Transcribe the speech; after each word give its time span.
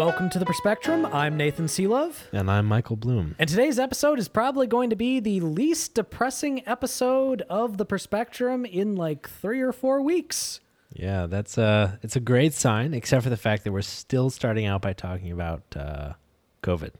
Welcome 0.00 0.30
to 0.30 0.38
the 0.38 0.46
Perspectrum. 0.46 1.04
I'm 1.04 1.36
Nathan 1.36 1.68
Seelove. 1.68 2.26
And 2.32 2.50
I'm 2.50 2.64
Michael 2.64 2.96
Bloom. 2.96 3.34
And 3.38 3.46
today's 3.46 3.78
episode 3.78 4.18
is 4.18 4.28
probably 4.28 4.66
going 4.66 4.88
to 4.88 4.96
be 4.96 5.20
the 5.20 5.40
least 5.40 5.92
depressing 5.92 6.66
episode 6.66 7.42
of 7.50 7.76
the 7.76 7.84
Perspectrum 7.84 8.64
in 8.64 8.96
like 8.96 9.28
three 9.28 9.60
or 9.60 9.72
four 9.72 10.00
weeks. 10.00 10.60
Yeah, 10.94 11.26
that's 11.26 11.58
a 11.58 11.98
it's 12.02 12.16
a 12.16 12.20
great 12.20 12.54
sign, 12.54 12.94
except 12.94 13.24
for 13.24 13.28
the 13.28 13.36
fact 13.36 13.64
that 13.64 13.72
we're 13.72 13.82
still 13.82 14.30
starting 14.30 14.64
out 14.64 14.80
by 14.80 14.94
talking 14.94 15.32
about 15.32 15.64
uh, 15.76 16.14
COVID. 16.62 16.92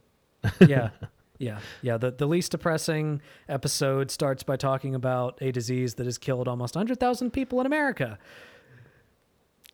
yeah. 0.68 0.90
Yeah. 1.38 1.60
Yeah. 1.80 1.96
The, 1.96 2.10
the 2.10 2.26
least 2.26 2.52
depressing 2.52 3.22
episode 3.48 4.10
starts 4.10 4.42
by 4.42 4.56
talking 4.56 4.94
about 4.94 5.38
a 5.40 5.50
disease 5.52 5.94
that 5.94 6.04
has 6.04 6.18
killed 6.18 6.48
almost 6.48 6.74
100,000 6.74 7.30
people 7.30 7.60
in 7.60 7.66
America. 7.66 8.18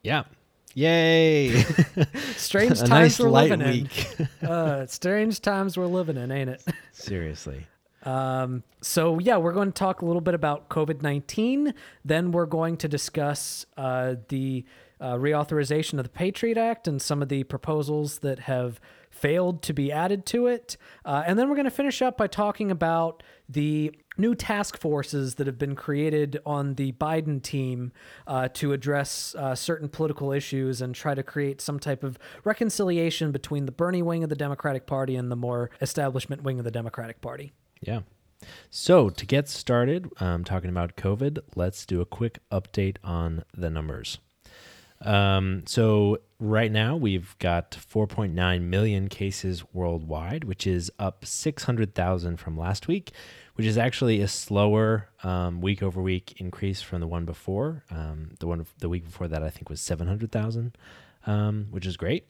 Yeah. 0.05 0.23
Yay! 0.77 1.62
Strange 2.37 2.80
times 2.80 2.91
nice 2.91 3.19
we're 3.19 3.30
living 3.30 3.62
in. 3.62 3.89
Uh, 4.47 4.87
strange 4.87 5.41
times 5.41 5.77
we're 5.77 5.87
living 5.87 6.19
in, 6.19 6.30
ain't 6.30 6.51
it? 6.51 6.62
Seriously. 6.93 7.67
Um, 8.03 8.62
so 8.83 9.19
yeah, 9.19 9.39
we're 9.39 9.55
going 9.55 9.73
to 9.73 9.78
talk 9.78 10.03
a 10.03 10.05
little 10.05 10.20
bit 10.20 10.34
about 10.34 10.69
COVID 10.69 11.00
nineteen. 11.00 11.73
Then 12.05 12.31
we're 12.31 12.47
going 12.47 12.77
to 12.77 12.89
discuss 12.89 13.65
uh, 13.78 14.17
the 14.28 14.65
uh, 15.00 15.15
reauthorization 15.15 15.95
of 15.98 16.05
the 16.05 16.11
Patriot 16.11 16.59
Act 16.59 16.87
and 16.87 17.00
some 17.00 17.22
of 17.22 17.31
the 17.31 17.45
proposals 17.45 18.19
that 18.19 18.41
have 18.41 18.78
failed 19.11 19.62
to 19.62 19.72
be 19.72 19.91
added 19.91 20.27
to 20.27 20.47
it. 20.47 20.77
Uh, 21.05 21.25
and 21.27 21.39
then 21.39 21.48
we're 21.48 21.56
going 21.56 21.65
to 21.65 21.70
finish 21.70 22.03
up 22.03 22.19
by 22.19 22.27
talking 22.27 22.70
about 22.70 23.22
the 23.48 23.92
new 24.19 24.34
task 24.34 24.78
forces 24.78 25.34
that 25.36 25.47
have 25.47 25.58
been 25.58 25.75
created 25.75 26.41
on 26.47 26.75
the 26.75 26.92
Biden 26.92 27.42
team 27.42 27.92
uh, 28.27 28.48
to 28.55 28.72
address 28.72 29.34
uh, 29.36 29.55
certain 29.55 29.88
political 29.88 30.33
issues 30.33 30.80
and 30.80 30.94
try 30.94 31.14
to 31.14 31.22
create 31.22 31.61
some 31.61 31.78
type 31.78 32.03
of 32.03 32.19
reconciliation 32.44 33.30
between 33.33 33.66
the 33.66 33.72
Bernie 33.72 34.03
wing 34.03 34.22
of 34.25 34.30
the 34.30 34.36
Democratic 34.36 34.86
Party 34.86 35.16
and 35.16 35.30
the 35.30 35.36
more 35.36 35.70
establishment 35.80 36.42
wing 36.42 36.58
of 36.58 36.64
the 36.64 36.70
Democratic 36.70 37.20
Party. 37.20 37.53
Yeah. 37.80 38.00
So 38.70 39.08
to 39.11 39.27
get 39.27 39.48
started, 39.48 40.10
um, 40.20 40.44
talking 40.44 40.70
about 40.70 40.97
COVID, 40.97 41.38
let's 41.55 41.86
do 41.86 42.00
a 42.00 42.06
quick 42.06 42.38
update 42.50 42.97
on 43.03 43.44
the 43.55 43.70
numbers. 43.70 44.19
Um, 45.02 45.62
so 45.66 46.19
right 46.39 46.70
now 46.70 46.97
we've 46.97 47.36
got 47.39 47.72
4.9 47.72 48.62
million 48.62 49.08
cases 49.08 49.64
worldwide, 49.72 50.44
which 50.44 50.66
is 50.66 50.91
up 50.98 51.25
600,000 51.25 52.36
from 52.38 52.58
last 52.58 52.88
week, 52.88 53.12
which 53.55 53.66
is 53.66 53.78
actually 53.78 54.20
a 54.20 54.28
slower 54.28 55.08
um, 55.22 55.61
week 55.61 55.83
over 55.83 56.00
week 56.00 56.34
increase 56.38 56.83
from 56.83 57.00
the 57.00 57.06
one 57.06 57.25
before. 57.25 57.84
Um, 57.91 58.33
the 58.38 58.47
one 58.47 58.66
the 58.78 58.88
week 58.88 59.05
before 59.05 59.28
that 59.28 59.42
I 59.42 59.50
think 59.50 59.69
was 59.69 59.80
700,000, 59.80 60.77
um, 61.27 61.66
which 61.70 61.86
is 61.86 61.97
great. 61.97 62.27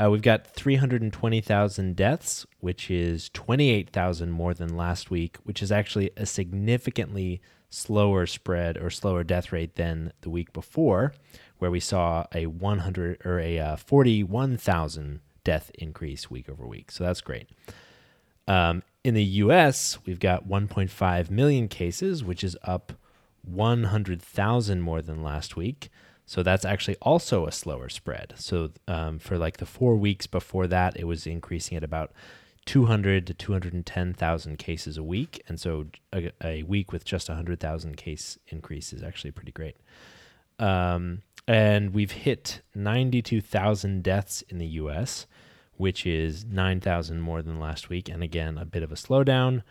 Uh, 0.00 0.10
we've 0.10 0.22
got 0.22 0.46
320,000 0.46 1.96
deaths, 1.96 2.46
which 2.60 2.88
is 2.88 3.30
28,000 3.30 4.30
more 4.30 4.54
than 4.54 4.76
last 4.76 5.10
week, 5.10 5.38
which 5.42 5.60
is 5.60 5.72
actually 5.72 6.10
a 6.16 6.24
significantly 6.24 7.40
slower 7.70 8.26
spread 8.26 8.76
or 8.76 8.90
slower 8.90 9.24
death 9.24 9.52
rate 9.52 9.76
than 9.76 10.12
the 10.22 10.30
week 10.30 10.52
before, 10.52 11.12
where 11.58 11.70
we 11.70 11.80
saw 11.80 12.24
a 12.34 12.46
100 12.46 13.22
or 13.24 13.38
a 13.38 13.58
uh, 13.58 13.76
41,000 13.76 15.20
death 15.44 15.70
increase 15.74 16.30
week 16.30 16.48
over 16.48 16.66
week. 16.66 16.90
So 16.90 17.04
that's 17.04 17.20
great. 17.20 17.48
Um, 18.46 18.82
in 19.04 19.14
the 19.14 19.24
US, 19.24 19.98
we've 20.04 20.20
got 20.20 20.48
1.5 20.48 21.30
million 21.30 21.68
cases, 21.68 22.24
which 22.24 22.42
is 22.42 22.56
up 22.64 22.92
100,000 23.42 24.80
more 24.80 25.02
than 25.02 25.22
last 25.22 25.56
week. 25.56 25.90
So 26.26 26.42
that's 26.42 26.64
actually 26.64 26.96
also 27.00 27.46
a 27.46 27.52
slower 27.52 27.88
spread. 27.88 28.34
So 28.36 28.70
um, 28.86 29.18
for 29.18 29.38
like 29.38 29.56
the 29.56 29.66
four 29.66 29.96
weeks 29.96 30.26
before 30.26 30.66
that, 30.66 30.96
it 30.98 31.04
was 31.04 31.26
increasing 31.26 31.76
at 31.76 31.84
about 31.84 32.12
200 32.68 33.26
to 33.26 33.32
210,000 33.32 34.58
cases 34.58 34.98
a 34.98 35.02
week. 35.02 35.42
And 35.48 35.58
so 35.58 35.86
a, 36.12 36.30
a 36.44 36.62
week 36.64 36.92
with 36.92 37.02
just 37.02 37.30
100,000 37.30 37.96
case 37.96 38.38
increase 38.48 38.92
is 38.92 39.02
actually 39.02 39.30
pretty 39.30 39.52
great. 39.52 39.78
Um, 40.58 41.22
and 41.46 41.94
we've 41.94 42.10
hit 42.10 42.60
92,000 42.74 44.02
deaths 44.02 44.42
in 44.50 44.58
the 44.58 44.66
US, 44.66 45.26
which 45.78 46.04
is 46.04 46.44
9,000 46.44 47.22
more 47.22 47.40
than 47.40 47.58
last 47.58 47.88
week. 47.88 48.10
And 48.10 48.22
again, 48.22 48.58
a 48.58 48.66
bit 48.66 48.82
of 48.82 48.92
a 48.92 48.96
slowdown. 48.96 49.62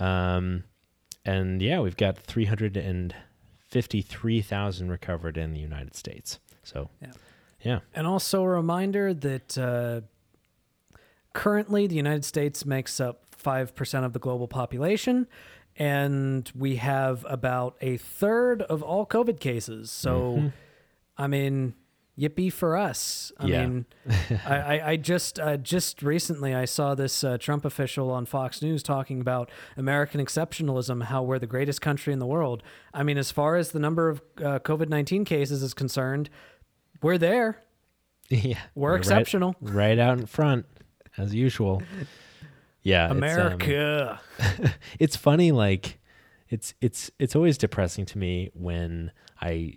Um, 0.00 0.64
and 1.26 1.60
yeah, 1.60 1.80
we've 1.80 1.98
got 1.98 2.16
353,000 2.16 4.90
recovered 4.90 5.36
in 5.36 5.52
the 5.52 5.60
United 5.60 5.94
States. 5.94 6.38
So, 6.62 6.88
Yeah. 7.02 7.12
yeah. 7.60 7.80
And 7.94 8.06
also 8.06 8.42
a 8.42 8.48
reminder 8.48 9.12
that 9.12 9.58
uh, 9.58 10.00
currently 11.36 11.86
the 11.86 11.94
United 11.96 12.24
States 12.24 12.64
makes 12.64 12.98
up 13.00 13.24
5% 13.42 14.04
of 14.04 14.12
the 14.12 14.18
global 14.18 14.48
population, 14.48 15.26
and 15.76 16.50
we 16.54 16.76
have 16.76 17.24
about 17.28 17.76
a 17.80 17.96
third 17.98 18.62
of 18.62 18.82
all 18.82 19.06
COVID 19.06 19.38
cases. 19.40 19.90
So, 19.90 20.50
I 21.18 21.26
mean, 21.26 21.74
yippee 22.18 22.50
for 22.50 22.76
us. 22.76 23.30
I 23.38 23.46
Yeah. 23.46 23.66
mean, 23.66 23.86
I, 24.46 24.56
I, 24.56 24.88
I 24.92 24.96
just 24.96 25.38
uh, 25.38 25.58
just 25.58 26.02
recently 26.02 26.54
I 26.54 26.64
saw 26.64 26.94
this 26.94 27.22
uh, 27.22 27.36
Trump 27.38 27.66
official 27.66 28.10
on 28.10 28.24
Fox 28.24 28.62
News 28.62 28.82
talking 28.82 29.20
about 29.20 29.50
American 29.76 30.20
exceptionalism, 30.24 31.04
how 31.04 31.22
we're 31.22 31.38
the 31.38 31.46
greatest 31.46 31.82
country 31.82 32.12
in 32.14 32.18
the 32.18 32.26
world. 32.26 32.62
I 32.94 33.02
mean, 33.02 33.18
as 33.18 33.30
far 33.30 33.56
as 33.56 33.72
the 33.72 33.78
number 33.78 34.08
of 34.08 34.22
uh, 34.38 34.58
COVID 34.60 34.88
19 34.88 35.26
cases 35.26 35.62
is 35.62 35.74
concerned, 35.74 36.30
we're 37.02 37.18
there. 37.18 37.62
yeah. 38.30 38.58
We're 38.74 38.92
right- 38.92 38.98
exceptional. 38.98 39.54
Right, 39.60 39.98
out 39.98 40.18
in 40.18 40.24
front, 40.26 40.64
as 41.18 41.34
usual. 41.34 41.82
Yeah. 42.82 43.06
it's, 43.06 43.10
um, 43.12 43.18
America. 43.18 44.20
it's 44.98 45.16
funny 45.16 45.52
like 45.52 45.98
it's 46.48 46.74
it's 46.80 47.10
it's 47.18 47.34
always 47.34 47.58
depressing 47.58 48.06
to 48.06 48.18
me 48.18 48.50
when 48.54 49.10
i 49.40 49.74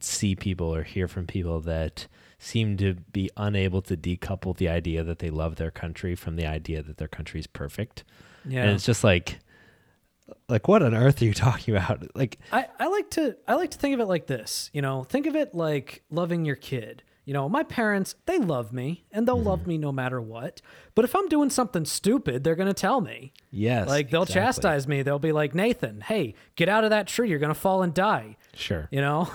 see 0.00 0.34
people 0.34 0.72
or 0.74 0.82
hear 0.82 1.08
from 1.08 1.26
people 1.26 1.60
that 1.60 2.06
seem 2.38 2.76
to 2.76 2.94
be 3.12 3.30
unable 3.36 3.82
to 3.82 3.96
decouple 3.96 4.56
the 4.56 4.68
idea 4.68 5.02
that 5.02 5.20
they 5.20 5.30
love 5.30 5.56
their 5.56 5.70
country 5.70 6.14
from 6.14 6.36
the 6.36 6.46
idea 6.46 6.82
that 6.82 6.98
their 6.98 7.08
country 7.08 7.40
is 7.40 7.46
perfect 7.46 8.04
yeah. 8.44 8.62
and 8.62 8.70
it's 8.70 8.84
just 8.84 9.04
like 9.04 9.38
like 10.48 10.68
what 10.68 10.82
on 10.82 10.94
earth 10.94 11.20
are 11.22 11.24
you 11.24 11.34
talking 11.34 11.74
about 11.74 12.04
like 12.16 12.38
I, 12.50 12.66
I 12.78 12.86
like 12.88 13.10
to 13.10 13.36
I 13.46 13.54
like 13.54 13.70
to 13.72 13.78
think 13.78 13.94
of 13.94 14.00
it 14.00 14.06
like 14.06 14.26
this. 14.26 14.70
You 14.72 14.82
know, 14.82 15.04
think 15.04 15.26
of 15.26 15.36
it 15.36 15.54
like 15.54 16.02
loving 16.10 16.44
your 16.44 16.56
kid. 16.56 17.02
You 17.24 17.32
know, 17.34 17.48
my 17.48 17.62
parents, 17.62 18.16
they 18.26 18.38
love 18.38 18.72
me 18.72 19.04
and 19.12 19.26
they'll 19.28 19.36
Mm-hmm. 19.38 19.46
love 19.48 19.66
me 19.66 19.78
no 19.78 19.92
matter 19.92 20.20
what. 20.20 20.60
But 20.94 21.04
if 21.04 21.14
I'm 21.14 21.28
doing 21.28 21.50
something 21.50 21.84
stupid, 21.84 22.42
they're 22.42 22.56
gonna 22.56 22.74
tell 22.74 23.00
me. 23.00 23.32
yes 23.50 23.86
Like 23.88 24.10
they'll 24.10 24.22
exactly. 24.22 24.42
chastise 24.42 24.88
me. 24.88 25.02
They'll 25.02 25.18
be 25.20 25.32
like, 25.32 25.54
Nathan, 25.54 26.00
hey, 26.00 26.34
get 26.56 26.68
out 26.68 26.82
of 26.84 26.90
that 26.90 27.06
tree. 27.06 27.30
You're 27.30 27.38
gonna 27.38 27.54
fall 27.54 27.82
and 27.82 27.94
die. 27.94 28.36
sure 28.54 28.88
You 28.90 29.00
know? 29.00 29.28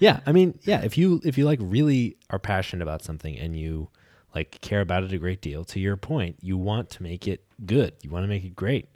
yeah 0.00 0.20
i 0.26 0.32
mean 0.32 0.58
yeah 0.62 0.82
if 0.82 0.98
you 0.98 1.20
if 1.24 1.38
you 1.38 1.44
like 1.44 1.60
really 1.62 2.16
are 2.30 2.38
passionate 2.40 2.82
about 2.82 3.02
something 3.02 3.38
and 3.38 3.56
you 3.56 3.88
like 4.34 4.58
care 4.60 4.80
about 4.80 5.04
it 5.04 5.12
a 5.12 5.18
great 5.18 5.40
deal 5.40 5.64
to 5.66 5.78
your 5.78 5.96
point 5.96 6.36
you 6.42 6.56
want 6.58 6.90
to 6.90 7.02
make 7.02 7.28
it 7.28 7.44
good 7.64 7.92
you 8.02 8.10
want 8.10 8.24
to 8.24 8.28
make 8.28 8.44
it 8.44 8.56
great 8.56 8.88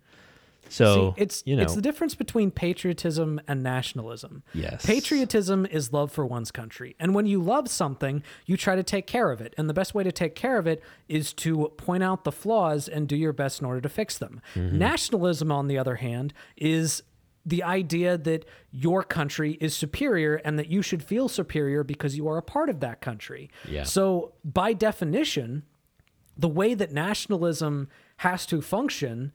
so 0.69 1.15
See, 1.17 1.23
it's 1.23 1.43
you 1.47 1.57
know 1.57 1.63
it's 1.63 1.75
the 1.75 1.83
difference 1.83 2.15
between 2.15 2.51
patriotism 2.51 3.41
and 3.49 3.63
nationalism. 3.63 4.43
Yes. 4.55 4.85
Patriotism 4.85 5.67
is 5.67 5.93
love 5.93 6.13
for 6.13 6.27
one's 6.27 6.51
country. 6.51 6.97
And 6.99 7.15
when 7.15 7.27
you 7.27 7.43
love 7.43 7.69
something, 7.69 8.23
you 8.47 8.57
try 8.57 8.77
to 8.77 8.83
take 8.83 9.07
care 9.07 9.31
of 9.31 9.41
it. 9.41 9.55
And 9.59 9.69
the 9.69 9.75
best 9.75 9.95
way 9.95 10.05
to 10.05 10.13
take 10.13 10.35
care 10.35 10.59
of 10.59 10.67
it 10.67 10.83
is 11.09 11.33
to 11.35 11.69
point 11.77 12.03
out 12.03 12.25
the 12.25 12.33
flaws 12.33 12.89
and 12.89 13.09
do 13.09 13.17
your 13.17 13.33
best 13.33 13.61
in 13.61 13.67
order 13.67 13.81
to 13.81 13.89
fix 13.89 14.19
them. 14.19 14.41
Mm-hmm. 14.55 14.79
Nationalism, 14.79 15.51
on 15.51 15.69
the 15.69 15.79
other 15.79 15.97
hand, 15.97 16.35
is 16.57 17.03
the 17.45 17.63
idea 17.63 18.19
that 18.19 18.45
your 18.71 19.03
country 19.03 19.57
is 19.61 19.75
superior 19.75 20.37
and 20.37 20.59
that 20.59 20.69
you 20.69 20.83
should 20.83 21.03
feel 21.03 21.29
superior 21.29 21.83
because 21.83 22.17
you 22.17 22.29
are 22.29 22.37
a 22.37 22.43
part 22.43 22.69
of 22.69 22.81
that 22.81 23.01
country. 23.01 23.51
Yeah. 23.67 23.85
So, 23.85 24.35
by 24.45 24.75
definition, 24.75 25.63
the 26.37 26.49
way 26.49 26.75
that 26.75 26.93
nationalism 26.93 27.89
has 28.19 28.45
to 28.47 28.61
function 28.61 29.33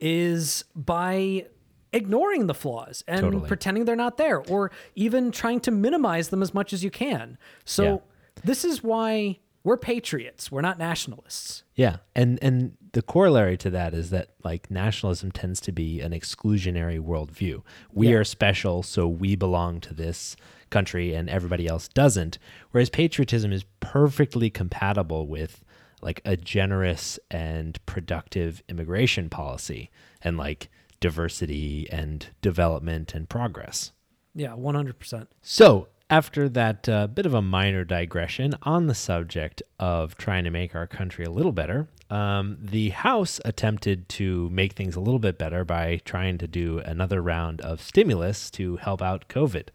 is 0.00 0.64
by 0.74 1.46
ignoring 1.92 2.46
the 2.46 2.54
flaws 2.54 3.02
and 3.08 3.20
Totally. 3.20 3.48
pretending 3.48 3.84
they're 3.86 3.96
not 3.96 4.16
there 4.18 4.40
or 4.48 4.70
even 4.94 5.30
trying 5.30 5.60
to 5.60 5.70
minimize 5.70 6.28
them 6.28 6.42
as 6.42 6.52
much 6.52 6.72
as 6.72 6.84
you 6.84 6.90
can. 6.90 7.38
So 7.64 7.84
Yeah. 7.84 7.96
this 8.44 8.64
is 8.64 8.82
why 8.82 9.38
we're 9.64 9.76
patriots. 9.78 10.52
We're 10.52 10.60
not 10.60 10.78
nationalists. 10.78 11.62
Yeah, 11.74 11.96
and 12.14 12.38
and 12.42 12.76
the 12.92 13.02
corollary 13.02 13.56
to 13.58 13.70
that 13.70 13.92
is 13.92 14.10
that 14.10 14.30
like 14.44 14.70
nationalism 14.70 15.30
tends 15.32 15.60
to 15.62 15.72
be 15.72 16.00
an 16.00 16.12
exclusionary 16.12 17.00
worldview. 17.00 17.62
We 17.92 18.08
Yeah. 18.10 18.16
are 18.16 18.24
special, 18.24 18.82
so 18.82 19.06
we 19.08 19.34
belong 19.36 19.80
to 19.80 19.94
this 19.94 20.36
country, 20.70 21.14
and 21.14 21.28
everybody 21.28 21.66
else 21.66 21.88
doesn't. 21.88 22.38
Whereas 22.70 22.88
patriotism 22.90 23.52
is 23.52 23.64
perfectly 23.80 24.48
compatible 24.50 25.26
with 25.26 25.64
like 26.02 26.20
a 26.24 26.36
generous 26.36 27.18
and 27.30 27.84
productive 27.86 28.62
immigration 28.68 29.28
policy 29.28 29.90
and 30.22 30.36
like 30.36 30.68
diversity 31.00 31.88
and 31.90 32.28
development 32.40 33.14
and 33.14 33.28
progress. 33.28 33.92
Yeah, 34.34 34.50
100%. 34.50 35.26
So, 35.42 35.88
after 36.10 36.48
that 36.48 36.88
uh, 36.88 37.06
bit 37.06 37.26
of 37.26 37.34
a 37.34 37.42
minor 37.42 37.84
digression 37.84 38.54
on 38.62 38.86
the 38.86 38.94
subject 38.94 39.62
of 39.78 40.16
trying 40.16 40.44
to 40.44 40.50
make 40.50 40.74
our 40.74 40.86
country 40.86 41.24
a 41.24 41.30
little 41.30 41.52
better, 41.52 41.88
um, 42.08 42.56
the 42.60 42.90
House 42.90 43.40
attempted 43.44 44.08
to 44.10 44.48
make 44.50 44.72
things 44.72 44.96
a 44.96 45.00
little 45.00 45.18
bit 45.18 45.38
better 45.38 45.64
by 45.64 46.00
trying 46.04 46.38
to 46.38 46.46
do 46.46 46.78
another 46.78 47.20
round 47.20 47.60
of 47.60 47.82
stimulus 47.82 48.50
to 48.52 48.76
help 48.76 49.02
out 49.02 49.28
COVID. 49.28 49.68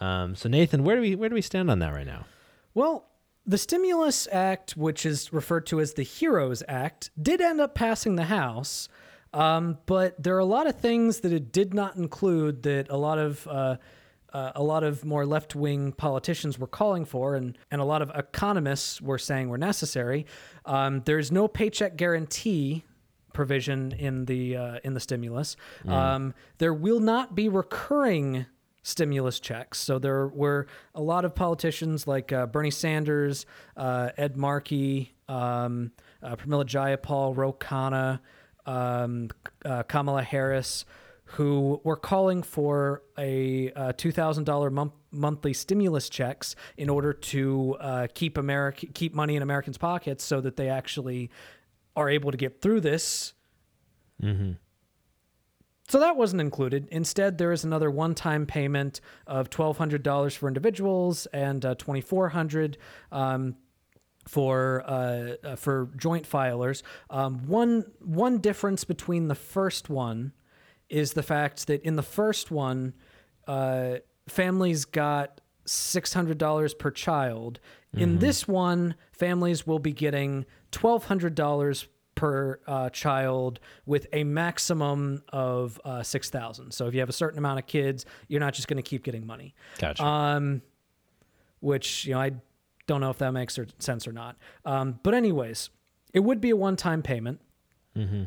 Um, 0.00 0.34
so, 0.34 0.48
Nathan, 0.48 0.82
where 0.82 0.96
do 0.96 1.02
we 1.02 1.14
where 1.14 1.28
do 1.28 1.34
we 1.34 1.42
stand 1.42 1.70
on 1.70 1.78
that 1.78 1.94
right 1.94 2.06
now? 2.06 2.26
Well, 2.74 3.06
the 3.46 3.58
Stimulus 3.58 4.26
Act, 4.32 4.76
which 4.76 5.06
is 5.06 5.32
referred 5.32 5.66
to 5.66 5.80
as 5.80 5.94
the 5.94 6.02
HEROES 6.02 6.62
Act, 6.66 7.10
did 7.20 7.40
end 7.40 7.60
up 7.60 7.74
passing 7.74 8.16
the 8.16 8.24
House, 8.24 8.88
um, 9.32 9.78
but 9.86 10.20
there 10.22 10.34
are 10.34 10.40
a 10.40 10.44
lot 10.44 10.66
of 10.66 10.80
things 10.80 11.20
that 11.20 11.32
it 11.32 11.52
did 11.52 11.72
not 11.72 11.96
include 11.96 12.62
that 12.64 12.88
a 12.90 12.96
lot 12.96 13.18
of 13.18 13.46
uh, 13.46 13.76
uh, 14.32 14.52
a 14.54 14.62
lot 14.62 14.82
of 14.82 15.04
more 15.04 15.24
left-wing 15.24 15.92
politicians 15.92 16.58
were 16.58 16.66
calling 16.66 17.04
for, 17.04 17.36
and 17.36 17.56
and 17.70 17.80
a 17.80 17.84
lot 17.84 18.02
of 18.02 18.10
economists 18.14 19.00
were 19.00 19.18
saying 19.18 19.48
were 19.48 19.58
necessary. 19.58 20.26
Um, 20.64 21.02
there's 21.04 21.30
no 21.30 21.48
paycheck 21.48 21.96
guarantee 21.96 22.84
provision 23.32 23.92
in 23.92 24.24
the 24.24 24.56
uh, 24.56 24.78
in 24.82 24.94
the 24.94 25.00
stimulus. 25.00 25.56
Um, 25.86 26.34
there 26.58 26.74
will 26.74 27.00
not 27.00 27.34
be 27.34 27.48
recurring 27.48 28.46
stimulus 28.86 29.40
checks. 29.40 29.80
So 29.80 29.98
there 29.98 30.28
were 30.28 30.68
a 30.94 31.02
lot 31.02 31.24
of 31.24 31.34
politicians 31.34 32.06
like 32.06 32.32
uh, 32.32 32.46
Bernie 32.46 32.70
Sanders, 32.70 33.44
uh, 33.76 34.10
Ed 34.16 34.36
Markey, 34.36 35.12
um, 35.28 35.90
uh, 36.22 36.36
Pramila 36.36 36.64
Jayapal, 36.64 37.36
Ro 37.36 37.52
Khanna, 37.52 38.20
um, 38.64 39.30
uh, 39.64 39.82
Kamala 39.82 40.22
Harris, 40.22 40.84
who 41.24 41.80
were 41.82 41.96
calling 41.96 42.44
for 42.44 43.02
a 43.18 43.72
uh, 43.72 43.92
$2,000 43.92 44.70
month 44.72 44.92
monthly 45.10 45.52
stimulus 45.54 46.08
checks 46.08 46.54
in 46.76 46.88
order 46.90 47.12
to 47.12 47.74
uh, 47.80 48.06
keep 48.14 48.36
America 48.36 48.86
keep 48.86 49.14
money 49.14 49.34
in 49.34 49.42
Americans' 49.42 49.78
pockets 49.78 50.22
so 50.22 50.40
that 50.42 50.56
they 50.56 50.68
actually 50.68 51.30
are 51.96 52.08
able 52.08 52.30
to 52.30 52.36
get 52.36 52.60
through 52.60 52.80
this 52.80 53.32
so 55.88 56.00
that 56.00 56.16
wasn't 56.16 56.40
included. 56.40 56.88
Instead, 56.90 57.38
there 57.38 57.52
is 57.52 57.64
another 57.64 57.90
one-time 57.90 58.46
payment 58.46 59.00
of 59.26 59.50
twelve 59.50 59.78
hundred 59.78 60.02
dollars 60.02 60.34
for 60.34 60.48
individuals 60.48 61.26
and 61.26 61.64
uh, 61.64 61.74
twenty-four 61.76 62.30
hundred 62.30 62.78
um, 63.12 63.56
for 64.26 64.82
uh, 64.86 65.34
uh, 65.44 65.56
for 65.56 65.90
joint 65.96 66.28
filers. 66.28 66.82
Um, 67.10 67.46
one 67.46 67.84
one 68.00 68.38
difference 68.38 68.84
between 68.84 69.28
the 69.28 69.34
first 69.34 69.88
one 69.88 70.32
is 70.88 71.12
the 71.12 71.22
fact 71.22 71.66
that 71.66 71.82
in 71.82 71.96
the 71.96 72.02
first 72.02 72.50
one, 72.50 72.94
uh, 73.46 73.96
families 74.28 74.84
got 74.84 75.40
six 75.64 76.12
hundred 76.12 76.38
dollars 76.38 76.74
per 76.74 76.90
child. 76.90 77.60
In 77.98 78.18
this 78.18 78.46
one, 78.46 78.94
families 79.10 79.66
will 79.66 79.78
be 79.78 79.92
getting 79.92 80.44
twelve 80.70 81.06
hundred 81.06 81.34
dollars 81.34 81.88
per 82.16 82.58
uh, 82.66 82.90
child 82.90 83.60
with 83.86 84.08
a 84.12 84.24
maximum 84.24 85.22
of 85.28 85.80
uh, 85.84 86.02
6000 86.02 86.72
so 86.72 86.88
if 86.88 86.94
you 86.94 87.00
have 87.00 87.08
a 87.08 87.12
certain 87.12 87.38
amount 87.38 87.60
of 87.60 87.66
kids 87.66 88.04
you're 88.26 88.40
not 88.40 88.54
just 88.54 88.66
going 88.66 88.76
to 88.76 88.82
keep 88.82 89.04
getting 89.04 89.24
money 89.24 89.54
Gotcha. 89.78 90.04
um, 90.04 90.62
which 91.60 92.04
you 92.06 92.14
know 92.14 92.20
I 92.20 92.32
don't 92.86 93.00
know 93.00 93.10
if 93.10 93.18
that 93.18 93.32
makes 93.32 93.58
sense 93.78 94.06
or 94.06 94.12
not. 94.12 94.36
Um, 94.64 95.00
but 95.02 95.12
anyways, 95.12 95.70
it 96.14 96.20
would 96.20 96.40
be 96.40 96.50
a 96.50 96.56
one-time 96.56 97.02
payment. 97.02 97.40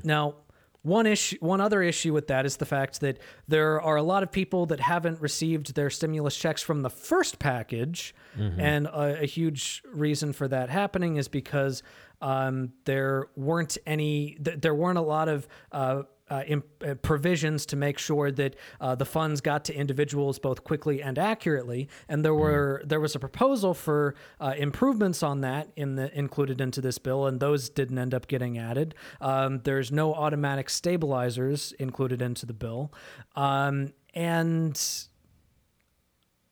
Now, 0.04 0.36
one 0.82 1.06
issue, 1.06 1.38
one 1.42 1.60
other 1.60 1.82
issue 1.82 2.14
with 2.14 2.28
that 2.28 2.46
is 2.46 2.58
the 2.58 2.66
fact 2.66 3.02
that 3.02 3.20
there 3.48 3.82
are 3.82 3.98
a 3.98 4.04
lot 4.04 4.24
of 4.24 4.32
people 4.32 4.66
that 4.68 4.80
haven't 4.80 5.20
received 5.20 5.76
their 5.76 5.90
stimulus 5.90 6.38
checks 6.38 6.62
from 6.62 6.82
the 6.84 6.90
first 6.90 7.38
package, 7.40 8.16
and 8.38 8.88
a, 8.88 9.22
a 9.24 9.26
huge 9.26 9.84
reason 9.92 10.32
for 10.32 10.48
that 10.48 10.70
happening 10.70 11.18
is 11.18 11.28
because 11.28 11.84
um, 12.22 12.72
there 12.86 13.28
weren't 13.36 13.78
any, 13.86 14.38
th- 14.44 14.62
there 14.62 14.74
weren't 14.74 14.98
a 14.98 15.02
lot 15.02 15.28
of 15.28 15.48
uh, 15.74 16.04
uh, 16.30 16.44
imp- 16.48 16.66
uh, 16.86 16.96
provisions 16.96 17.66
to 17.68 17.76
make 17.76 17.98
sure 17.98 18.32
that 18.32 18.56
uh, 18.80 18.96
the 18.96 19.06
funds 19.06 19.42
got 19.42 19.66
to 19.66 19.74
individuals 19.74 20.40
both 20.40 20.64
quickly 20.64 21.02
and 21.02 21.18
accurately. 21.18 21.90
And 22.08 22.24
there 22.24 22.36
were 22.36 22.82
there 22.86 23.00
was 23.00 23.16
a 23.16 23.20
proposal 23.20 23.74
for 23.74 24.16
uh, 24.40 24.54
improvements 24.58 25.24
on 25.24 25.42
that 25.42 25.70
in 25.76 25.96
the 25.96 26.18
included 26.18 26.62
into 26.62 26.82
this 26.82 26.98
bill, 26.98 27.26
and 27.28 27.40
those 27.40 27.70
didn't 27.70 27.98
end 27.98 28.14
up 28.14 28.28
getting 28.28 28.58
added. 28.58 28.96
Um, 29.22 29.62
there's 29.64 29.92
no 29.92 30.14
automatic 30.14 30.70
stabilizers 30.70 31.72
included 31.74 32.22
into 32.22 32.46
the 32.46 32.54
bill, 32.54 32.94
um, 33.36 33.94
and 34.14 34.80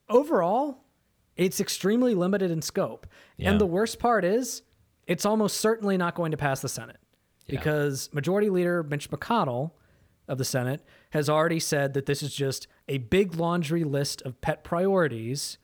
overall, 0.09 0.83
it's 1.35 1.59
extremely 1.59 2.15
limited 2.15 2.51
in 2.51 2.62
scope. 2.62 3.07
Yeah. 3.38 3.51
And 3.51 3.62
the 3.62 3.65
worst 3.65 4.00
part 4.00 4.25
is, 4.25 4.63
it's 5.06 5.25
almost 5.25 5.57
certainly 5.57 5.97
not 5.97 6.15
going 6.15 6.31
to 6.31 6.38
pass 6.38 6.62
the 6.62 6.69
Senate 6.69 6.97
Yeah. 7.47 7.59
because 7.59 8.09
Majority 8.13 8.49
Leader 8.49 8.83
Mitch 8.83 9.09
McConnell 9.09 9.71
of 10.27 10.38
the 10.38 10.45
Senate 10.45 10.83
has 11.11 11.29
already 11.29 11.59
said 11.59 11.94
that 11.94 12.05
this 12.05 12.21
is 12.21 12.33
just 12.33 12.67
a 12.88 12.97
big 12.97 13.35
laundry 13.35 13.83
list 13.83 14.21
of 14.23 14.39
pet 14.41 14.63
priorities. 14.63 15.57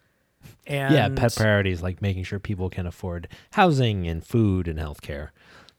And 0.65 0.93
yeah, 0.95 1.09
pet 1.09 1.35
priorities 1.35 1.81
like 1.81 2.01
making 2.01 2.23
sure 2.23 2.39
people 2.39 2.69
can 2.69 2.85
afford 2.85 3.27
housing 3.51 4.07
and 4.07 4.25
food 4.25 4.67
and 4.67 4.79
healthcare. 4.79 5.29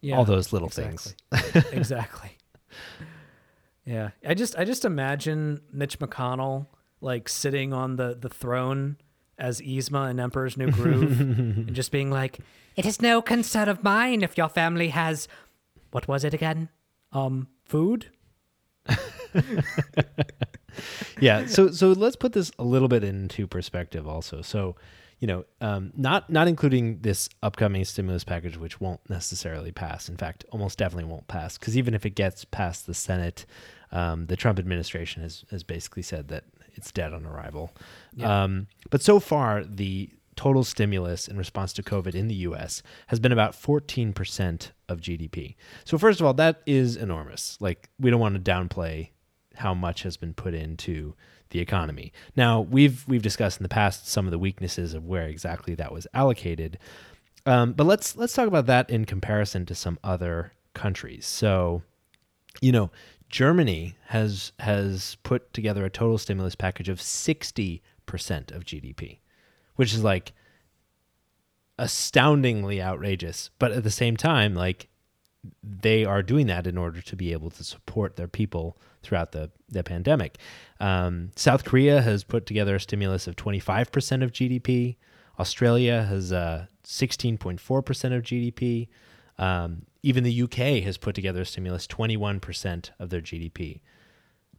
Yeah, 0.01 0.17
all 0.19 0.25
those 0.27 0.53
little 0.53 0.69
things. 0.69 1.15
exactly. 1.33 1.79
exactly. 1.79 2.31
Yeah, 3.87 4.11
I 4.27 4.35
just 4.35 4.57
I 4.57 4.65
just 4.65 4.85
imagine 4.85 5.61
Mitch 5.71 5.99
McConnell 5.99 6.67
like 7.01 7.29
sitting 7.29 7.73
on 7.73 7.97
the 7.97 8.17
the 8.19 8.31
throne 8.31 8.97
as 9.39 9.61
Yzma 9.61 10.11
in 10.11 10.21
Emperor's 10.21 10.57
New 10.57 10.71
Groove 10.71 11.21
and 11.21 11.75
just 11.75 11.93
being 11.93 12.11
like, 12.11 12.39
"It 12.77 12.87
is 12.87 13.03
no 13.03 13.21
concern 13.21 13.69
of 13.69 13.83
mine 13.85 14.23
if 14.23 14.39
your 14.39 14.49
family 14.49 14.89
has 14.89 15.29
what 15.95 16.09
was 16.09 16.25
it 16.25 16.35
again? 16.35 16.69
Um, 17.13 17.47
food." 17.65 18.11
yeah 21.21 21.47
so 21.47 21.71
so 21.71 21.93
let's 21.93 22.17
put 22.17 22.35
this 22.35 22.51
a 22.59 22.65
little 22.65 22.89
bit 22.89 23.03
into 23.03 23.47
perspective 23.47 24.07
also 24.07 24.43
so 24.43 24.77
you 25.21 25.27
know 25.27 25.43
um, 25.63 25.91
not 25.97 26.29
not 26.29 26.49
including 26.49 26.99
this 27.01 27.31
upcoming 27.43 27.83
stimulus 27.83 28.25
package 28.25 28.59
which 28.59 28.79
won't 28.79 29.01
necessarily 29.09 29.73
pass 29.73 30.11
in 30.11 30.19
fact 30.19 30.45
almost 30.51 30.77
definitely 30.77 31.11
won't 31.11 31.27
pass 31.29 31.57
because 31.57 31.79
even 31.79 31.95
if 31.95 32.05
it 32.05 32.11
gets 32.11 32.45
past 32.45 32.87
the 32.87 32.93
senate 32.93 33.47
um, 33.91 34.27
the 34.27 34.37
trump 34.37 34.59
administration 34.59 35.23
has 35.23 35.47
has 35.51 35.63
basically 35.63 36.03
said 36.03 36.29
that 36.29 36.45
it's 36.75 36.93
dead 36.93 37.15
on 37.15 37.25
arrival 37.25 37.71
um, 38.23 38.67
but 38.91 39.01
so 39.01 39.19
far 39.19 39.65
the 39.65 40.11
total 40.37 40.65
stimulus 40.65 41.29
in 41.29 41.37
response 41.37 41.73
to 41.73 41.83
covid 41.83 42.15
in 42.15 42.29
the 42.29 42.35
us 42.35 42.83
has 43.09 43.21
been 43.21 43.33
about 43.33 43.53
14% 43.53 44.71
of 44.89 45.01
gdp 45.01 45.55
so 45.85 45.99
first 45.99 46.21
of 46.21 46.27
all 46.27 46.35
that 46.35 46.63
is 46.67 46.97
enormous 46.97 47.57
like 47.61 47.89
we 47.99 48.11
don't 48.11 48.21
want 48.21 48.35
to 48.35 48.51
downplay 48.51 49.11
how 49.57 49.75
much 49.75 50.03
has 50.03 50.17
been 50.17 50.35
put 50.35 50.55
into 50.55 51.15
the 51.51 51.61
economy. 51.61 52.13
Now, 52.37 52.61
we've 52.61 53.07
we've 53.07 53.23
discussed 53.23 53.59
in 53.61 53.63
the 53.63 53.69
past 53.69 54.09
some 54.09 54.27
of 54.27 54.33
the 54.33 54.39
weaknesses 54.39 54.93
of 54.93 55.07
where 55.07 55.27
exactly 55.27 55.75
that 55.77 55.93
was 55.93 56.07
allocated. 56.13 56.79
Um, 57.47 57.73
but 57.73 57.85
let's 57.85 58.17
let's 58.17 58.33
talk 58.33 58.49
about 58.49 58.67
that 58.67 58.91
in 58.91 59.05
comparison 59.05 59.65
to 59.67 59.75
some 59.75 59.99
other 60.03 60.53
countries. 60.75 61.27
So, 61.27 61.83
you 62.61 62.73
know, 62.73 62.91
Germany 63.29 63.95
has 64.09 64.53
has 64.59 65.17
put 65.23 65.53
together 65.53 65.85
a 65.85 65.91
total 65.91 66.19
stimulus 66.19 66.57
package 66.57 66.89
of 66.89 66.99
60% 66.99 67.81
of 68.51 68.65
GDP, 68.65 69.19
which 69.77 69.93
is 69.93 70.03
like 70.03 70.33
astoundingly 71.79 72.81
outrageous. 72.81 73.51
But 73.59 73.73
at 73.73 73.85
the 73.85 73.91
same 73.91 74.17
time, 74.17 74.55
like 74.55 74.89
they 75.63 76.05
are 76.05 76.23
doing 76.23 76.47
that 76.47 76.67
in 76.67 76.79
order 76.79 77.01
to 77.03 77.17
be 77.17 77.33
able 77.33 77.51
to 77.51 77.65
support 77.65 78.17
their 78.17 78.29
people 78.29 78.79
throughout 79.03 79.33
the, 79.33 79.51
the 79.69 79.85
pandemic. 79.85 80.39
Um, 80.81 81.31
South 81.37 81.65
Korea 81.65 82.01
has 82.01 82.25
put 82.25 82.47
together 82.47 82.77
a 82.77 82.81
stimulus 82.81 83.27
of 83.27 83.37
25% 83.37 84.23
of 84.23 84.33
GDP. 84.33 84.97
Australia 85.39 86.05
has 86.05 86.33
uh, 86.33 86.67
16.4% 86.85 88.17
of 88.17 88.23
GDP. 88.23 88.89
Um, 89.39 89.83
even 90.03 90.25
the 90.25 90.43
UK 90.43 90.83
has 90.85 90.97
put 90.97 91.15
together 91.15 91.43
a 91.43 91.47
stimulus 91.47 91.87
21% 91.87 92.91
of 92.99 93.11
their 93.11 93.21
GDP. 93.21 93.81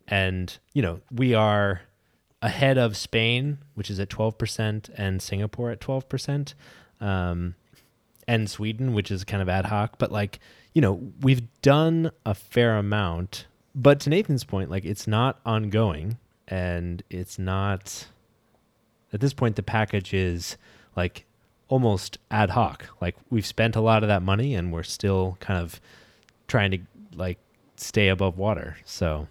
And, 0.07 0.55
you 0.74 0.81
know, 0.81 1.00
we 1.12 1.34
are 1.34 1.81
ahead 2.42 2.77
of 2.77 2.96
Spain, 2.98 3.60
which 3.74 3.89
is 3.89 4.00
at 4.00 4.10
12%, 4.10 4.89
and 4.96 5.22
Singapore 5.22 5.72
at 5.72 5.80
12%. 5.80 6.54
Um, 7.01 7.56
and 8.27 8.50
Sweden, 8.50 8.94
which 8.94 9.12
is 9.12 9.24
kind 9.24 9.42
of 9.42 9.50
ad 9.50 9.65
hoc. 9.65 9.98
But 9.98 10.12
like, 10.12 10.39
you 10.74 10.82
know, 10.82 11.12
we've 11.22 11.44
done 11.62 12.12
a 12.25 12.34
fair 12.34 12.77
amount. 12.77 13.46
But 13.74 14.00
to 14.01 14.10
Nathan's 14.10 14.44
point, 14.44 14.70
like 14.72 14.86
it's 14.86 15.08
not 15.08 15.39
ongoing 15.46 16.18
and 16.48 17.04
it's 17.10 17.38
not 17.38 18.08
at 19.13 19.20
this 19.20 19.34
point 19.34 19.56
the 19.56 19.63
package 19.63 20.13
is 20.13 20.58
like 20.96 21.25
almost 21.68 22.18
ad 22.32 22.51
hoc. 22.51 22.88
Like 23.01 23.15
we've 23.30 23.46
spent 23.46 23.75
a 23.75 23.82
lot 23.82 24.04
of 24.04 24.10
that 24.10 24.22
money 24.22 24.56
and 24.56 24.72
we're 24.72 24.84
still 24.84 25.38
kind 25.39 25.60
of 25.60 25.80
trying 26.48 26.72
to 26.72 26.80
like 27.15 27.39
stay 27.75 28.08
above 28.08 28.38
water. 28.38 28.77
So, 28.86 29.27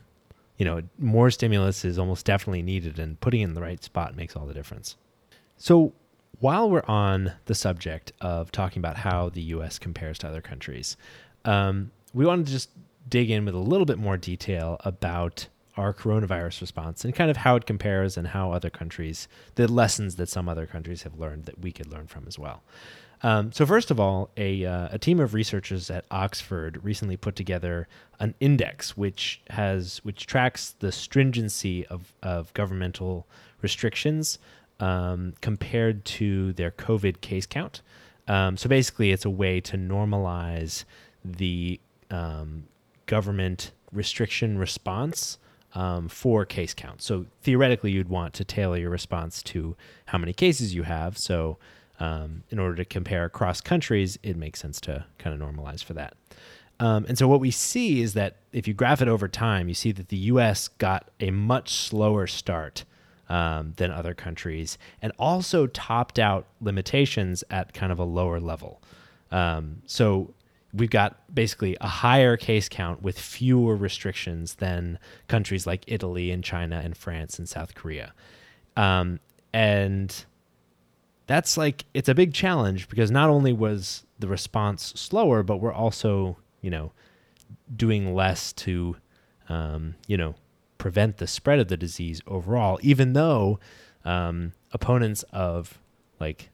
you 0.56 0.64
know, 0.64 0.82
more 0.98 1.30
stimulus 1.30 1.84
is 1.84 1.98
almost 1.98 2.24
definitely 2.24 2.62
needed 2.62 2.98
and 2.98 3.20
putting 3.20 3.40
in 3.40 3.54
the 3.54 3.62
right 3.62 3.82
spot 3.82 4.16
makes 4.16 4.36
all 4.36 4.46
the 4.46 4.54
difference. 4.54 4.96
So, 5.56 5.92
while 6.40 6.68
we're 6.68 6.84
on 6.86 7.32
the 7.46 7.54
subject 7.54 8.12
of 8.20 8.50
talking 8.50 8.80
about 8.80 8.96
how 8.96 9.28
the 9.28 9.40
US 9.42 9.78
compares 9.78 10.18
to 10.18 10.28
other 10.28 10.40
countries, 10.40 10.96
um, 11.44 11.90
we 12.12 12.26
wanted 12.26 12.46
to 12.46 12.52
just 12.52 12.70
dig 13.08 13.30
in 13.30 13.44
with 13.44 13.54
a 13.54 13.58
little 13.58 13.86
bit 13.86 13.98
more 13.98 14.16
detail 14.16 14.76
about 14.80 15.48
our 15.76 15.92
coronavirus 15.92 16.60
response 16.60 17.04
and 17.04 17.14
kind 17.14 17.30
of 17.30 17.36
how 17.38 17.56
it 17.56 17.66
compares 17.66 18.16
and 18.16 18.28
how 18.28 18.52
other 18.52 18.70
countries, 18.70 19.28
the 19.56 19.70
lessons 19.70 20.16
that 20.16 20.28
some 20.28 20.48
other 20.48 20.66
countries 20.66 21.02
have 21.02 21.18
learned 21.18 21.44
that 21.44 21.58
we 21.60 21.72
could 21.72 21.90
learn 21.92 22.06
from 22.06 22.24
as 22.26 22.38
well. 22.38 22.62
Um, 23.24 23.52
so 23.52 23.64
first 23.64 23.90
of 23.90 23.98
all, 23.98 24.28
a, 24.36 24.66
uh, 24.66 24.88
a 24.92 24.98
team 24.98 25.18
of 25.18 25.32
researchers 25.32 25.90
at 25.90 26.04
Oxford 26.10 26.78
recently 26.84 27.16
put 27.16 27.34
together 27.34 27.88
an 28.20 28.34
index 28.38 28.98
which 28.98 29.40
has 29.48 30.04
which 30.04 30.26
tracks 30.26 30.74
the 30.80 30.92
stringency 30.92 31.86
of, 31.86 32.12
of 32.22 32.52
governmental 32.52 33.26
restrictions 33.62 34.38
um, 34.78 35.32
compared 35.40 36.04
to 36.04 36.52
their 36.52 36.70
COVID 36.70 37.22
case 37.22 37.46
count. 37.46 37.80
Um, 38.28 38.58
so 38.58 38.68
basically, 38.68 39.10
it's 39.10 39.24
a 39.24 39.30
way 39.30 39.58
to 39.62 39.78
normalize 39.78 40.84
the 41.24 41.80
um, 42.10 42.64
government 43.06 43.70
restriction 43.90 44.58
response 44.58 45.38
um, 45.74 46.08
for 46.10 46.44
case 46.44 46.74
count. 46.74 47.00
So 47.00 47.24
theoretically, 47.42 47.90
you'd 47.90 48.10
want 48.10 48.34
to 48.34 48.44
tailor 48.44 48.76
your 48.76 48.90
response 48.90 49.42
to 49.44 49.76
how 50.06 50.18
many 50.18 50.34
cases 50.34 50.74
you 50.74 50.82
have. 50.82 51.16
So 51.16 51.56
um, 52.00 52.42
in 52.50 52.58
order 52.58 52.76
to 52.76 52.84
compare 52.84 53.24
across 53.24 53.60
countries, 53.60 54.18
it 54.22 54.36
makes 54.36 54.60
sense 54.60 54.80
to 54.82 55.04
kind 55.18 55.40
of 55.40 55.48
normalize 55.48 55.82
for 55.82 55.94
that. 55.94 56.14
Um, 56.80 57.04
and 57.08 57.16
so 57.16 57.28
what 57.28 57.40
we 57.40 57.50
see 57.50 58.00
is 58.00 58.14
that 58.14 58.36
if 58.52 58.66
you 58.66 58.74
graph 58.74 59.00
it 59.00 59.08
over 59.08 59.28
time, 59.28 59.68
you 59.68 59.74
see 59.74 59.92
that 59.92 60.08
the 60.08 60.16
U.S. 60.16 60.68
got 60.68 61.10
a 61.20 61.30
much 61.30 61.72
slower 61.72 62.26
start 62.26 62.84
um, 63.28 63.72
than 63.76 63.90
other 63.90 64.12
countries, 64.12 64.76
and 65.00 65.12
also 65.18 65.66
topped 65.66 66.18
out 66.18 66.46
limitations 66.60 67.44
at 67.50 67.72
kind 67.72 67.92
of 67.92 67.98
a 67.98 68.04
lower 68.04 68.40
level. 68.40 68.82
Um, 69.30 69.82
so 69.86 70.34
we've 70.74 70.90
got 70.90 71.34
basically 71.34 71.76
a 71.80 71.88
higher 71.88 72.36
case 72.36 72.68
count 72.68 73.02
with 73.02 73.18
fewer 73.18 73.76
restrictions 73.76 74.56
than 74.56 74.98
countries 75.28 75.66
like 75.66 75.84
Italy 75.86 76.30
and 76.30 76.42
China 76.42 76.80
and 76.84 76.96
France 76.96 77.38
and 77.38 77.48
South 77.48 77.74
Korea. 77.74 78.12
Um, 78.76 79.20
and 79.52 80.24
that's 81.26 81.56
like 81.56 81.84
it's 81.94 82.08
a 82.08 82.14
big 82.14 82.34
challenge 82.34 82.88
because 82.88 83.10
not 83.10 83.30
only 83.30 83.52
was 83.52 84.04
the 84.18 84.28
response 84.28 84.92
slower, 84.96 85.42
but 85.42 85.58
we're 85.58 85.72
also 85.72 86.36
you 86.60 86.70
know 86.70 86.92
doing 87.74 88.14
less 88.14 88.52
to 88.52 88.96
um, 89.48 89.94
you 90.06 90.16
know 90.16 90.34
prevent 90.78 91.16
the 91.18 91.26
spread 91.26 91.58
of 91.58 91.68
the 91.68 91.76
disease 91.76 92.20
overall. 92.26 92.78
Even 92.82 93.14
though 93.14 93.58
um, 94.04 94.52
opponents 94.72 95.22
of 95.32 95.78
like 96.20 96.50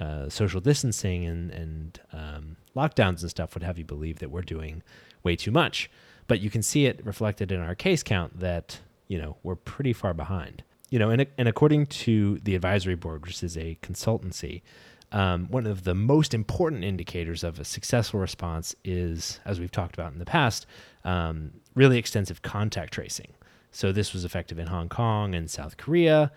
uh, 0.00 0.28
social 0.28 0.60
distancing 0.60 1.24
and 1.24 1.50
and 1.50 2.00
um, 2.12 2.56
lockdowns 2.76 3.20
and 3.20 3.30
stuff 3.30 3.54
would 3.54 3.62
have 3.62 3.78
you 3.78 3.84
believe 3.84 4.18
that 4.18 4.30
we're 4.30 4.42
doing 4.42 4.82
way 5.22 5.36
too 5.36 5.52
much, 5.52 5.90
but 6.26 6.40
you 6.40 6.50
can 6.50 6.62
see 6.62 6.86
it 6.86 7.04
reflected 7.04 7.52
in 7.52 7.60
our 7.60 7.76
case 7.76 8.02
count 8.02 8.40
that 8.40 8.80
you 9.06 9.18
know 9.18 9.36
we're 9.44 9.54
pretty 9.54 9.92
far 9.92 10.12
behind 10.12 10.64
you 10.92 10.98
know, 10.98 11.08
and, 11.08 11.26
and 11.38 11.48
according 11.48 11.86
to 11.86 12.38
the 12.40 12.54
advisory 12.54 12.96
board, 12.96 13.24
which 13.24 13.42
is 13.42 13.56
a 13.56 13.78
consultancy, 13.82 14.60
um, 15.10 15.46
one 15.48 15.66
of 15.66 15.84
the 15.84 15.94
most 15.94 16.34
important 16.34 16.84
indicators 16.84 17.42
of 17.42 17.58
a 17.58 17.64
successful 17.64 18.20
response 18.20 18.74
is, 18.84 19.40
as 19.46 19.58
we've 19.58 19.70
talked 19.70 19.94
about 19.94 20.12
in 20.12 20.18
the 20.18 20.26
past, 20.26 20.66
um, 21.04 21.50
really 21.74 21.96
extensive 21.96 22.42
contact 22.42 22.92
tracing. 22.92 23.32
So 23.70 23.90
this 23.90 24.12
was 24.12 24.26
effective 24.26 24.58
in 24.58 24.66
Hong 24.66 24.90
Kong 24.90 25.34
and 25.34 25.50
South 25.50 25.78
Korea, 25.78 26.30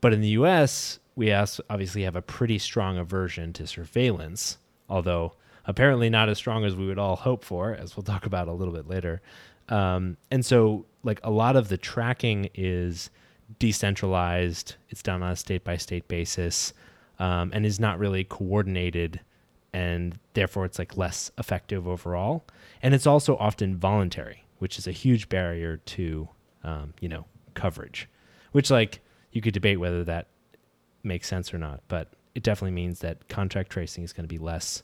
but 0.00 0.14
in 0.14 0.22
the 0.22 0.28
U.S., 0.28 0.98
we 1.14 1.30
obviously 1.30 2.04
have 2.04 2.16
a 2.16 2.22
pretty 2.22 2.58
strong 2.58 2.96
aversion 2.96 3.52
to 3.52 3.66
surveillance, 3.66 4.56
although 4.88 5.34
apparently 5.66 6.08
not 6.08 6.30
as 6.30 6.38
strong 6.38 6.64
as 6.64 6.74
we 6.74 6.86
would 6.86 6.98
all 6.98 7.16
hope 7.16 7.44
for, 7.44 7.74
as 7.74 7.94
we'll 7.94 8.04
talk 8.04 8.24
about 8.24 8.48
a 8.48 8.52
little 8.52 8.72
bit 8.72 8.88
later. 8.88 9.20
Um, 9.68 10.16
and 10.30 10.46
so, 10.46 10.86
like 11.02 11.20
a 11.22 11.30
lot 11.30 11.56
of 11.56 11.68
the 11.68 11.76
tracking 11.76 12.48
is 12.54 13.10
decentralized. 13.58 14.76
It's 14.88 15.02
done 15.02 15.22
on 15.22 15.32
a 15.32 15.36
state 15.36 15.64
by 15.64 15.76
state 15.76 16.08
basis, 16.08 16.72
um, 17.18 17.50
and 17.54 17.64
is 17.64 17.80
not 17.80 17.98
really 17.98 18.24
coordinated, 18.24 19.20
and 19.72 20.18
therefore 20.34 20.64
it's 20.64 20.78
like 20.78 20.96
less 20.96 21.30
effective 21.38 21.86
overall. 21.86 22.44
And 22.82 22.94
it's 22.94 23.06
also 23.06 23.36
often 23.36 23.76
voluntary, 23.76 24.44
which 24.58 24.78
is 24.78 24.86
a 24.86 24.92
huge 24.92 25.28
barrier 25.28 25.78
to 25.78 26.28
um, 26.64 26.94
you 27.00 27.08
know 27.08 27.26
coverage. 27.54 28.08
Which 28.52 28.70
like 28.70 29.00
you 29.32 29.40
could 29.40 29.54
debate 29.54 29.80
whether 29.80 30.04
that 30.04 30.28
makes 31.02 31.28
sense 31.28 31.52
or 31.52 31.58
not, 31.58 31.80
but 31.88 32.08
it 32.34 32.42
definitely 32.42 32.72
means 32.72 33.00
that 33.00 33.28
contact 33.28 33.70
tracing 33.70 34.04
is 34.04 34.12
going 34.12 34.24
to 34.24 34.28
be 34.28 34.38
less 34.38 34.82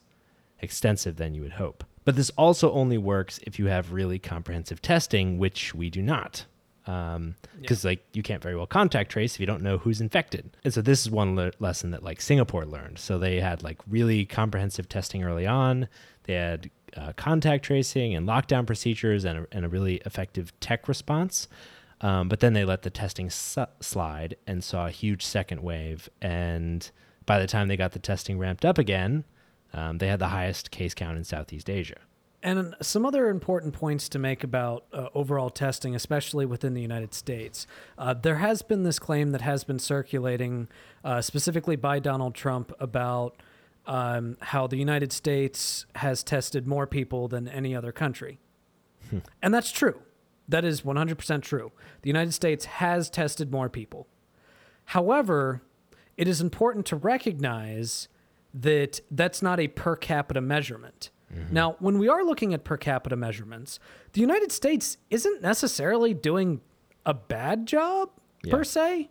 extensive 0.61 1.17
than 1.17 1.35
you 1.35 1.43
would 1.43 1.53
hope. 1.53 1.85
But 2.05 2.17
this 2.17 2.31
also 2.31 2.73
only 2.73 2.99
works 2.99 3.39
if 3.43 3.59
you 3.59 3.67
have 3.67 3.93
really 3.93 4.19
comprehensive 4.19 4.81
testing, 4.81 5.39
which 5.39 5.75
we 5.75 5.91
do 5.91 6.03
not 6.03 6.47
because 6.89 7.17
um, 7.17 7.35
yeah. 7.61 7.77
like 7.85 8.03
you 8.15 8.23
can't 8.23 8.43
very 8.43 8.57
well 8.57 8.67
contact 8.67 9.11
trace 9.11 9.35
if 9.35 9.41
you 9.41 9.47
don't 9.47 9.63
know 9.63 9.77
who's 9.77 10.01
infected. 10.01 10.57
And 10.65 10.73
so 10.73 10.81
this 10.81 11.03
is 11.03 11.11
one 11.11 11.37
le- 11.37 11.53
lesson 11.59 11.91
that 11.91 12.03
like 12.03 12.23
Singapore 12.23 12.65
learned. 12.65 12.99
So 12.99 13.19
they 13.19 13.41
had 13.41 13.63
like 13.63 13.79
really 13.87 14.25
comprehensive 14.25 14.89
testing 14.89 15.23
early 15.23 15.47
on. 15.47 15.89
They 16.25 16.33
had 16.33 16.71
uh, 16.97 17.13
contact 17.15 17.67
tracing 17.67 18.15
and 18.15 18.27
lockdown 18.27 18.67
procedures 18.67 19.27
and 19.27 19.41
a, 19.41 19.47
and 19.53 19.67
a 19.67 19.69
really 19.69 19.97
effective 20.07 20.59
tech 20.61 20.89
response. 20.89 21.47
Um, 22.01 22.31
but 22.31 22.41
then 22.41 22.55
they 22.55 22.65
let 22.65 22.83
the 22.83 22.91
testing 22.91 23.29
su- 23.29 23.67
slide 23.81 24.37
and 24.47 24.65
saw 24.65 24.87
a 24.87 24.91
huge 24.91 25.27
second 25.27 25.63
wave. 25.63 26.09
And 26.23 26.91
by 27.27 27.39
the 27.39 27.47
time 27.47 27.69
they 27.69 27.77
got 27.77 27.93
the 27.93 27.99
testing 27.99 28.39
ramped 28.39 28.65
up 28.65 28.79
again, 28.79 29.25
um, 29.75 29.99
they 29.99 30.09
had 30.09 30.21
the 30.21 30.29
highest 30.29 30.71
case 30.71 30.95
count 30.95 31.19
in 31.19 31.25
Southeast 31.25 31.69
Asia. 31.69 31.99
And 32.41 32.77
some 32.81 33.05
other 33.05 33.29
important 33.29 33.75
points 33.75 34.09
to 34.11 34.19
make 34.19 34.45
about 34.45 34.85
uh, 34.93 35.09
overall 35.13 35.51
testing, 35.51 35.97
especially 35.97 36.47
within 36.47 36.73
the 36.73 36.81
United 36.81 37.13
States. 37.13 37.67
Uh, 37.97 38.15
there 38.15 38.37
has 38.37 38.63
been 38.63 38.85
this 38.85 39.01
claim 39.01 39.33
that 39.33 39.41
has 39.41 39.65
been 39.65 39.81
circulating, 39.81 40.69
uh, 41.03 41.21
specifically 41.21 41.75
by 41.75 41.99
Donald 41.99 42.37
Trump, 42.37 42.73
about 42.79 43.43
um, 43.87 44.37
how 44.41 44.69
the 44.69 44.77
United 44.77 45.13
States 45.13 45.87
has 45.97 46.23
tested 46.23 46.67
more 46.67 46.87
people 46.87 47.27
than 47.27 47.49
any 47.49 47.75
other 47.75 47.91
country. 47.91 48.39
Hmm. 49.11 49.19
And 49.43 49.53
that's 49.53 49.73
true. 49.73 50.01
That 50.49 50.65
is 50.65 50.83
100% 50.83 51.43
true. 51.43 51.73
The 52.03 52.09
United 52.09 52.33
States 52.33 52.67
has 52.67 53.11
tested 53.11 53.51
more 53.51 53.69
people. 53.69 54.07
However, 54.87 55.63
it 56.17 56.29
is 56.29 56.41
important 56.41 56.87
to 56.87 56.97
recognize 56.97 58.09
that 58.55 59.01
that's 59.11 59.43
not 59.43 59.61
a 59.61 59.69
per 59.69 59.97
capita 59.97 60.41
measurement. 60.41 61.11
Mm-hmm. 61.35 61.55
Now, 61.55 61.77
when 61.79 61.99
we 61.99 62.09
are 62.09 62.25
looking 62.25 62.55
at 62.55 62.65
per 62.65 62.77
capita 62.77 63.17
measurements, 63.17 63.79
the 64.13 64.21
United 64.21 64.53
States 64.53 64.99
isn't 65.11 65.43
necessarily 65.43 66.15
doing 66.15 66.61
a 67.05 67.15
bad 67.15 67.67
job 67.67 68.11
yeah. 68.43 68.55
per 68.55 68.63
se, 68.65 69.11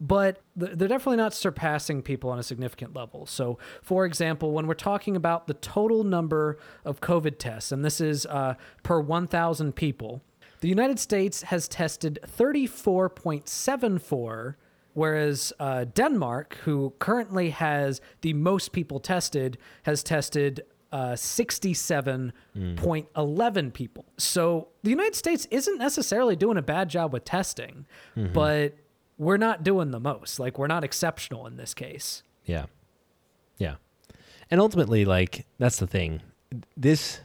but 0.00 0.40
they're 0.54 0.88
definitely 0.88 1.16
not 1.16 1.34
surpassing 1.34 2.02
people 2.02 2.28
on 2.30 2.38
a 2.38 2.42
significant 2.42 2.94
level. 2.94 3.24
So, 3.26 3.58
for 3.82 4.04
example, 4.04 4.52
when 4.52 4.66
we're 4.66 4.74
talking 4.74 5.16
about 5.16 5.46
the 5.46 5.54
total 5.54 6.04
number 6.04 6.58
of 6.84 7.00
COVID 7.00 7.38
tests, 7.38 7.72
and 7.72 7.82
this 7.84 8.00
is 8.00 8.26
uh, 8.26 8.54
per 8.82 9.00
1,000 9.00 9.74
people, 9.74 10.22
the 10.60 10.68
United 10.68 10.98
States 10.98 11.42
has 11.42 11.68
tested 11.68 12.18
34.74 12.26 14.54
whereas 14.96 15.52
uh, 15.60 15.84
Denmark, 15.84 16.56
who 16.64 16.94
currently 16.98 17.50
has 17.50 18.00
the 18.22 18.32
most 18.32 18.72
people 18.72 18.98
tested, 18.98 19.58
has 19.82 20.02
tested 20.02 20.62
uh, 20.96 21.12
67.11 21.12 22.32
mm. 22.56 23.72
people. 23.74 24.06
So 24.16 24.68
the 24.82 24.88
United 24.88 25.14
States 25.14 25.46
isn't 25.50 25.76
necessarily 25.78 26.36
doing 26.36 26.56
a 26.56 26.62
bad 26.62 26.88
job 26.88 27.12
with 27.12 27.24
testing, 27.24 27.84
mm-hmm. 28.16 28.32
but 28.32 28.74
we're 29.18 29.36
not 29.36 29.62
doing 29.62 29.90
the 29.90 30.00
most. 30.00 30.40
Like, 30.40 30.58
we're 30.58 30.68
not 30.68 30.84
exceptional 30.84 31.46
in 31.46 31.58
this 31.58 31.74
case. 31.74 32.22
Yeah. 32.46 32.64
Yeah. 33.58 33.74
And 34.50 34.58
ultimately, 34.58 35.04
like, 35.04 35.44
that's 35.58 35.76
the 35.76 35.86
thing. 35.86 36.22
This 36.78 37.20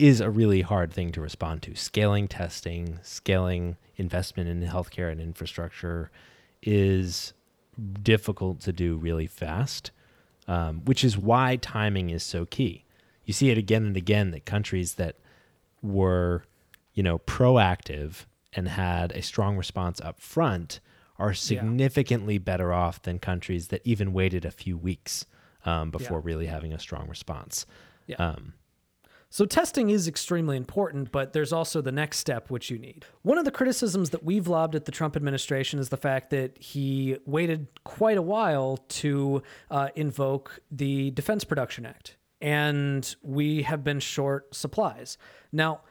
is 0.00 0.20
a 0.20 0.28
really 0.28 0.62
hard 0.62 0.92
thing 0.92 1.12
to 1.12 1.20
respond 1.20 1.62
to. 1.62 1.76
Scaling 1.76 2.26
testing, 2.26 2.98
scaling 3.02 3.76
investment 3.96 4.48
in 4.48 4.60
healthcare 4.62 5.12
and 5.12 5.20
infrastructure 5.20 6.10
is 6.60 7.34
difficult 8.02 8.60
to 8.62 8.72
do 8.72 8.96
really 8.96 9.28
fast. 9.28 9.92
um, 10.48 10.82
which 10.84 11.02
is 11.04 11.18
why 11.18 11.56
timing 11.56 12.10
is 12.10 12.22
so 12.22 12.44
key. 12.46 12.84
You 13.26 13.34
see 13.34 13.50
it 13.50 13.58
again 13.58 13.84
and 13.84 13.96
again 13.96 14.30
that 14.30 14.46
countries 14.46 14.94
that 14.94 15.16
were, 15.82 16.44
you 16.94 17.02
know, 17.02 17.18
proactive 17.18 18.24
and 18.54 18.68
had 18.68 19.12
a 19.12 19.20
strong 19.20 19.56
response 19.58 20.00
up 20.00 20.18
front 20.20 20.80
are 21.18 21.34
significantly 21.34 22.38
better 22.38 22.72
off 22.72 23.02
than 23.02 23.18
countries 23.18 23.68
that 23.68 23.82
even 23.84 24.12
waited 24.12 24.44
a 24.44 24.50
few 24.50 24.78
weeks 24.78 25.26
um, 25.64 25.90
before 25.90 26.18
Yeah. 26.18 26.24
really 26.24 26.46
having 26.46 26.72
a 26.72 26.78
strong 26.78 27.08
response. 27.08 27.66
Yeah. 28.06 28.16
Um, 28.16 28.54
So 29.28 29.44
testing 29.44 29.90
is 29.90 30.06
extremely 30.06 30.56
important, 30.56 31.10
but 31.10 31.32
there's 31.32 31.52
also 31.52 31.80
the 31.82 31.90
next 31.90 32.18
step 32.18 32.48
which 32.48 32.70
you 32.70 32.78
need. 32.78 33.04
One 33.22 33.38
of 33.38 33.44
the 33.44 33.50
criticisms 33.50 34.10
that 34.10 34.22
we've 34.22 34.46
lobbed 34.46 34.76
at 34.76 34.84
the 34.84 34.92
Trump 34.92 35.16
administration 35.16 35.80
is 35.80 35.88
the 35.88 35.96
fact 35.96 36.30
that 36.30 36.56
he 36.58 37.18
waited 37.26 37.66
quite 37.82 38.16
a 38.16 38.22
while 38.22 38.76
to 38.88 39.42
uh, 39.70 39.88
invoke 39.96 40.60
the 40.70 41.10
Defense 41.10 41.42
Production 41.42 41.84
Act, 41.84 42.15
and 42.40 43.16
we 43.22 43.62
have 43.62 43.82
been 43.82 44.00
short 44.00 44.54
supplies. 44.54 45.18
Now, 45.52 45.82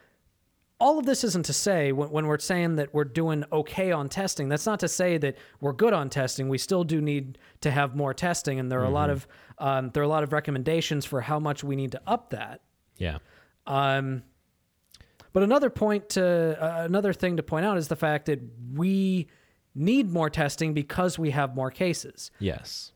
all 0.78 0.98
of 0.98 1.06
this 1.06 1.24
isn't 1.24 1.46
to 1.46 1.52
say 1.52 1.92
when, 1.92 2.10
when 2.10 2.26
we're 2.26 2.38
saying 2.38 2.76
that 2.76 2.92
we're 2.92 3.04
doing 3.04 3.44
okay 3.50 3.92
on 3.92 4.10
testing 4.10 4.50
that's 4.50 4.66
not 4.66 4.78
to 4.78 4.88
say 4.88 5.16
that 5.16 5.34
we're 5.62 5.72
good 5.72 5.94
on 5.94 6.10
testing 6.10 6.50
we 6.50 6.58
still 6.58 6.84
do 6.84 7.00
need 7.00 7.38
to 7.62 7.70
have 7.70 7.96
more 7.96 8.12
testing 8.12 8.60
and 8.60 8.70
there 8.70 8.80
are 8.80 8.84
a 8.84 8.90
lot 8.90 9.08
of 9.08 9.26
um, 9.56 9.88
there 9.94 10.02
are 10.02 10.04
a 10.04 10.08
lot 10.08 10.22
of 10.22 10.34
recommendations 10.34 11.06
for 11.06 11.22
how 11.22 11.40
much 11.40 11.64
we 11.64 11.76
need 11.76 11.92
to 11.92 12.00
up 12.06 12.28
that 12.28 12.60
yeah. 12.98 13.16
um, 13.66 14.22
but 15.32 15.42
another 15.42 15.70
point 15.70 16.10
to 16.10 16.62
uh, 16.62 16.84
another 16.84 17.14
thing 17.14 17.38
to 17.38 17.42
point 17.42 17.64
out 17.64 17.78
is 17.78 17.88
the 17.88 17.96
fact 17.96 18.26
that 18.26 18.42
we 18.74 19.28
need 19.76 20.10
more 20.10 20.30
testing 20.30 20.72
because 20.72 21.18
we 21.18 21.30
have 21.30 21.54
more 21.54 21.70
cases, 21.70 22.30
Yes. 22.38 22.92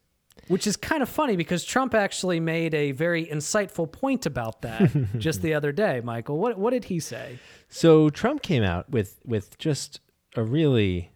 Which 0.51 0.67
is 0.67 0.77
kind 0.77 1.01
of 1.01 1.09
funny 1.09 1.37
because 1.37 1.65
Trump 1.65 1.95
actually 1.95 2.41
made 2.41 2.75
a 2.75 2.91
very 2.91 3.25
insightful 3.25 3.91
point 3.91 4.27
about 4.27 4.63
that 4.63 4.91
just 5.19 5.43
the 5.43 5.55
other 5.55 5.71
day. 5.71 6.01
Michael, 6.03 6.39
what 6.39 6.59
what 6.59 6.71
did 6.71 6.85
he 6.85 6.99
say? 6.99 7.39
So 7.69 8.11
Trump 8.11 8.43
came 8.43 8.65
out 8.65 8.91
with 8.91 9.21
with 9.25 9.57
just 9.59 10.01
a 10.35 10.43
really 10.43 11.13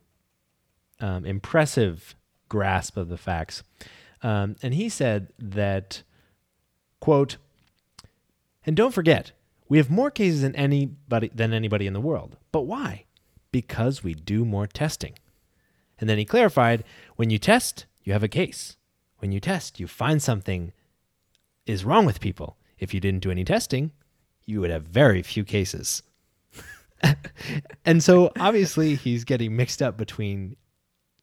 um, 1.00 1.24
impressive 1.24 2.14
grasp 2.48 2.96
of 2.96 3.08
the 3.08 3.16
facts, 3.16 3.64
um, 4.22 4.54
and 4.62 4.72
he 4.72 4.88
said 4.88 5.32
that, 5.40 6.04
"quote," 7.00 7.36
and 8.64 8.76
don't 8.76 8.94
forget, 8.94 9.32
we 9.68 9.78
have 9.78 9.90
more 9.90 10.12
cases 10.12 10.42
than 10.42 10.54
anybody 10.54 11.28
than 11.34 11.52
anybody 11.52 11.88
in 11.88 11.92
the 11.92 12.00
world. 12.00 12.36
But 12.52 12.62
why? 12.62 13.06
Because 13.50 14.04
we 14.04 14.14
do 14.14 14.44
more 14.44 14.68
testing. 14.68 15.14
And 15.98 16.08
then 16.08 16.18
he 16.18 16.24
clarified: 16.24 16.84
when 17.16 17.30
you 17.30 17.38
test, 17.40 17.86
you 18.04 18.12
have 18.12 18.22
a 18.22 18.28
case. 18.28 18.76
When 19.24 19.32
you 19.32 19.40
test, 19.40 19.80
you 19.80 19.86
find 19.86 20.22
something 20.22 20.74
is 21.64 21.82
wrong 21.82 22.04
with 22.04 22.20
people. 22.20 22.58
If 22.78 22.92
you 22.92 23.00
didn't 23.00 23.22
do 23.22 23.30
any 23.30 23.42
testing, 23.42 23.90
you 24.44 24.60
would 24.60 24.68
have 24.68 24.82
very 24.82 25.22
few 25.22 25.44
cases. 25.44 26.02
and 27.86 28.02
so 28.02 28.32
obviously 28.38 28.96
he's 28.96 29.24
getting 29.24 29.56
mixed 29.56 29.80
up 29.80 29.96
between 29.96 30.56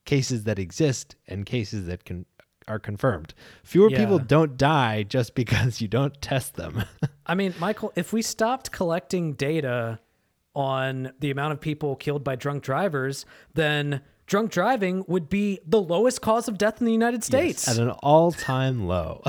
cases 0.05 0.45
that 0.45 0.57
exist 0.57 1.15
and 1.27 1.45
cases 1.45 1.85
that 1.85 2.03
can 2.03 2.25
are 2.67 2.79
confirmed. 2.79 3.35
Fewer 3.63 3.91
people 3.91 4.17
don't 4.17 4.57
die 4.57 5.03
just 5.03 5.35
because 5.35 5.79
you 5.79 5.87
don't 5.87 6.19
test 6.23 6.55
them. 6.55 6.83
I 7.27 7.35
mean, 7.35 7.53
Michael, 7.59 7.93
if 7.95 8.11
we 8.11 8.23
stopped 8.23 8.71
collecting 8.71 9.33
data 9.33 9.99
on 10.55 11.11
the 11.19 11.29
amount 11.29 11.53
of 11.53 11.61
people 11.61 11.95
killed 11.97 12.23
by 12.23 12.35
drunk 12.35 12.63
drivers, 12.63 13.27
then 13.53 14.01
drunk 14.31 14.49
driving 14.49 15.03
would 15.07 15.29
be 15.29 15.59
the 15.67 15.81
lowest 15.81 16.21
cause 16.21 16.47
of 16.47 16.57
death 16.57 16.79
in 16.79 16.85
the 16.85 16.93
United 16.93 17.21
States. 17.21 17.67
at 17.67 17.77
an 17.77 17.89
all-time 17.89 18.87
low. 18.87 19.21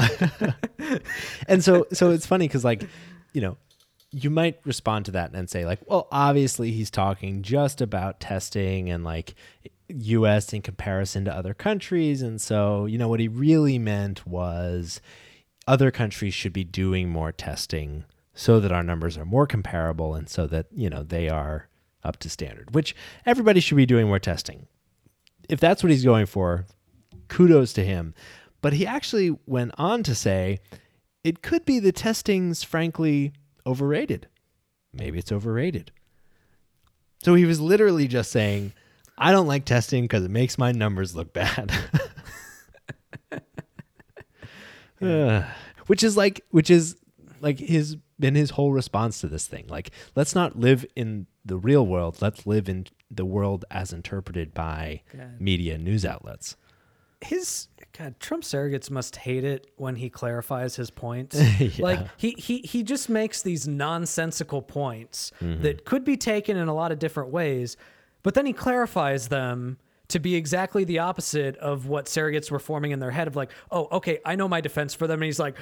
and 1.49 1.63
so 1.63 1.89
so 1.93 2.13
it's 2.13 2.25
funny 2.25 2.47
cuz 2.47 2.65
like, 2.65 2.89
you 3.33 3.41
know, 3.41 3.57
you 4.13 4.31
might 4.31 4.61
respond 4.65 5.05
to 5.07 5.11
that 5.11 5.33
and 5.35 5.51
say 5.51 5.67
like, 5.67 5.81
well, 5.89 6.07
obviously 6.13 6.71
he's 6.71 6.89
talking 6.89 7.43
just 7.43 7.81
about 7.81 8.21
testing 8.21 8.89
and 8.91 9.03
like 9.03 9.35
US 9.89 10.53
in 10.53 10.63
comparison 10.63 11.25
to 11.25 11.35
other 11.35 11.53
countries 11.53 12.23
and 12.23 12.41
so, 12.41 12.87
you 12.87 12.97
know, 12.97 13.09
what 13.09 13.19
he 13.19 13.27
really 13.27 13.81
meant 13.81 14.25
was 14.25 15.01
other 15.67 15.91
countries 15.91 16.33
should 16.33 16.53
be 16.53 16.65
doing 16.65 17.09
more 17.09 17.33
testing 17.33 18.05
so 18.35 18.61
that 18.61 18.71
our 18.71 18.85
numbers 18.85 19.19
are 19.19 19.25
more 19.25 19.49
comparable 19.49 20.15
and 20.15 20.29
so 20.29 20.47
that, 20.47 20.67
you 20.73 20.89
know, 20.89 21.03
they 21.03 21.29
are 21.29 21.69
up 22.05 22.19
to 22.19 22.31
standard, 22.31 22.73
which 22.73 22.95
everybody 23.27 23.59
should 23.59 23.77
be 23.77 23.85
doing 23.87 24.07
more 24.07 24.21
testing. 24.21 24.69
If 25.49 25.61
that's 25.61 25.83
what 25.83 25.91
he's 25.91 26.05
going 26.05 26.27
for, 26.27 26.67
kudos 27.29 27.73
to 27.75 27.85
him. 27.85 28.15
But 28.61 28.75
he 28.75 28.87
actually 28.87 29.37
went 29.47 29.73
on 29.77 30.03
to 30.05 30.15
say 30.15 30.61
it 31.25 31.43
could 31.43 31.65
be 31.65 31.79
the 31.79 31.93
testing's 31.93 32.63
frankly 32.63 33.33
overrated. 33.67 34.29
Maybe 34.93 35.19
it's 35.19 35.33
overrated. 35.33 35.91
So 37.23 37.35
he 37.35 37.45
was 37.45 37.61
literally 37.61 38.09
just 38.09 38.31
saying, 38.31 38.73
I 39.17 39.33
don't 39.33 39.47
like 39.47 39.65
testing 39.65 40.05
because 40.05 40.25
it 40.25 40.31
makes 40.31 40.59
my 40.59 40.73
numbers 40.73 41.15
look 41.15 41.33
bad. 41.33 41.73
Uh, 45.03 45.43
which 45.87 46.03
is 46.03 46.17
like 46.17 46.43
which 46.51 46.71
is 46.71 46.97
like 47.41 47.59
his 47.59 47.97
been 48.19 48.35
his 48.35 48.51
whole 48.51 48.73
response 48.73 49.21
to 49.21 49.27
this 49.27 49.47
thing. 49.47 49.67
Like 49.69 49.91
let's 50.15 50.35
not 50.35 50.59
live 50.59 50.87
in 50.95 51.27
the 51.45 51.57
real 51.57 51.87
world. 51.87 52.19
Let's 52.21 52.47
live 52.47 52.69
in 52.69 52.87
the 53.11 53.25
world 53.25 53.65
as 53.71 53.93
interpreted 53.93 54.55
by 54.55 55.03
God. 55.17 55.41
media 55.41 55.75
and 55.75 55.85
news 55.85 56.05
outlets. 56.05 56.57
his 57.21 57.69
God, 57.99 58.19
Trump 58.21 58.43
surrogates 58.43 58.91
must 58.91 59.17
hate 59.17 59.45
it 59.45 59.67
when 59.77 59.97
he 59.97 60.09
clarifies 60.09 60.77
his 60.77 60.91
points. 60.91 61.39
Yeah. 61.61 61.69
Like 61.79 62.01
he 62.17 62.31
he 62.39 62.59
he 62.61 62.83
just 62.83 63.09
makes 63.11 63.43
these 63.43 63.69
nonsensical 63.69 64.63
points 64.63 65.31
Mm-hmm. 65.41 65.63
that 65.63 65.85
could 65.85 66.05
be 66.05 66.17
taken 66.17 66.57
in 66.57 66.69
a 66.69 66.75
lot 66.75 66.91
of 66.93 66.99
different 66.99 67.31
ways, 67.31 67.77
but 68.23 68.35
then 68.35 68.47
he 68.47 68.53
clarifies 68.53 69.29
them 69.29 69.79
to 70.09 70.19
be 70.19 70.35
exactly 70.35 70.85
the 70.85 70.99
opposite 71.01 71.57
of 71.59 71.87
what 71.87 72.07
surrogates 72.07 72.51
were 72.51 72.59
forming 72.59 72.91
in 72.93 72.99
their 72.99 73.11
head 73.11 73.27
of 73.29 73.37
like, 73.37 73.51
oh, 73.71 73.89
okay, 73.93 74.19
I 74.25 74.35
know 74.37 74.49
my 74.49 74.61
defense 74.61 74.93
for 74.95 75.07
them, 75.07 75.21
and 75.21 75.25
he's 75.27 75.39
like, 75.39 75.57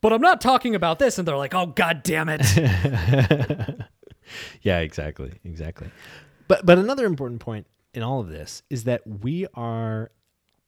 but 0.00 0.12
I'm 0.12 0.22
not 0.22 0.40
talking 0.40 0.74
about 0.74 0.98
this, 0.98 1.18
and 1.18 1.26
they're 1.28 1.36
like, 1.36 1.54
oh, 1.54 1.66
god 1.66 2.02
damn 2.02 2.28
it. 2.30 2.40
Yeah, 4.62 4.80
exactly, 4.80 5.32
exactly. 5.44 5.90
But 6.46 6.64
but 6.64 6.78
another 6.78 7.06
important 7.06 7.40
point 7.40 7.66
in 7.94 8.02
all 8.02 8.20
of 8.20 8.28
this 8.28 8.62
is 8.70 8.84
that 8.84 9.06
we 9.06 9.46
are 9.54 10.10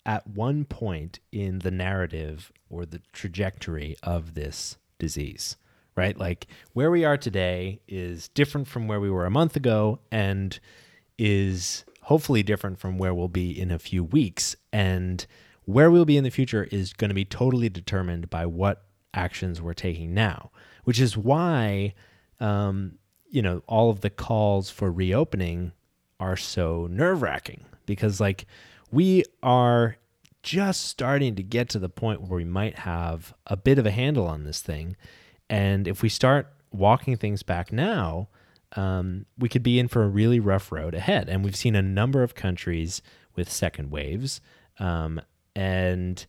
at 0.07 0.27
one 0.27 0.65
point 0.65 1.21
in 1.31 1.61
the 1.61 1.71
narrative 1.71 2.53
or 2.69 2.87
the 2.87 3.01
trajectory 3.13 3.97
of 4.03 4.35
this 4.35 4.79
disease, 4.99 5.57
right? 5.97 6.17
Like 6.17 6.47
where 6.73 6.91
we 6.91 7.05
are 7.05 7.17
today 7.17 7.81
is 7.87 8.29
different 8.29 8.69
from 8.69 8.89
where 8.89 9.01
we 9.01 9.11
were 9.11 9.27
a 9.27 9.31
month 9.31 9.57
ago 9.57 10.01
and 10.11 10.59
is 11.19 11.85
hopefully 12.03 12.43
different 12.43 12.79
from 12.79 12.99
where 12.99 13.15
we'll 13.15 13.29
be 13.29 13.59
in 13.59 13.71
a 13.71 13.79
few 13.79 14.03
weeks 14.03 14.57
and 14.73 15.27
where 15.65 15.91
we'll 15.91 16.05
be 16.05 16.17
in 16.17 16.25
the 16.25 16.31
future 16.31 16.65
is 16.73 16.93
going 16.93 17.11
to 17.11 17.15
be 17.15 17.25
totally 17.25 17.69
determined 17.69 18.31
by 18.31 18.47
what 18.47 18.85
actions 19.13 19.61
we're 19.61 19.75
taking 19.75 20.15
now, 20.15 20.51
which 20.85 20.99
is 20.99 21.17
why 21.17 21.95
um, 22.41 22.99
you 23.31 23.43
know, 23.43 23.63
all 23.67 23.91
of 23.91 24.01
the 24.01 24.11
calls 24.11 24.71
for 24.71 24.91
reopening 24.91 25.73
are 26.19 26.37
so 26.37 26.87
nerve 26.91 27.23
wracking 27.23 27.65
because, 27.87 28.21
like, 28.21 28.47
we 28.91 29.25
are 29.43 29.97
just 30.43 30.87
starting 30.87 31.35
to 31.37 31.43
get 31.43 31.69
to 31.71 31.79
the 31.79 31.89
point 31.89 32.23
where 32.23 32.37
we 32.37 32.45
might 32.45 32.81
have 32.81 33.35
a 33.47 33.57
bit 33.57 33.79
of 33.79 33.87
a 33.87 33.91
handle 33.91 34.27
on 34.27 34.45
this 34.45 34.61
thing. 34.61 34.97
And 35.49 35.87
if 35.87 36.03
we 36.03 36.09
start 36.09 36.53
walking 36.73 37.17
things 37.17 37.43
back 37.43 37.73
now, 37.73 38.29
um, 38.77 39.27
we 39.39 39.49
could 39.49 39.63
be 39.63 39.79
in 39.79 39.89
for 39.89 40.03
a 40.03 40.09
really 40.09 40.41
rough 40.41 40.71
road 40.71 40.95
ahead. 40.95 41.29
And 41.29 41.45
we've 41.45 41.57
seen 41.57 41.75
a 41.75 41.83
number 41.83 42.23
of 42.23 42.35
countries 42.35 43.03
with 43.35 43.51
second 43.51 43.91
waves. 43.91 44.41
Um, 44.79 45.21
and, 45.55 46.25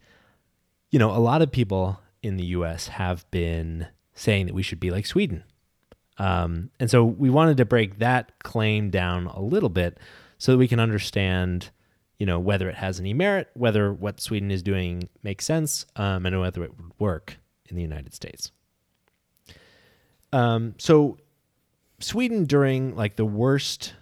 you 0.90 1.00
know, 1.00 1.12
a 1.12 1.20
lot 1.20 1.42
of 1.42 1.52
people 1.52 2.00
in 2.22 2.38
the 2.38 2.46
US 2.46 2.90
have 2.90 3.30
been 3.32 3.88
saying 4.14 4.48
that 4.48 4.56
we 4.56 4.64
should 4.64 4.80
be 4.80 4.92
like 4.92 5.06
Sweden. 5.06 5.44
Um, 6.22 6.70
and 6.80 6.88
so 6.88 7.04
we 7.04 7.32
wanted 7.32 7.58
to 7.58 7.66
break 7.66 7.98
that 7.98 8.38
claim 8.44 8.92
down 8.92 9.26
a 9.26 9.42
little 9.42 9.70
bit 9.70 9.98
so 10.38 10.52
that 10.52 10.60
we 10.60 10.68
can 10.68 10.80
understand, 10.80 11.72
you 12.20 12.28
know, 12.28 12.40
whether 12.40 12.70
it 12.70 12.76
has 12.76 13.00
any 13.00 13.12
merit, 13.12 13.50
whether 13.56 13.92
what 13.92 14.22
Sweden 14.22 14.52
is 14.52 14.62
doing 14.62 15.10
makes 15.24 15.48
sense, 15.48 15.88
um, 15.96 16.28
and 16.28 16.40
whether 16.40 16.64
it 16.64 16.78
would 16.78 16.92
work 17.00 17.38
in 17.70 17.76
the 17.76 17.82
United 17.82 18.14
States. 18.14 18.52
Um, 20.32 20.76
so 20.78 21.18
Sweden 22.00 22.46
during 22.46 22.96
like 22.96 23.16
the 23.16 23.26
worst 23.26 23.96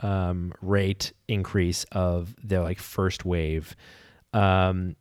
um, 0.00 0.54
rate 0.62 1.12
increase 1.28 1.84
of 1.92 2.34
their 2.42 2.62
like 2.62 2.78
first 2.78 3.26
wave, 3.26 3.76
um, 4.32 4.96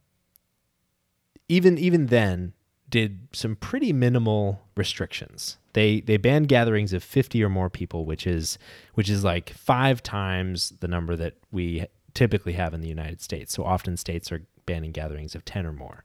even 1.48 1.78
even 1.78 2.08
then 2.08 2.52
did 2.90 3.28
some 3.34 3.56
pretty 3.56 3.92
minimal 3.92 4.62
restrictions. 4.76 5.58
They 5.74 6.02
they 6.02 6.18
banned 6.18 6.48
gatherings 6.48 6.94
of 6.94 7.04
50 7.04 7.44
or 7.44 7.50
more 7.50 7.70
people, 7.70 8.06
which 8.06 8.26
is 8.26 8.58
which 8.94 9.10
is 9.10 9.24
like 9.24 9.52
5 9.52 10.02
times 10.04 10.74
the 10.80 10.88
number 10.88 11.16
that 11.16 11.36
we 11.52 11.86
typically 12.14 12.54
have 12.54 12.74
in 12.74 12.82
the 12.82 12.88
United 12.88 13.22
States. 13.22 13.54
So 13.54 13.64
often 13.64 13.98
states 13.98 14.32
are 14.32 14.44
banning 14.66 14.92
gatherings 14.92 15.36
of 15.36 15.46
10 15.46 15.66
or 15.66 15.74
more. 15.74 16.04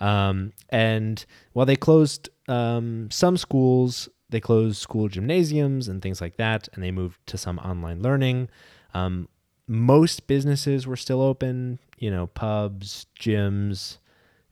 Um, 0.00 0.52
and 0.70 1.24
while 1.52 1.66
they 1.66 1.76
closed 1.76 2.28
um, 2.48 3.08
some 3.10 3.36
schools, 3.36 4.08
they 4.30 4.40
closed 4.40 4.78
school 4.78 5.08
gymnasiums 5.08 5.88
and 5.88 6.02
things 6.02 6.20
like 6.20 6.36
that, 6.36 6.68
and 6.74 6.82
they 6.82 6.90
moved 6.90 7.24
to 7.26 7.38
some 7.38 7.58
online 7.58 8.02
learning. 8.02 8.48
Um, 8.92 9.28
most 9.66 10.26
businesses 10.26 10.86
were 10.86 10.96
still 10.96 11.22
open, 11.22 11.78
you 11.98 12.10
know, 12.10 12.26
pubs, 12.26 13.06
gyms, 13.18 13.98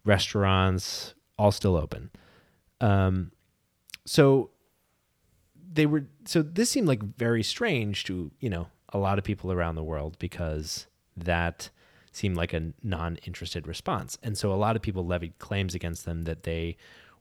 restaurants, 0.04 1.14
all 1.42 1.50
still 1.50 1.76
open. 1.76 2.10
Um, 2.80 3.32
so 4.06 4.50
they 5.72 5.86
were, 5.86 6.04
so 6.24 6.40
this 6.40 6.70
seemed 6.70 6.86
like 6.86 7.02
very 7.02 7.42
strange 7.42 8.04
to, 8.04 8.30
you 8.38 8.48
know, 8.48 8.68
a 8.90 8.98
lot 8.98 9.18
of 9.18 9.24
people 9.24 9.50
around 9.50 9.74
the 9.74 9.82
world 9.82 10.16
because 10.20 10.86
that 11.16 11.68
seemed 12.12 12.36
like 12.36 12.52
a 12.52 12.72
non 12.82 13.16
interested 13.26 13.66
response. 13.66 14.18
And 14.22 14.38
so 14.38 14.52
a 14.52 14.54
lot 14.54 14.76
of 14.76 14.82
people 14.82 15.04
levied 15.04 15.38
claims 15.38 15.74
against 15.74 16.04
them 16.04 16.22
that 16.22 16.44
they 16.44 16.76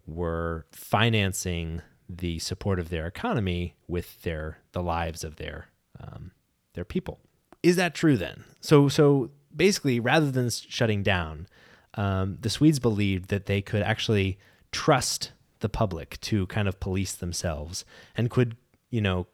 were 0.06 0.68
financing 0.72 1.82
the 2.08 2.38
support 2.38 2.80
of 2.80 2.90
their 2.90 3.08
economy 3.08 3.76
with 3.88 4.22
their 4.22 4.60
the 4.74 4.84
lives 4.84 5.24
of 5.24 5.38
their 5.38 5.70
um, 6.00 6.32
their 6.74 6.86
people. 6.86 7.20
Is 7.64 7.76
that 7.78 7.96
true 7.96 8.18
then? 8.18 8.44
So 8.60 8.88
so 8.88 9.32
basically, 9.56 10.00
rather 10.00 10.30
than 10.30 10.50
shutting 10.50 11.02
down, 11.02 11.48
um, 11.96 12.38
the 12.42 12.50
Swedes 12.50 12.80
believed 12.80 13.30
that 13.30 13.46
they 13.46 13.62
could 13.62 13.82
actually 13.82 14.38
trust 14.72 15.32
the 15.60 15.70
public 15.70 16.20
to 16.22 16.48
kind 16.48 16.68
of 16.68 16.80
police 16.80 17.14
themselves 17.14 17.86
and 18.16 18.30
could 18.30 18.58
you 18.90 19.02
know 19.02 19.28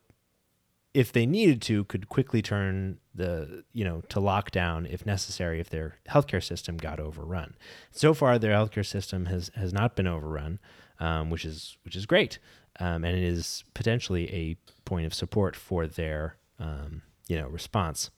if 0.97 1.11
they 1.11 1.27
needed 1.27 1.61
to, 1.61 1.83
could 1.83 2.09
quickly 2.09 2.41
turn 2.41 2.97
the 3.13 3.63
you 3.71 3.85
know 3.85 4.01
to 4.09 4.19
lockdown 4.19 4.91
if 4.91 5.05
necessary 5.05 5.59
if 5.59 5.69
their 5.69 5.99
healthcare 6.09 6.43
system 6.43 6.75
got 6.75 6.99
overrun. 6.99 7.55
So 7.91 8.15
far, 8.15 8.39
their 8.39 8.53
healthcare 8.53 8.85
system 8.85 9.27
has 9.27 9.51
has 9.55 9.71
not 9.71 9.95
been 9.95 10.07
overrun, 10.07 10.57
um, 10.99 11.29
which 11.29 11.45
is 11.45 11.77
which 11.83 11.95
is 11.95 12.07
great, 12.07 12.39
um, 12.79 13.03
and 13.03 13.15
it 13.15 13.23
is 13.23 13.63
potentially 13.75 14.33
a 14.33 14.57
point 14.85 15.05
of 15.05 15.13
support 15.13 15.55
for 15.55 15.85
their 15.85 16.37
um, 16.59 17.03
you 17.27 17.37
know 17.37 17.47
response. 17.47 18.09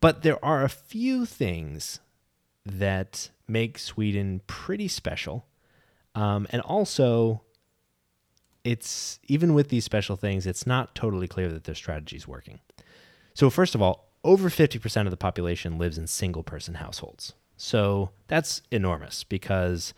But 0.00 0.22
there 0.22 0.44
are 0.44 0.64
a 0.64 0.68
few 0.68 1.24
things 1.24 2.00
that 2.66 3.30
make 3.46 3.78
Sweden 3.78 4.40
pretty 4.46 4.88
special, 4.88 5.46
um, 6.14 6.46
and 6.50 6.62
also 6.62 7.42
it's 8.64 9.20
even 9.28 9.52
with 9.54 9.68
these 9.68 9.84
special 9.84 10.16
things, 10.16 10.46
it's 10.46 10.66
not 10.66 10.94
totally 10.94 11.28
clear 11.28 11.50
that 11.50 11.64
their 11.64 11.74
strategy 11.74 12.16
is 12.16 12.26
working. 12.26 12.60
So, 13.34 13.50
first 13.50 13.74
of 13.74 13.82
all, 13.82 14.08
over 14.24 14.48
50% 14.48 15.02
of 15.04 15.10
the 15.10 15.16
population 15.16 15.78
lives 15.78 15.98
in 15.98 16.06
single 16.06 16.42
person 16.42 16.74
households. 16.74 17.34
So, 17.56 18.10
that's 18.26 18.62
enormous 18.70 19.22
because 19.22 19.92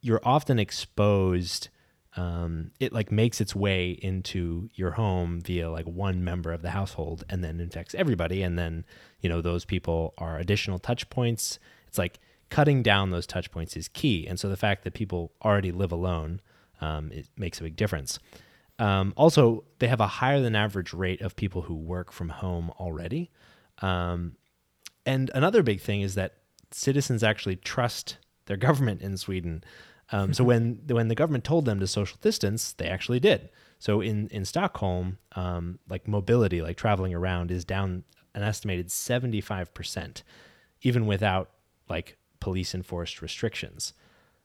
you're 0.00 0.20
often 0.22 0.58
exposed. 0.58 1.68
Um, 2.16 2.70
it 2.78 2.92
like 2.92 3.10
makes 3.10 3.40
its 3.40 3.56
way 3.56 3.90
into 3.90 4.70
your 4.74 4.92
home 4.92 5.40
via 5.40 5.68
like 5.68 5.86
one 5.86 6.22
member 6.22 6.52
of 6.52 6.62
the 6.62 6.70
household 6.70 7.24
and 7.28 7.42
then 7.42 7.58
infects 7.58 7.92
everybody. 7.96 8.42
And 8.42 8.56
then, 8.56 8.84
you 9.20 9.28
know, 9.28 9.40
those 9.40 9.64
people 9.64 10.14
are 10.16 10.38
additional 10.38 10.78
touch 10.78 11.10
points. 11.10 11.58
It's 11.88 11.98
like 11.98 12.20
cutting 12.54 12.82
down 12.82 13.10
those 13.10 13.26
touch 13.26 13.50
points 13.50 13.76
is 13.76 13.88
key. 13.88 14.26
And 14.28 14.38
so 14.38 14.48
the 14.48 14.56
fact 14.56 14.84
that 14.84 14.94
people 14.94 15.32
already 15.44 15.72
live 15.72 15.92
alone 15.92 16.40
um, 16.80 17.10
it 17.12 17.26
makes 17.36 17.60
a 17.60 17.64
big 17.64 17.76
difference. 17.76 18.18
Um, 18.78 19.12
also, 19.16 19.64
they 19.78 19.88
have 19.88 20.00
a 20.00 20.06
higher 20.06 20.40
than 20.40 20.54
average 20.54 20.92
rate 20.92 21.20
of 21.20 21.36
people 21.36 21.62
who 21.62 21.74
work 21.74 22.12
from 22.12 22.28
home 22.28 22.70
already. 22.78 23.30
Um, 23.80 24.36
and 25.06 25.30
another 25.34 25.62
big 25.62 25.80
thing 25.80 26.02
is 26.02 26.14
that 26.14 26.34
citizens 26.70 27.22
actually 27.22 27.56
trust 27.56 28.18
their 28.46 28.56
government 28.56 29.00
in 29.02 29.16
Sweden. 29.16 29.64
Um, 30.12 30.34
so 30.34 30.44
when 30.44 30.80
when 30.86 31.08
the 31.08 31.14
government 31.14 31.44
told 31.44 31.64
them 31.64 31.80
to 31.80 31.86
social 31.86 32.18
distance, 32.20 32.72
they 32.74 32.86
actually 32.86 33.20
did. 33.20 33.48
So 33.78 34.00
in 34.00 34.28
in 34.28 34.44
Stockholm, 34.44 35.18
um, 35.34 35.78
like 35.88 36.06
mobility, 36.06 36.60
like 36.60 36.76
traveling 36.76 37.14
around, 37.14 37.50
is 37.50 37.64
down 37.64 38.04
an 38.34 38.42
estimated 38.42 38.90
seventy 38.90 39.40
five 39.40 39.72
percent, 39.72 40.22
even 40.82 41.06
without 41.06 41.50
like 41.88 42.16
police 42.44 42.74
enforced 42.74 43.22
restrictions. 43.22 43.94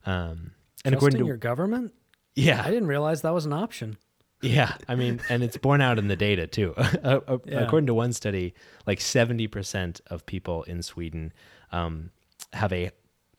Um, 0.06 0.54
and 0.86 0.94
Trusting 0.94 0.94
according 0.94 1.20
to 1.20 1.26
your 1.26 1.36
government, 1.36 1.94
yeah. 2.34 2.64
I 2.66 2.70
didn't 2.72 2.88
realize 2.88 3.24
that 3.24 3.34
was 3.34 3.46
an 3.46 3.52
option. 3.52 3.98
Yeah, 4.42 4.74
I 4.88 4.96
mean, 4.96 5.20
and 5.28 5.44
it's 5.44 5.58
borne 5.58 5.82
out 5.82 6.00
in 6.00 6.08
the 6.08 6.16
data 6.16 6.48
too. 6.48 6.74
Uh, 7.04 7.20
uh, 7.28 7.38
yeah. 7.44 7.60
According 7.60 7.88
to 7.88 7.94
one 7.94 8.14
study, 8.14 8.54
like 8.88 9.00
70% 9.00 10.00
of 10.08 10.26
people 10.26 10.64
in 10.64 10.82
Sweden 10.82 11.34
um, 11.74 12.12
have 12.54 12.72
a 12.72 12.92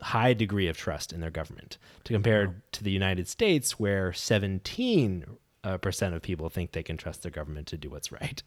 high 0.02 0.34
degree 0.34 0.68
of 0.68 0.76
trust 0.76 1.10
in 1.10 1.20
their 1.20 1.30
government, 1.30 1.78
to 2.04 2.12
compare 2.12 2.48
wow. 2.48 2.54
to 2.72 2.84
the 2.84 2.90
United 2.90 3.28
States, 3.28 3.80
where 3.80 4.12
17 4.12 5.24
uh, 5.64 5.78
percent 5.78 6.14
of 6.14 6.20
people 6.20 6.50
think 6.50 6.72
they 6.72 6.82
can 6.82 6.98
trust 6.98 7.22
their 7.22 7.32
government 7.32 7.66
to 7.68 7.78
do 7.78 7.88
what's 7.88 8.12
right. 8.12 8.42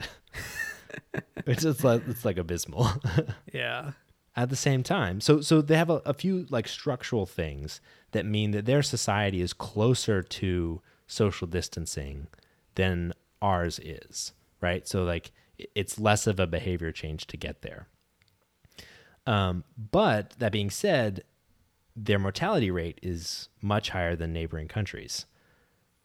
Which 1.45 1.65
is 1.65 1.83
like, 1.83 2.07
it's 2.07 2.23
like 2.23 2.37
abysmal. 2.37 2.87
yeah. 3.53 3.93
At 4.35 4.49
the 4.49 4.55
same 4.55 4.81
time, 4.81 5.21
so 5.21 5.41
so 5.41 5.61
they 5.61 5.77
have 5.77 5.91
a, 5.91 6.01
a 6.05 6.13
few 6.13 6.47
like 6.49 6.67
structural 6.67 7.27
things 7.27 7.79
that 8.13 8.25
mean 8.25 8.49
that 8.51 8.65
their 8.65 8.81
society 8.81 9.41
is 9.41 9.53
closer 9.53 10.23
to 10.23 10.81
social 11.05 11.45
distancing 11.45 12.25
than 12.73 13.13
ours 13.43 13.77
is, 13.77 14.33
right? 14.59 14.87
So 14.87 15.03
like 15.03 15.31
it's 15.75 15.99
less 15.99 16.25
of 16.25 16.39
a 16.39 16.47
behavior 16.47 16.91
change 16.91 17.27
to 17.27 17.37
get 17.37 17.61
there. 17.61 17.87
Um, 19.27 19.63
but 19.77 20.31
that 20.39 20.51
being 20.51 20.69
said, 20.71 21.23
their 21.95 22.19
mortality 22.19 22.71
rate 22.71 22.99
is 23.03 23.49
much 23.61 23.89
higher 23.89 24.15
than 24.15 24.33
neighboring 24.33 24.67
countries. 24.67 25.25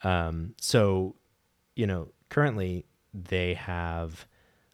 Um, 0.02 0.54
so, 0.60 1.16
you 1.74 1.86
know, 1.86 2.08
currently 2.28 2.84
they 3.14 3.54
have 3.54 4.26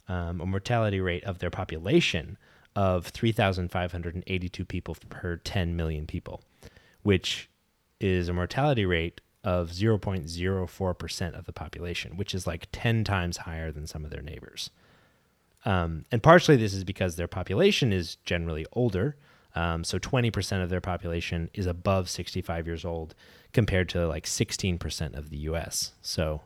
um, 0.09 0.41
a 0.41 0.47
mortality 0.47 1.01
rate 1.01 1.25
of 1.25 1.39
their 1.39 1.51
population 1.51 2.37
of 2.77 3.07
3,582 3.07 4.65
people 4.65 4.97
per 5.09 5.37
10 5.37 5.77
million 5.77 6.07
people 6.07 6.43
which 7.05 7.49
is 8.01 8.29
a 8.29 8.33
mortality 8.33 8.85
rate 8.85 9.21
of 9.45 9.71
0.04% 9.71 11.39
of 11.39 11.45
the 11.45 11.53
population, 11.53 12.17
which 12.17 12.35
is 12.35 12.47
like 12.47 12.67
10 12.73 13.05
times 13.05 13.37
higher 13.37 13.71
than 13.71 13.87
some 13.87 14.05
of 14.05 14.11
their 14.11 14.23
neighbors. 14.23 14.71
Um, 15.65 16.07
and 16.11 16.23
partially 16.23 16.57
this 16.57 16.75
is 16.75 16.83
because 16.83 17.17
their 17.17 17.29
population 17.29 17.93
is 17.93 18.17
generally 18.25 18.67
older. 18.73 19.17
Um, 19.55 19.85
so 19.85 19.99
20% 19.99 20.63
of 20.63 20.71
their 20.71 20.81
population 20.81 21.51
is 21.55 21.67
above 21.67 22.11
65 22.11 22.67
years 22.67 22.85
old 22.85 23.15
compared 23.53 23.89
to 23.91 24.09
like 24.09 24.25
16% 24.25 25.17
of 25.17 25.31
the 25.31 25.37
US. 25.39 25.93
So, 26.03 26.41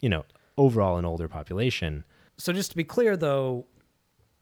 you 0.00 0.08
know, 0.08 0.24
overall 0.56 0.96
an 0.96 1.04
older 1.04 1.28
population. 1.28 2.04
So 2.38 2.52
just 2.52 2.70
to 2.70 2.76
be 2.76 2.84
clear 2.84 3.16
though, 3.16 3.66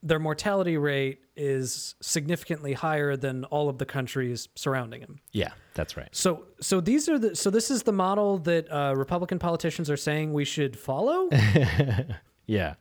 their 0.01 0.19
mortality 0.19 0.77
rate 0.77 1.19
is 1.35 1.95
significantly 2.01 2.73
higher 2.73 3.15
than 3.15 3.43
all 3.45 3.69
of 3.69 3.77
the 3.77 3.85
countries 3.85 4.47
surrounding 4.55 5.01
him. 5.01 5.19
Yeah, 5.31 5.51
that's 5.73 5.97
right. 5.97 6.09
So, 6.11 6.45
so 6.61 6.79
these 6.79 7.09
are 7.09 7.19
the 7.19 7.35
so 7.35 7.49
this 7.49 7.69
is 7.69 7.83
the 7.83 7.91
model 7.91 8.37
that 8.39 8.71
uh, 8.71 8.93
Republican 8.95 9.39
politicians 9.39 9.89
are 9.89 9.97
saying 9.97 10.33
we 10.33 10.45
should 10.45 10.77
follow. 10.77 11.29
yeah, 12.45 12.75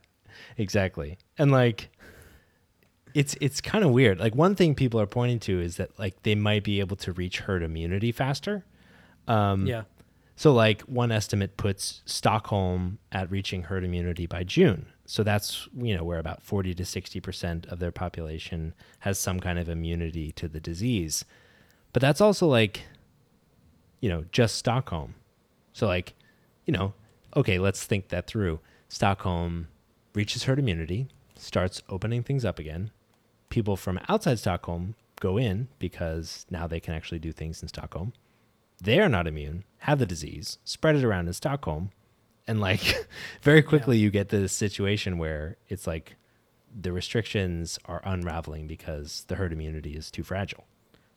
exactly. 0.56 1.18
And 1.38 1.50
like, 1.50 1.90
it's 3.14 3.36
it's 3.40 3.60
kind 3.60 3.84
of 3.84 3.90
weird. 3.90 4.20
Like 4.20 4.34
one 4.34 4.54
thing 4.54 4.74
people 4.74 5.00
are 5.00 5.06
pointing 5.06 5.40
to 5.40 5.60
is 5.60 5.76
that 5.76 5.98
like 5.98 6.22
they 6.22 6.34
might 6.34 6.62
be 6.62 6.80
able 6.80 6.96
to 6.96 7.12
reach 7.12 7.40
herd 7.40 7.62
immunity 7.62 8.12
faster. 8.12 8.64
Um, 9.26 9.66
yeah. 9.66 9.82
So 10.36 10.52
like 10.52 10.82
one 10.82 11.10
estimate 11.10 11.56
puts 11.56 12.02
Stockholm 12.06 12.98
at 13.10 13.28
reaching 13.28 13.64
herd 13.64 13.82
immunity 13.82 14.26
by 14.26 14.44
June 14.44 14.86
so 15.10 15.22
that's 15.22 15.66
you 15.74 15.96
know 15.96 16.04
where 16.04 16.18
about 16.18 16.42
40 16.42 16.74
to 16.74 16.84
60 16.84 17.18
percent 17.20 17.66
of 17.66 17.78
their 17.78 17.90
population 17.90 18.74
has 19.00 19.18
some 19.18 19.40
kind 19.40 19.58
of 19.58 19.66
immunity 19.66 20.32
to 20.32 20.48
the 20.48 20.60
disease. 20.60 21.24
But 21.94 22.02
that's 22.02 22.20
also 22.20 22.46
like 22.46 22.82
you 24.00 24.10
know 24.10 24.26
just 24.32 24.56
stockholm. 24.56 25.14
So 25.72 25.86
like 25.86 26.12
you 26.66 26.74
know 26.74 26.92
okay 27.34 27.58
let's 27.58 27.84
think 27.84 28.08
that 28.08 28.26
through. 28.26 28.60
Stockholm 28.90 29.68
reaches 30.14 30.44
herd 30.44 30.58
immunity 30.58 31.08
starts 31.36 31.82
opening 31.88 32.22
things 32.22 32.44
up 32.44 32.58
again. 32.58 32.90
People 33.48 33.76
from 33.76 33.98
outside 34.10 34.38
stockholm 34.38 34.94
go 35.20 35.38
in 35.38 35.68
because 35.78 36.44
now 36.50 36.66
they 36.66 36.80
can 36.80 36.92
actually 36.92 37.18
do 37.18 37.32
things 37.32 37.62
in 37.62 37.68
stockholm. 37.68 38.12
They're 38.80 39.08
not 39.08 39.26
immune 39.26 39.64
have 39.78 39.98
the 39.98 40.06
disease 40.06 40.58
spread 40.64 40.96
it 40.96 41.04
around 41.04 41.28
in 41.28 41.32
stockholm 41.32 41.90
and 42.48 42.60
like 42.60 43.06
very 43.42 43.62
quickly 43.62 43.96
yeah. 43.98 44.04
you 44.04 44.10
get 44.10 44.30
this 44.30 44.52
situation 44.52 45.18
where 45.18 45.56
it's 45.68 45.86
like 45.86 46.16
the 46.74 46.92
restrictions 46.92 47.78
are 47.84 48.02
unraveling 48.04 48.66
because 48.66 49.24
the 49.28 49.36
herd 49.36 49.52
immunity 49.52 49.94
is 49.94 50.10
too 50.10 50.22
fragile. 50.22 50.64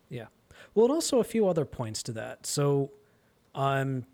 Yeah. 0.08 0.26
Well, 0.74 0.86
and 0.86 0.94
also 0.94 1.18
a 1.18 1.24
few 1.24 1.48
other 1.48 1.64
points 1.64 2.02
to 2.04 2.12
that. 2.12 2.46
So, 2.46 2.90
um, 3.54 4.06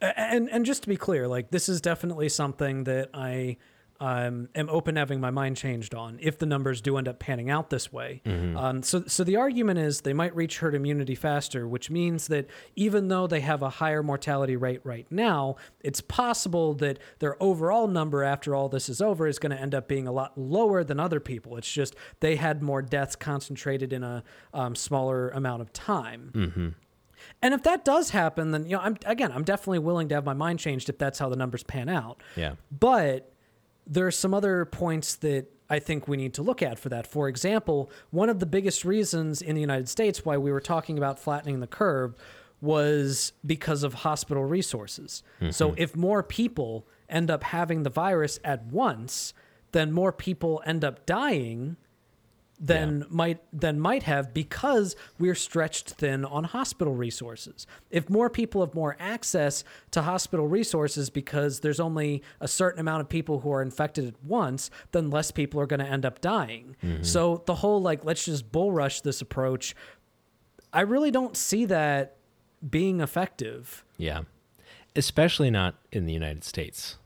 and 0.00 0.50
and 0.50 0.66
just 0.66 0.82
to 0.82 0.88
be 0.88 0.96
clear, 0.96 1.26
like 1.26 1.50
this 1.50 1.68
is 1.68 1.80
definitely 1.80 2.28
something 2.28 2.84
that 2.84 3.10
I 3.14 3.56
um, 4.00 4.48
am 4.54 4.68
open 4.68 4.94
to 4.96 5.00
having 5.00 5.20
my 5.20 5.30
mind 5.30 5.56
changed 5.56 5.94
on 5.94 6.18
if 6.20 6.38
the 6.38 6.46
numbers 6.46 6.80
do 6.80 6.96
end 6.96 7.08
up 7.08 7.18
panning 7.18 7.50
out 7.50 7.70
this 7.70 7.92
way. 7.92 8.20
Um, 8.56 8.82
so, 8.82 9.04
so 9.06 9.24
the 9.24 9.36
argument 9.36 9.78
is 9.78 10.02
they 10.02 10.12
might 10.12 10.34
reach 10.36 10.58
herd 10.58 10.74
immunity 10.74 11.14
faster, 11.14 11.66
which 11.66 11.90
means 11.90 12.26
that 12.28 12.46
even 12.74 13.08
though 13.08 13.26
they 13.26 13.40
have 13.40 13.62
a 13.62 13.70
higher 13.70 14.02
mortality 14.02 14.56
rate 14.56 14.80
right 14.84 15.06
now, 15.10 15.56
it's 15.80 16.00
possible 16.00 16.74
that 16.74 16.98
their 17.18 17.42
overall 17.42 17.86
number 17.88 18.22
after 18.22 18.54
all 18.54 18.68
this 18.68 18.88
is 18.88 19.00
over 19.00 19.26
is 19.26 19.38
going 19.38 19.54
to 19.54 19.60
end 19.60 19.74
up 19.74 19.88
being 19.88 20.06
a 20.06 20.12
lot 20.12 20.36
lower 20.36 20.84
than 20.84 21.00
other 21.00 21.20
people. 21.20 21.56
It's 21.56 21.72
just 21.72 21.96
they 22.20 22.36
had 22.36 22.62
more 22.62 22.82
deaths 22.82 23.16
concentrated 23.16 23.92
in 23.92 24.02
a 24.02 24.22
um, 24.52 24.74
smaller 24.74 25.30
amount 25.30 25.62
of 25.62 25.72
time. 25.72 26.30
And 27.42 27.54
if 27.54 27.62
that 27.64 27.84
does 27.84 28.10
happen, 28.10 28.50
then 28.50 28.64
you 28.64 28.76
know, 28.76 28.80
I'm 28.80 28.96
again, 29.04 29.32
I'm 29.32 29.44
definitely 29.44 29.80
willing 29.80 30.08
to 30.08 30.14
have 30.14 30.24
my 30.24 30.34
mind 30.34 30.58
changed 30.58 30.88
if 30.88 30.98
that's 30.98 31.18
how 31.18 31.28
the 31.28 31.36
numbers 31.36 31.62
pan 31.62 31.88
out. 31.88 32.22
Yeah. 32.36 32.54
But 32.70 33.32
there 33.86 34.06
are 34.06 34.12
some 34.12 34.34
other 34.34 34.64
points 34.64 35.16
that 35.16 35.46
I 35.68 35.78
think 35.78 36.06
we 36.06 36.16
need 36.16 36.34
to 36.34 36.42
look 36.42 36.62
at 36.62 36.78
for 36.78 36.88
that. 36.88 37.06
For 37.06 37.28
example, 37.28 37.90
one 38.10 38.28
of 38.28 38.38
the 38.38 38.46
biggest 38.46 38.84
reasons 38.84 39.42
in 39.42 39.54
the 39.54 39.60
United 39.60 39.88
States 39.88 40.24
why 40.24 40.36
we 40.36 40.52
were 40.52 40.60
talking 40.60 40.98
about 40.98 41.18
flattening 41.18 41.60
the 41.60 41.66
curve 41.66 42.14
was 42.60 43.32
because 43.44 43.82
of 43.82 43.94
hospital 43.94 44.44
resources. 44.44 45.22
So 45.50 45.70
mm-hmm. 45.70 45.82
if 45.82 45.94
more 45.94 46.22
people 46.22 46.86
end 47.08 47.30
up 47.30 47.44
having 47.44 47.82
the 47.82 47.90
virus 47.90 48.40
at 48.44 48.64
once, 48.66 49.34
then 49.72 49.92
more 49.92 50.12
people 50.12 50.62
end 50.64 50.84
up 50.84 51.04
dying 51.06 51.76
than 52.58 53.04
might 53.10 53.40
than 53.52 53.78
might 53.78 54.04
have 54.04 54.32
because 54.32 54.96
we're 55.18 55.34
stretched 55.34 55.90
thin 55.90 56.24
on 56.24 56.44
hospital 56.44 56.94
resources. 56.94 57.66
If 57.90 58.08
more 58.08 58.30
people 58.30 58.62
have 58.62 58.74
more 58.74 58.96
access 58.98 59.62
to 59.90 60.02
hospital 60.02 60.48
resources 60.48 61.10
because 61.10 61.60
there's 61.60 61.80
only 61.80 62.22
a 62.40 62.48
certain 62.48 62.80
amount 62.80 63.02
of 63.02 63.08
people 63.08 63.40
who 63.40 63.52
are 63.52 63.60
infected 63.60 64.06
at 64.06 64.14
once, 64.24 64.70
then 64.92 65.10
less 65.10 65.30
people 65.30 65.60
are 65.60 65.66
going 65.66 65.80
to 65.80 65.86
end 65.86 66.06
up 66.06 66.20
dying. 66.20 66.76
Mm-hmm. 66.82 67.02
So 67.02 67.42
the 67.46 67.56
whole 67.56 67.82
like 67.82 68.04
let's 68.04 68.24
just 68.24 68.50
bull 68.52 68.72
rush 68.72 69.02
this 69.02 69.20
approach, 69.20 69.74
I 70.72 70.80
really 70.80 71.10
don't 71.10 71.36
see 71.36 71.66
that 71.66 72.16
being 72.68 73.00
effective. 73.00 73.84
Yeah. 73.98 74.22
Especially 74.94 75.50
not 75.50 75.74
in 75.92 76.06
the 76.06 76.12
United 76.12 76.42
States, 76.42 76.96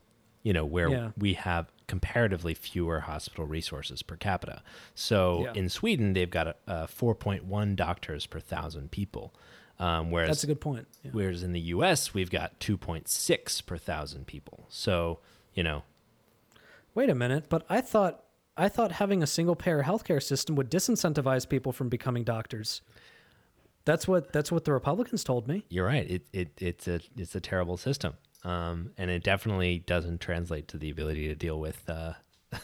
you 0.45 0.53
know, 0.53 0.65
where 0.65 0.89
Yeah. 0.89 1.11
we 1.19 1.35
have 1.35 1.73
comparatively 1.91 2.55
fewer 2.55 3.01
hospital 3.01 3.45
resources 3.47 4.03
per 4.03 4.17
capita. 4.17 4.63
So 4.95 5.43
Yeah. 5.47 5.53
in 5.61 5.69
Sweden, 5.69 6.13
they've 6.13 6.31
got 6.31 6.47
a, 6.47 6.55
a 6.67 6.75
4.1 6.87 7.75
doctors 7.77 8.27
per 8.27 8.39
thousand 8.41 8.91
people. 8.93 9.35
Um, 9.81 10.11
whereas, 10.13 10.29
That's 10.29 10.45
a 10.45 10.47
good 10.47 10.61
point. 10.61 10.87
Yeah. 11.03 11.11
whereas 11.13 11.43
in 11.43 11.53
the 11.53 11.61
US, 11.77 12.15
we've 12.15 12.31
got 12.31 12.59
2.6 12.61 13.67
per 13.67 13.77
thousand 13.77 14.27
people. 14.27 14.67
So, 14.69 15.19
you 15.55 15.63
know, 15.65 15.83
Wait 16.95 17.09
a 17.11 17.15
minute, 17.15 17.45
but 17.49 17.65
I 17.69 17.81
thought 17.81 18.25
I 18.57 18.69
thought 18.69 18.93
having 18.93 19.23
a 19.23 19.27
single 19.27 19.55
payer 19.57 19.83
healthcare 19.85 20.23
system 20.23 20.55
would 20.57 20.71
disincentivize 20.71 21.49
people 21.49 21.73
from 21.73 21.89
becoming 21.89 22.25
doctors. 22.25 22.83
That's 23.85 24.07
what 24.09 24.33
that's 24.33 24.51
what 24.53 24.65
the 24.65 24.73
Republicans 24.73 25.23
told 25.25 25.49
me. 25.49 25.65
you're 25.71 25.87
right. 25.87 26.09
It, 26.11 26.23
it, 26.33 26.49
it's, 26.61 26.87
a, 26.89 27.01
it's 27.17 27.35
a 27.35 27.41
terrible 27.41 27.77
system. 27.77 28.15
Um, 28.43 28.93
and 28.97 29.11
it 29.11 29.23
definitely 29.23 29.81
doesn't 29.81 30.21
translate 30.21 30.69
to 30.69 30.79
the 30.79 30.91
ability 30.91 31.29
to 31.29 31.35
deal 31.35 31.61
with 31.61 31.89
uh, 31.89 32.15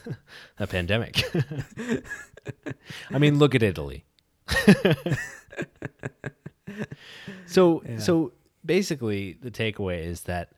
a 0.59 0.67
pandemic. 0.67 1.23
I 3.11 3.19
mean, 3.19 3.39
look 3.39 3.55
at 3.55 3.63
Italy. 3.63 4.05
so, 7.47 7.83
so 7.99 8.33
basically, 8.65 9.37
the 9.41 9.51
takeaway 9.51 10.05
is 10.05 10.23
that 10.23 10.53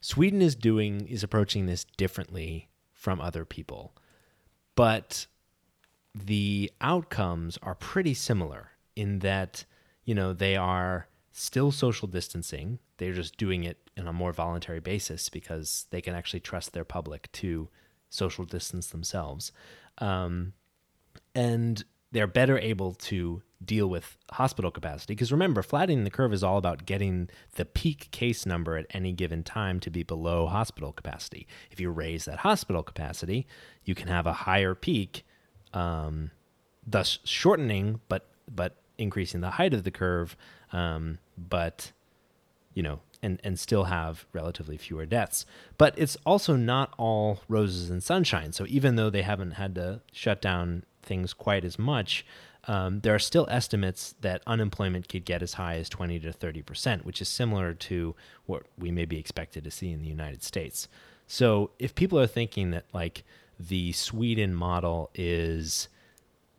Sweden 0.00 0.42
is 0.42 0.54
doing 0.54 1.06
is 1.06 1.22
approaching 1.22 1.66
this 1.66 1.84
differently 1.96 2.68
from 2.92 3.20
other 3.20 3.44
people, 3.44 3.94
but 4.74 5.26
the 6.14 6.70
outcomes 6.80 7.58
are 7.62 7.74
pretty 7.74 8.12
similar 8.12 8.72
in 8.96 9.20
that 9.20 9.64
you 10.04 10.14
know 10.14 10.32
they 10.32 10.56
are 10.56 11.06
still 11.32 11.72
social 11.72 12.08
distancing. 12.08 12.78
They're 12.98 13.12
just 13.12 13.36
doing 13.36 13.64
it 13.64 13.78
on 13.98 14.06
a 14.06 14.12
more 14.12 14.32
voluntary 14.32 14.80
basis 14.80 15.28
because 15.28 15.86
they 15.90 16.00
can 16.00 16.14
actually 16.14 16.40
trust 16.40 16.72
their 16.72 16.84
public 16.84 17.30
to 17.32 17.68
social 18.08 18.44
distance 18.44 18.88
themselves. 18.88 19.52
Um, 19.98 20.52
and 21.34 21.84
they're 22.10 22.26
better 22.26 22.58
able 22.58 22.92
to 22.92 23.42
deal 23.64 23.88
with 23.88 24.18
hospital 24.32 24.70
capacity. 24.70 25.14
Because 25.14 25.32
remember 25.32 25.62
flattening 25.62 26.04
the 26.04 26.10
curve 26.10 26.32
is 26.32 26.42
all 26.44 26.58
about 26.58 26.84
getting 26.84 27.30
the 27.54 27.64
peak 27.64 28.10
case 28.10 28.44
number 28.44 28.76
at 28.76 28.86
any 28.90 29.12
given 29.12 29.42
time 29.42 29.80
to 29.80 29.90
be 29.90 30.02
below 30.02 30.46
hospital 30.46 30.92
capacity. 30.92 31.46
If 31.70 31.80
you 31.80 31.90
raise 31.90 32.26
that 32.26 32.40
hospital 32.40 32.82
capacity 32.82 33.46
you 33.84 33.94
can 33.94 34.08
have 34.08 34.26
a 34.26 34.32
higher 34.32 34.74
peak 34.74 35.24
um, 35.72 36.30
thus 36.86 37.18
shortening 37.24 38.00
but 38.08 38.28
but 38.50 38.76
increasing 38.98 39.40
the 39.40 39.50
height 39.50 39.74
of 39.74 39.84
the 39.84 39.90
curve 39.90 40.36
um, 40.72 41.18
but 41.36 41.92
you 42.74 42.82
know 42.82 43.00
and 43.22 43.40
and 43.44 43.58
still 43.58 43.84
have 43.84 44.26
relatively 44.32 44.76
fewer 44.76 45.06
deaths. 45.06 45.46
But 45.78 45.94
it's 45.96 46.16
also 46.26 46.56
not 46.56 46.92
all 46.98 47.40
roses 47.48 47.90
and 47.90 48.02
sunshine. 48.02 48.52
So 48.52 48.66
even 48.68 48.96
though 48.96 49.10
they 49.10 49.22
haven't 49.22 49.52
had 49.52 49.74
to 49.76 50.00
shut 50.12 50.42
down 50.42 50.84
things 51.02 51.32
quite 51.32 51.64
as 51.64 51.78
much 51.78 52.24
um, 52.68 53.00
there 53.00 53.14
are 53.14 53.18
still 53.18 53.46
estimates 53.50 54.14
that 54.20 54.42
unemployment 54.46 55.08
could 55.08 55.24
get 55.24 55.42
as 55.42 55.54
high 55.54 55.76
as 55.76 55.88
20 55.88 56.20
to 56.20 56.32
30 56.32 56.62
percent 56.62 57.04
which 57.04 57.20
is 57.20 57.28
similar 57.28 57.74
to 57.74 58.14
what 58.46 58.64
we 58.78 58.90
may 58.90 59.04
be 59.04 59.18
expected 59.18 59.64
to 59.64 59.70
see 59.70 59.90
in 59.90 60.00
the 60.00 60.08
united 60.08 60.42
states. 60.42 60.88
So 61.26 61.70
if 61.78 61.94
people 61.94 62.18
are 62.20 62.26
thinking 62.26 62.70
that 62.70 62.84
like 62.92 63.24
the 63.58 63.92
sweden 63.92 64.54
model 64.54 65.10
is 65.14 65.88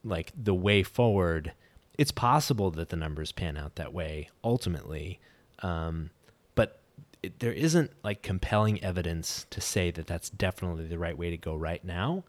like 0.03 0.31
the 0.35 0.53
way 0.53 0.83
forward 0.83 1.53
it's 1.97 2.11
possible 2.11 2.71
that 2.71 2.89
the 2.89 2.95
numbers 2.95 3.31
pan 3.31 3.57
out 3.57 3.75
that 3.75 3.93
way 3.93 4.29
ultimately 4.43 5.19
um, 5.59 6.09
but 6.55 6.81
it, 7.21 7.39
there 7.39 7.53
isn't 7.53 7.91
like 8.03 8.21
compelling 8.21 8.83
evidence 8.83 9.45
to 9.49 9.61
say 9.61 9.91
that 9.91 10.07
that's 10.07 10.29
definitely 10.29 10.85
the 10.85 10.97
right 10.97 11.17
way 11.17 11.29
to 11.29 11.37
go 11.37 11.55
right 11.55 11.83
now 11.83 12.23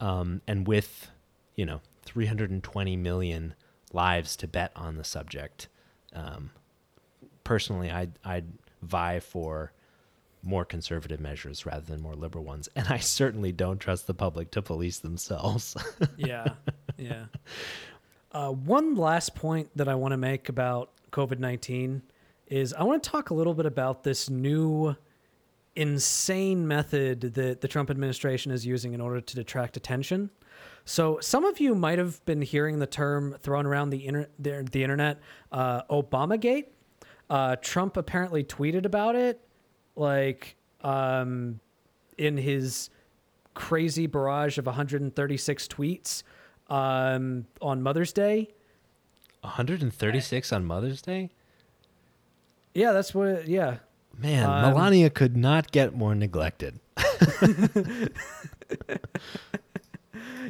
um, 0.00 0.40
and 0.46 0.66
with 0.66 1.10
you 1.56 1.66
know 1.66 1.80
320 2.04 2.96
million 2.96 3.54
lives 3.92 4.36
to 4.36 4.46
bet 4.46 4.72
on 4.76 4.96
the 4.96 5.04
subject 5.04 5.68
um, 6.14 6.50
personally 7.44 7.90
I'd, 7.90 8.12
I'd 8.24 8.46
vie 8.82 9.20
for 9.20 9.72
more 10.42 10.64
conservative 10.64 11.18
measures 11.18 11.66
rather 11.66 11.84
than 11.84 12.00
more 12.00 12.14
liberal 12.14 12.44
ones 12.44 12.68
and 12.76 12.86
i 12.88 12.98
certainly 12.98 13.50
don't 13.50 13.78
trust 13.80 14.06
the 14.06 14.14
public 14.14 14.52
to 14.52 14.62
police 14.62 14.98
themselves 15.00 15.76
Yeah, 16.16 16.46
yeah. 16.96 17.24
Uh, 18.32 18.50
one 18.50 18.94
last 18.94 19.34
point 19.34 19.70
that 19.76 19.88
I 19.88 19.94
want 19.94 20.12
to 20.12 20.18
make 20.18 20.48
about 20.48 20.90
COVID 21.12 21.38
nineteen 21.38 22.02
is 22.48 22.74
I 22.74 22.82
want 22.82 23.02
to 23.02 23.10
talk 23.10 23.30
a 23.30 23.34
little 23.34 23.54
bit 23.54 23.66
about 23.66 24.04
this 24.04 24.28
new 24.28 24.96
insane 25.76 26.66
method 26.66 27.20
that 27.20 27.60
the 27.60 27.68
Trump 27.68 27.88
administration 27.88 28.50
is 28.50 28.66
using 28.66 28.94
in 28.94 29.00
order 29.00 29.20
to 29.20 29.40
attract 29.40 29.76
attention. 29.76 30.30
So 30.84 31.18
some 31.20 31.44
of 31.44 31.60
you 31.60 31.74
might 31.74 31.98
have 31.98 32.24
been 32.24 32.42
hearing 32.42 32.78
the 32.78 32.86
term 32.86 33.36
thrown 33.40 33.64
around 33.64 33.90
the, 33.90 34.06
inter- 34.06 34.28
the, 34.38 34.66
the 34.72 34.82
internet, 34.82 35.20
uh, 35.52 35.82
Obamagate. 35.84 36.64
Uh, 37.30 37.56
Trump 37.56 37.96
apparently 37.96 38.42
tweeted 38.42 38.86
about 38.86 39.14
it, 39.14 39.40
like 39.94 40.56
um, 40.80 41.60
in 42.16 42.36
his 42.36 42.90
crazy 43.54 44.06
barrage 44.06 44.58
of 44.58 44.66
136 44.66 45.68
tweets 45.68 46.22
um, 46.68 47.46
on 47.60 47.82
Mother's 47.82 48.12
Day. 48.12 48.48
136 49.42 50.52
on 50.52 50.64
Mother's 50.64 51.00
Day? 51.02 51.30
Yeah, 52.74 52.92
that's 52.92 53.14
what. 53.14 53.28
It, 53.28 53.48
yeah, 53.48 53.78
Man, 54.16 54.44
Um, 54.44 54.62
Melania 54.62 55.10
could 55.10 55.36
not 55.36 55.70
get 55.70 55.94
more 55.94 56.14
neglected. 56.14 56.80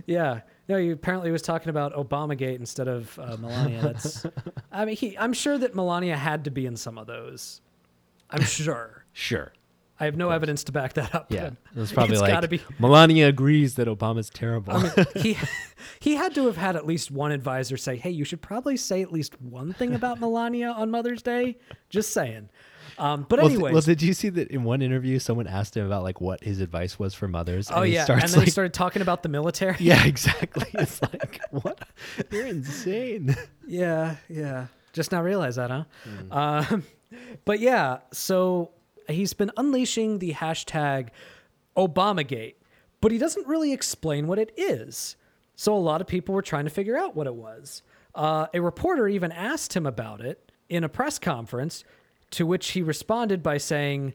yeah. 0.07 0.41
No, 0.69 0.77
he 0.79 0.91
apparently 0.91 1.31
was 1.31 1.43
talking 1.43 1.71
about 1.71 1.95
Obamagate 1.95 2.57
instead 2.59 2.89
of 2.89 3.19
uh, 3.19 3.37
Melania. 3.39 3.81
That's. 3.83 4.27
I 4.73 4.85
mean, 4.85 4.97
he. 4.97 5.17
I'm 5.19 5.33
sure 5.33 5.57
that 5.59 5.75
Melania 5.75 6.17
had 6.17 6.45
to 6.45 6.51
be 6.51 6.67
in 6.67 6.77
some 6.77 6.99
of 6.99 7.07
those. 7.07 7.61
I'm 8.31 8.43
sure. 8.43 9.05
Sure. 9.13 9.53
I 10.01 10.05
have 10.05 10.17
no 10.17 10.31
evidence 10.31 10.65
to 10.65 10.73
back 10.73 10.95
that 10.95 11.15
up. 11.15 11.33
Yeah. 11.33 11.51
but 11.51 11.53
It 11.77 11.81
was 11.81 11.93
probably 11.93 12.15
it's 12.15 12.23
like 12.23 12.51
be. 12.51 12.61
Melania 12.79 13.29
agrees 13.29 13.75
that 13.75 13.89
Obama's 13.89 14.31
terrible. 14.31 14.73
I 14.75 14.83
mean, 14.83 15.07
he 15.17 15.37
he 16.01 16.15
had 16.15 16.35
to 16.35 16.47
have 16.47 16.57
had 16.57 16.77
at 16.77 16.87
least 16.87 17.11
one 17.11 17.33
advisor 17.33 17.77
say, 17.77 17.97
"Hey, 17.97 18.11
you 18.11 18.25
should 18.25 18.41
probably 18.41 18.77
say 18.77 19.03
at 19.03 19.13
least 19.13 19.41
one 19.41 19.73
thing 19.73 19.95
about 19.95 20.21
Melania 20.21 20.71
on 20.71 20.91
Mother's 20.91 21.23
Day." 21.23 21.57
Just 21.91 22.13
saying. 22.13 22.49
Um, 22.99 23.27
but 23.29 23.39
well, 23.39 23.49
th- 23.49 23.57
anyways, 23.57 23.73
well, 23.73 23.83
did 23.83 24.03
you 24.03 24.13
see 24.13 24.29
that 24.31 24.49
in 24.49 24.65
one 24.65 24.83
interview 24.83 25.19
someone 25.19 25.47
asked 25.47 25.77
him 25.77 25.87
about 25.87 26.03
like 26.03 26.21
what 26.21 26.43
his 26.43 26.61
advice 26.61 26.99
was 26.99 27.15
for 27.15 27.29
mothers? 27.29 27.71
oh 27.73 27.83
yeah, 27.83 28.05
and 28.09 28.23
then 28.23 28.33
like, 28.33 28.45
he 28.47 28.51
started 28.51 28.75
talking 28.75 29.03
about 29.03 29.23
the 29.23 29.29
military. 29.29 29.77
yeah, 29.81 30.05
exactly. 30.05 30.67
It's 30.75 31.01
like 31.03 31.41
what? 31.51 31.81
You're 32.31 32.47
insane. 32.47 33.37
Yeah, 33.67 34.17
yeah. 34.29 34.67
Just 34.93 35.13
now 35.13 35.23
realize 35.23 35.57
that, 35.57 35.71
huh? 35.71 35.85
Um, 36.31 36.83
but 37.45 37.61
yeah, 37.61 37.99
so 38.13 38.71
he's 39.09 39.33
been 39.33 39.51
unleashing 39.57 40.19
the 40.19 40.35
hashtag 40.35 41.09
Obamagate. 41.77 42.55
but 43.01 43.13
he 43.13 43.19
doesn't 43.19 43.47
really 43.47 43.73
explain 43.73 44.27
what 44.27 44.39
it 44.39 44.53
is. 44.57 45.17
So 45.55 45.75
a 45.75 45.79
lot 45.79 46.01
of 46.01 46.07
people 46.07 46.35
were 46.35 46.43
trying 46.43 46.65
to 46.65 46.71
figure 46.71 46.97
out 46.97 47.15
what 47.15 47.27
it 47.27 47.35
was. 47.35 47.83
Uh, 48.15 48.47
a 48.53 48.61
reporter 48.61 49.09
even 49.09 49.31
asked 49.31 49.75
him 49.75 49.87
about 49.87 50.21
it 50.21 50.51
in 50.69 50.85
a 50.85 50.89
press 50.89 51.19
conference, 51.19 51.85
to 52.31 52.47
which 52.47 52.71
he 52.71 52.83
responded 52.83 53.43
by 53.43 53.59
saying, 53.59 54.15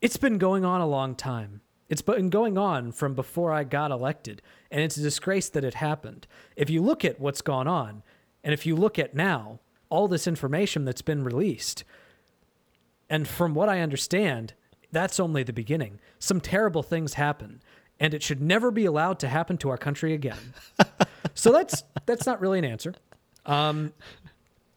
It's 0.00 0.16
been 0.16 0.38
going 0.38 0.64
on 0.64 0.80
a 0.80 0.86
long 0.86 1.14
time. 1.14 1.62
It's 1.88 2.02
been 2.02 2.30
going 2.30 2.56
on 2.56 2.92
from 2.92 3.14
before 3.14 3.52
I 3.52 3.64
got 3.64 3.90
elected, 3.90 4.42
and 4.70 4.80
it's 4.80 4.96
a 4.96 5.02
disgrace 5.02 5.48
that 5.50 5.64
it 5.64 5.74
happened. 5.74 6.26
If 6.56 6.70
you 6.70 6.82
look 6.82 7.04
at 7.04 7.20
what's 7.20 7.42
gone 7.42 7.68
on, 7.68 8.02
and 8.42 8.52
if 8.52 8.66
you 8.66 8.76
look 8.76 8.98
at 8.98 9.14
now, 9.14 9.60
all 9.90 10.08
this 10.08 10.26
information 10.26 10.84
that's 10.84 11.02
been 11.02 11.24
released, 11.24 11.84
and 13.10 13.26
from 13.28 13.54
what 13.54 13.68
I 13.68 13.80
understand, 13.80 14.54
that's 14.92 15.18
only 15.20 15.42
the 15.42 15.52
beginning. 15.52 16.00
Some 16.18 16.40
terrible 16.40 16.82
things 16.82 17.14
happen, 17.14 17.62
and 18.00 18.14
it 18.14 18.22
should 18.22 18.40
never 18.40 18.70
be 18.70 18.84
allowed 18.84 19.18
to 19.20 19.28
happen 19.28 19.58
to 19.58 19.70
our 19.70 19.76
country 19.78 20.14
again. 20.14 20.54
so 21.34 21.52
that's 21.52 21.84
that's 22.06 22.26
not 22.26 22.40
really 22.40 22.58
an 22.58 22.64
answer. 22.64 22.94
Um, 23.46 23.92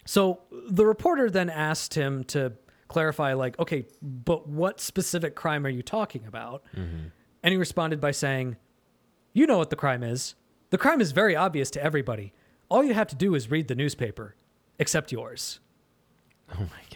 so 0.05 0.41
the 0.69 0.85
reporter 0.85 1.29
then 1.29 1.49
asked 1.49 1.93
him 1.93 2.23
to 2.25 2.53
clarify, 2.87 3.33
like, 3.33 3.59
okay, 3.59 3.85
but 4.01 4.47
what 4.47 4.79
specific 4.79 5.35
crime 5.35 5.65
are 5.65 5.69
you 5.69 5.83
talking 5.83 6.25
about? 6.25 6.63
And 6.73 7.51
he 7.51 7.57
responded 7.57 7.99
by 8.01 8.11
saying, 8.11 8.55
You 9.33 9.45
know 9.47 9.57
what 9.57 9.69
the 9.69 9.75
crime 9.75 10.03
is. 10.03 10.35
The 10.69 10.77
crime 10.77 10.99
is 11.01 11.11
very 11.11 11.35
obvious 11.35 11.69
to 11.71 11.83
everybody. 11.83 12.33
All 12.69 12.83
you 12.83 12.93
have 12.93 13.07
to 13.07 13.15
do 13.15 13.35
is 13.35 13.49
read 13.51 13.67
the 13.67 13.75
newspaper, 13.75 14.35
except 14.79 15.11
yours. 15.11 15.59
Oh 16.53 16.59
my 16.59 16.65
god. 16.65 16.86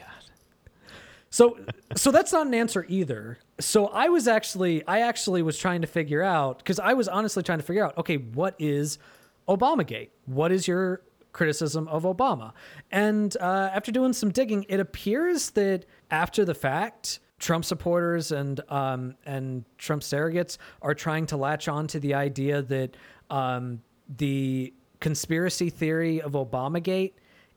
So 1.32 1.58
so 1.96 2.12
that's 2.12 2.34
not 2.34 2.46
an 2.46 2.54
answer 2.54 2.86
either. 2.88 3.40
So 3.60 3.88
I 3.88 4.10
was 4.10 4.28
actually 4.28 4.86
I 4.86 5.00
actually 5.00 5.42
was 5.42 5.58
trying 5.58 5.82
to 5.82 5.88
figure 5.88 6.22
out 6.22 6.60
because 6.60 6.78
I 6.78 6.94
was 6.94 7.08
honestly 7.08 7.42
trying 7.42 7.60
to 7.60 7.64
figure 7.64 7.84
out 7.84 7.98
okay 7.98 8.18
what 8.18 8.56
is 8.60 9.00
Obamagate? 9.48 10.10
What 10.26 10.52
is 10.52 10.68
your 10.68 11.02
criticism 11.32 11.88
of 11.88 12.04
Obama? 12.04 12.52
And 12.92 13.36
uh, 13.40 13.70
after 13.74 13.92
doing 13.92 14.14
some 14.14 14.32
digging, 14.32 14.66
it 14.70 14.80
appears 14.80 15.50
that 15.52 15.86
after 16.12 16.46
the 16.46 16.54
fact. 16.54 17.20
Trump 17.40 17.66
supporters 17.66 18.32
and 18.32 18.62
um, 18.70 19.16
and 19.26 19.66
Trump 19.80 20.04
surrogates 20.04 20.60
are 20.84 20.94
trying 20.94 21.26
to 21.26 21.38
latch 21.38 21.68
on 21.68 21.88
to 21.88 22.00
the 22.00 22.14
idea 22.14 22.62
that 22.62 22.96
um, 23.32 23.82
the 24.16 24.72
conspiracy 25.00 25.72
theory 25.72 26.22
of 26.22 26.34
Obamagate 26.34 27.14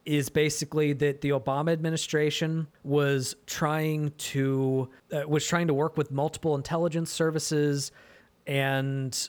is 0.07 0.29
basically 0.29 0.93
that 0.93 1.21
the 1.23 1.31
Obama 1.31 1.73
administration 1.73 2.67
was 2.83 3.37
trying 3.47 4.11
to 4.19 4.89
uh, 5.13 5.23
was 5.27 5.47
trying 5.47 5.67
to 5.67 5.75
work 5.75 5.97
with 5.97 6.11
multiple 6.11 6.55
intelligence 6.55 7.11
services 7.11 7.91
and 8.47 9.29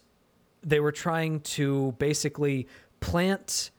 they 0.63 0.79
were 0.79 0.91
trying 0.91 1.39
to 1.41 1.93
basically 1.99 2.67
plant 2.99 3.71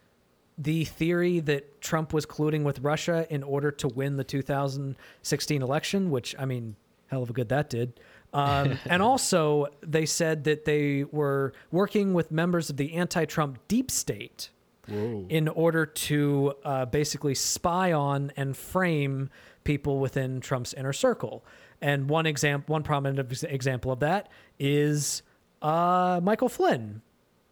the 0.56 0.84
theory 0.84 1.40
that 1.40 1.80
Trump 1.80 2.12
was 2.12 2.24
colluding 2.24 2.62
with 2.62 2.78
Russia 2.78 3.26
in 3.28 3.42
order 3.42 3.70
to 3.70 3.88
win 3.88 4.16
the 4.16 4.24
2016 4.24 5.62
election, 5.62 6.10
which 6.10 6.34
I 6.38 6.46
mean, 6.46 6.76
hell 7.08 7.22
of 7.22 7.30
a 7.30 7.32
good 7.32 7.50
that 7.50 7.68
did. 7.68 8.00
Um, 8.32 8.78
and 8.86 9.02
also, 9.02 9.66
they 9.82 10.06
said 10.06 10.44
that 10.44 10.64
they 10.64 11.04
were 11.04 11.52
working 11.70 12.14
with 12.14 12.30
members 12.30 12.70
of 12.70 12.76
the 12.76 12.94
anti-Trump 12.94 13.58
deep 13.68 13.90
state 13.90 14.50
in 14.88 15.48
order 15.48 15.86
to 15.86 16.54
uh, 16.64 16.84
basically 16.86 17.34
spy 17.34 17.92
on 17.92 18.32
and 18.36 18.56
frame 18.56 19.30
people 19.64 19.98
within 19.98 20.40
Trump's 20.40 20.72
inner 20.74 20.92
circle. 20.92 21.44
And 21.80 22.08
one 22.08 22.26
example, 22.26 22.72
one 22.72 22.82
prominent 22.82 23.42
example 23.44 23.92
of 23.92 24.00
that 24.00 24.28
is 24.58 25.22
uh, 25.60 26.20
Michael 26.22 26.48
Flynn. 26.48 27.02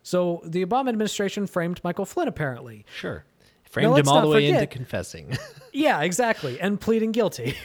So 0.03 0.41
the 0.45 0.65
Obama 0.65 0.91
administration 0.91 1.47
framed 1.47 1.81
Michael 1.83 2.05
Flynn 2.05 2.29
apparently. 2.29 2.85
Sure. 2.95 3.25
Framed 3.65 3.99
him 3.99 4.09
all 4.09 4.21
the 4.21 4.29
way 4.29 4.49
into 4.49 4.67
confessing. 4.67 5.37
Yeah, 5.77 6.03
exactly, 6.03 6.61
and 6.61 6.81
pleading 6.81 7.11
guilty. 7.11 7.57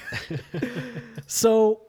so 1.27 1.82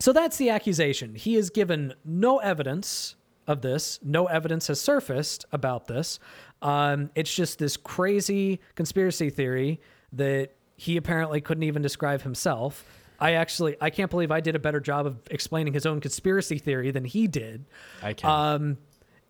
so 0.00 0.12
that's 0.12 0.38
the 0.38 0.50
accusation. 0.50 1.14
He 1.14 1.34
has 1.34 1.50
given 1.50 1.94
no 2.04 2.38
evidence 2.38 3.14
of 3.46 3.60
this. 3.62 4.00
No 4.02 4.26
evidence 4.26 4.66
has 4.66 4.80
surfaced 4.80 5.44
about 5.52 5.86
this. 5.86 6.18
Um, 6.62 7.10
it's 7.14 7.32
just 7.32 7.58
this 7.58 7.76
crazy 7.76 8.60
conspiracy 8.74 9.30
theory 9.30 9.80
that 10.12 10.52
he 10.76 10.96
apparently 10.96 11.40
couldn't 11.40 11.64
even 11.64 11.82
describe 11.82 12.22
himself. 12.22 12.84
I 13.18 13.32
actually 13.32 13.76
I 13.80 13.90
can't 13.90 14.10
believe 14.10 14.30
I 14.30 14.40
did 14.40 14.56
a 14.56 14.58
better 14.58 14.80
job 14.80 15.06
of 15.06 15.18
explaining 15.30 15.74
his 15.74 15.86
own 15.86 16.00
conspiracy 16.00 16.58
theory 16.58 16.90
than 16.90 17.04
he 17.04 17.26
did. 17.26 17.66
I 18.02 18.14
can. 18.14 18.30
Um, 18.30 18.78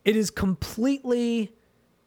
it 0.05 0.17
is 0.17 0.31
completely 0.31 1.53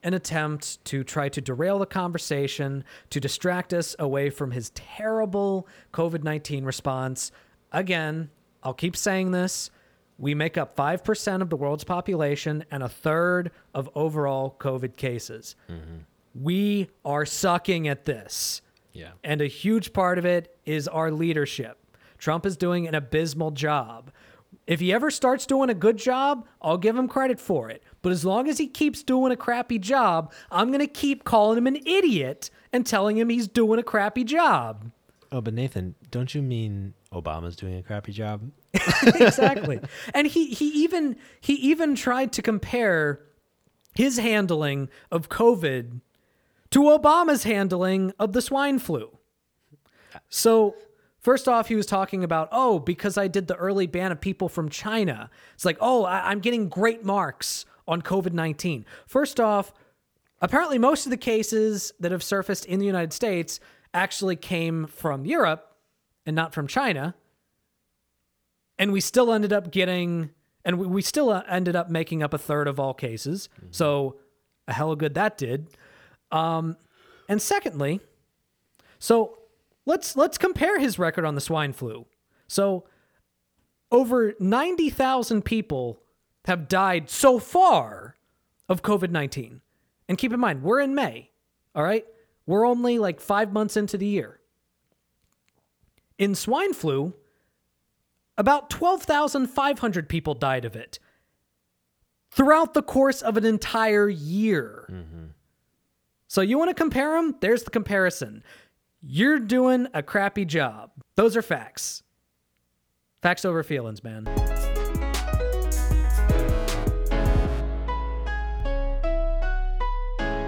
an 0.01 0.13
attempt 0.13 0.83
to 0.85 1.03
try 1.03 1.29
to 1.29 1.41
derail 1.41 1.79
the 1.79 1.85
conversation, 1.85 2.83
to 3.09 3.19
distract 3.19 3.73
us 3.73 3.95
away 3.99 4.29
from 4.29 4.51
his 4.51 4.71
terrible 4.71 5.67
COVID 5.93 6.23
19 6.23 6.65
response. 6.65 7.31
Again, 7.71 8.29
I'll 8.61 8.73
keep 8.73 8.95
saying 8.95 9.31
this. 9.31 9.69
We 10.17 10.35
make 10.35 10.57
up 10.57 10.75
5% 10.75 11.41
of 11.41 11.49
the 11.49 11.55
world's 11.55 11.83
population 11.83 12.65
and 12.71 12.83
a 12.83 12.89
third 12.89 13.51
of 13.73 13.89
overall 13.95 14.55
COVID 14.59 14.95
cases. 14.95 15.55
Mm-hmm. 15.69 15.97
We 16.35 16.89
are 17.03 17.25
sucking 17.25 17.87
at 17.87 18.05
this. 18.05 18.61
yeah. 18.93 19.11
And 19.23 19.41
a 19.41 19.47
huge 19.47 19.93
part 19.93 20.17
of 20.17 20.25
it 20.25 20.55
is 20.65 20.87
our 20.87 21.11
leadership. 21.11 21.77
Trump 22.17 22.45
is 22.45 22.55
doing 22.57 22.87
an 22.87 22.95
abysmal 22.95 23.51
job. 23.51 24.11
If 24.65 24.79
he 24.79 24.93
ever 24.93 25.11
starts 25.11 25.45
doing 25.45 25.69
a 25.69 25.73
good 25.73 25.97
job, 25.97 26.47
I'll 26.61 26.77
give 26.77 26.95
him 26.95 27.07
credit 27.07 27.39
for 27.39 27.69
it. 27.69 27.83
But 28.01 28.11
as 28.11 28.23
long 28.23 28.47
as 28.47 28.57
he 28.59 28.67
keeps 28.67 29.03
doing 29.03 29.31
a 29.31 29.35
crappy 29.35 29.77
job, 29.77 30.31
I'm 30.51 30.67
going 30.67 30.79
to 30.79 30.87
keep 30.87 31.23
calling 31.23 31.57
him 31.57 31.67
an 31.67 31.75
idiot 31.85 32.49
and 32.71 32.85
telling 32.85 33.17
him 33.17 33.29
he's 33.29 33.47
doing 33.47 33.79
a 33.79 33.83
crappy 33.83 34.23
job. 34.23 34.91
Oh, 35.31 35.41
but 35.41 35.53
Nathan, 35.53 35.95
don't 36.11 36.33
you 36.33 36.41
mean 36.41 36.93
Obama's 37.11 37.55
doing 37.55 37.75
a 37.75 37.83
crappy 37.83 38.11
job? 38.13 38.51
exactly. 39.03 39.79
And 40.13 40.27
he 40.27 40.47
he 40.47 40.67
even 40.83 41.15
he 41.39 41.53
even 41.53 41.95
tried 41.95 42.33
to 42.33 42.41
compare 42.41 43.21
his 43.95 44.17
handling 44.17 44.89
of 45.11 45.29
COVID 45.29 46.01
to 46.71 46.79
Obama's 46.79 47.43
handling 47.43 48.13
of 48.19 48.33
the 48.33 48.41
swine 48.41 48.79
flu. 48.79 49.15
So, 50.29 50.75
first 51.19 51.47
off, 51.47 51.67
he 51.67 51.75
was 51.75 51.85
talking 51.85 52.23
about, 52.23 52.49
oh, 52.51 52.79
because 52.79 53.17
I 53.17 53.27
did 53.27 53.47
the 53.47 53.55
early 53.55 53.85
ban 53.85 54.11
of 54.11 54.19
people 54.19 54.49
from 54.49 54.69
China. 54.69 55.29
It's 55.53 55.65
like, 55.65 55.77
oh, 55.79 56.05
I, 56.05 56.31
I'm 56.31 56.39
getting 56.39 56.69
great 56.69 57.05
marks 57.05 57.65
on 57.87 58.01
COVID 58.01 58.33
19. 58.33 58.85
First 59.05 59.39
off, 59.39 59.71
apparently 60.41 60.79
most 60.79 61.05
of 61.05 61.11
the 61.11 61.17
cases 61.17 61.93
that 61.99 62.11
have 62.11 62.23
surfaced 62.23 62.65
in 62.65 62.79
the 62.79 62.85
United 62.85 63.13
States 63.13 63.59
actually 63.93 64.35
came 64.35 64.87
from 64.87 65.25
Europe 65.25 65.77
and 66.25 66.35
not 66.35 66.53
from 66.53 66.65
China 66.65 67.13
and 68.77 68.91
we 68.91 69.01
still 69.01 69.31
ended 69.31 69.53
up 69.53 69.71
getting 69.71 70.31
and 70.65 70.79
we, 70.79 70.87
we 70.87 71.01
still 71.01 71.29
uh, 71.29 71.43
ended 71.47 71.75
up 71.75 71.89
making 71.89 72.23
up 72.23 72.33
a 72.33 72.37
third 72.37 72.67
of 72.67 72.79
all 72.79 72.93
cases. 72.93 73.49
So 73.71 74.17
a 74.67 74.73
hell 74.73 74.91
of 74.91 74.99
good 74.99 75.13
that 75.15 75.37
did. 75.37 75.67
Um, 76.31 76.77
and 77.29 77.41
secondly 77.41 78.01
so 78.99 79.37
let's 79.85 80.15
let's 80.15 80.37
compare 80.37 80.79
his 80.79 80.97
record 80.97 81.25
on 81.25 81.35
the 81.35 81.41
swine 81.41 81.73
flu. 81.73 82.05
So 82.47 82.85
over 83.91 84.33
90,000 84.39 85.43
people 85.43 85.99
have 86.45 86.67
died 86.69 87.09
so 87.09 87.37
far 87.37 88.15
of 88.69 88.81
COVID-19 88.81 89.59
and 90.07 90.17
keep 90.17 90.31
in 90.31 90.39
mind 90.39 90.63
we're 90.63 90.79
in 90.79 90.95
May 90.95 91.31
all 91.75 91.83
right? 91.83 92.05
We're 92.45 92.65
only 92.65 92.97
like 92.97 93.19
5 93.19 93.51
months 93.51 93.75
into 93.75 93.97
the 93.97 94.05
year. 94.05 94.39
In 96.17 96.33
swine 96.33 96.73
flu 96.73 97.13
about 98.37 98.69
12,500 98.69 100.09
people 100.09 100.33
died 100.33 100.65
of 100.65 100.75
it 100.75 100.99
throughout 102.31 102.73
the 102.73 102.81
course 102.81 103.21
of 103.21 103.37
an 103.37 103.45
entire 103.45 104.09
year. 104.09 104.89
Mm-hmm. 104.91 105.25
So 106.27 106.41
you 106.41 106.57
want 106.57 106.69
to 106.69 106.73
compare 106.73 107.11
them? 107.11 107.35
There's 107.41 107.63
the 107.63 107.69
comparison. 107.69 108.43
You're 109.01 109.39
doing 109.39 109.87
a 109.93 110.01
crappy 110.01 110.45
job. 110.45 110.91
Those 111.15 111.37
are 111.37 111.41
facts. 111.41 112.01
Facts 113.21 113.45
over 113.45 113.61
feelings, 113.63 114.03
man. 114.03 114.25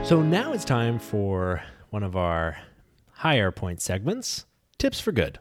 So 0.06 0.22
now 0.22 0.54
it's 0.54 0.66
time 0.66 1.00
for 1.00 1.64
one 1.90 2.04
of 2.04 2.16
our 2.16 2.58
higher 3.12 3.52
point 3.52 3.82
segments 3.82 4.46
Tips 4.78 5.00
for 5.00 5.12
Good. 5.12 5.40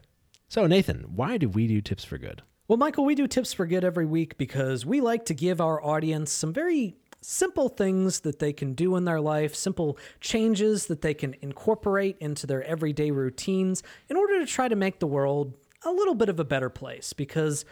So, 0.48 0.66
Nathan, 0.66 1.04
why 1.14 1.36
do 1.38 1.48
we 1.48 1.66
do 1.66 1.80
Tips 1.80 2.04
for 2.04 2.18
Good? 2.18 2.42
Well, 2.66 2.78
Michael, 2.78 3.04
we 3.04 3.14
do 3.14 3.26
tips 3.26 3.52
for 3.52 3.66
good 3.66 3.84
every 3.84 4.06
week 4.06 4.38
because 4.38 4.86
we 4.86 5.02
like 5.02 5.26
to 5.26 5.34
give 5.34 5.60
our 5.60 5.84
audience 5.84 6.32
some 6.32 6.50
very 6.50 6.96
simple 7.20 7.68
things 7.68 8.20
that 8.20 8.38
they 8.38 8.54
can 8.54 8.72
do 8.72 8.96
in 8.96 9.04
their 9.04 9.20
life, 9.20 9.54
simple 9.54 9.98
changes 10.20 10.86
that 10.86 11.02
they 11.02 11.12
can 11.12 11.36
incorporate 11.42 12.16
into 12.20 12.46
their 12.46 12.64
everyday 12.64 13.10
routines 13.10 13.82
in 14.08 14.16
order 14.16 14.38
to 14.38 14.46
try 14.46 14.66
to 14.66 14.76
make 14.76 14.98
the 14.98 15.06
world 15.06 15.58
a 15.84 15.90
little 15.90 16.14
bit 16.14 16.30
of 16.30 16.40
a 16.40 16.44
better 16.44 16.70
place 16.70 17.12
because 17.12 17.66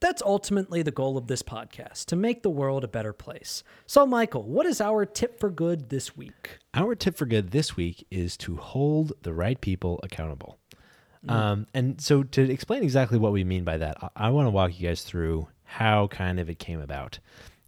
that's 0.00 0.20
ultimately 0.20 0.82
the 0.82 0.90
goal 0.90 1.16
of 1.16 1.26
this 1.26 1.42
podcast 1.42 2.04
to 2.04 2.16
make 2.16 2.42
the 2.42 2.50
world 2.50 2.84
a 2.84 2.88
better 2.88 3.14
place. 3.14 3.64
So, 3.86 4.04
Michael, 4.04 4.42
what 4.42 4.66
is 4.66 4.78
our 4.78 5.06
tip 5.06 5.40
for 5.40 5.48
good 5.48 5.88
this 5.88 6.14
week? 6.14 6.58
Our 6.74 6.94
tip 6.94 7.16
for 7.16 7.24
good 7.24 7.50
this 7.50 7.76
week 7.76 8.06
is 8.10 8.36
to 8.38 8.56
hold 8.56 9.14
the 9.22 9.32
right 9.32 9.58
people 9.58 10.00
accountable. 10.02 10.58
Um, 11.28 11.66
and 11.74 12.00
so, 12.00 12.22
to 12.22 12.50
explain 12.50 12.82
exactly 12.82 13.18
what 13.18 13.32
we 13.32 13.44
mean 13.44 13.64
by 13.64 13.78
that, 13.78 13.96
I, 14.02 14.08
I 14.16 14.30
want 14.30 14.46
to 14.46 14.50
walk 14.50 14.78
you 14.78 14.88
guys 14.88 15.02
through 15.02 15.48
how 15.64 16.08
kind 16.08 16.38
of 16.38 16.50
it 16.50 16.58
came 16.58 16.80
about. 16.80 17.18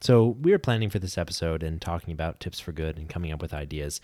So, 0.00 0.36
we 0.40 0.50
were 0.50 0.58
planning 0.58 0.90
for 0.90 0.98
this 0.98 1.16
episode 1.16 1.62
and 1.62 1.80
talking 1.80 2.12
about 2.12 2.40
tips 2.40 2.60
for 2.60 2.72
good 2.72 2.98
and 2.98 3.08
coming 3.08 3.32
up 3.32 3.40
with 3.40 3.54
ideas. 3.54 4.00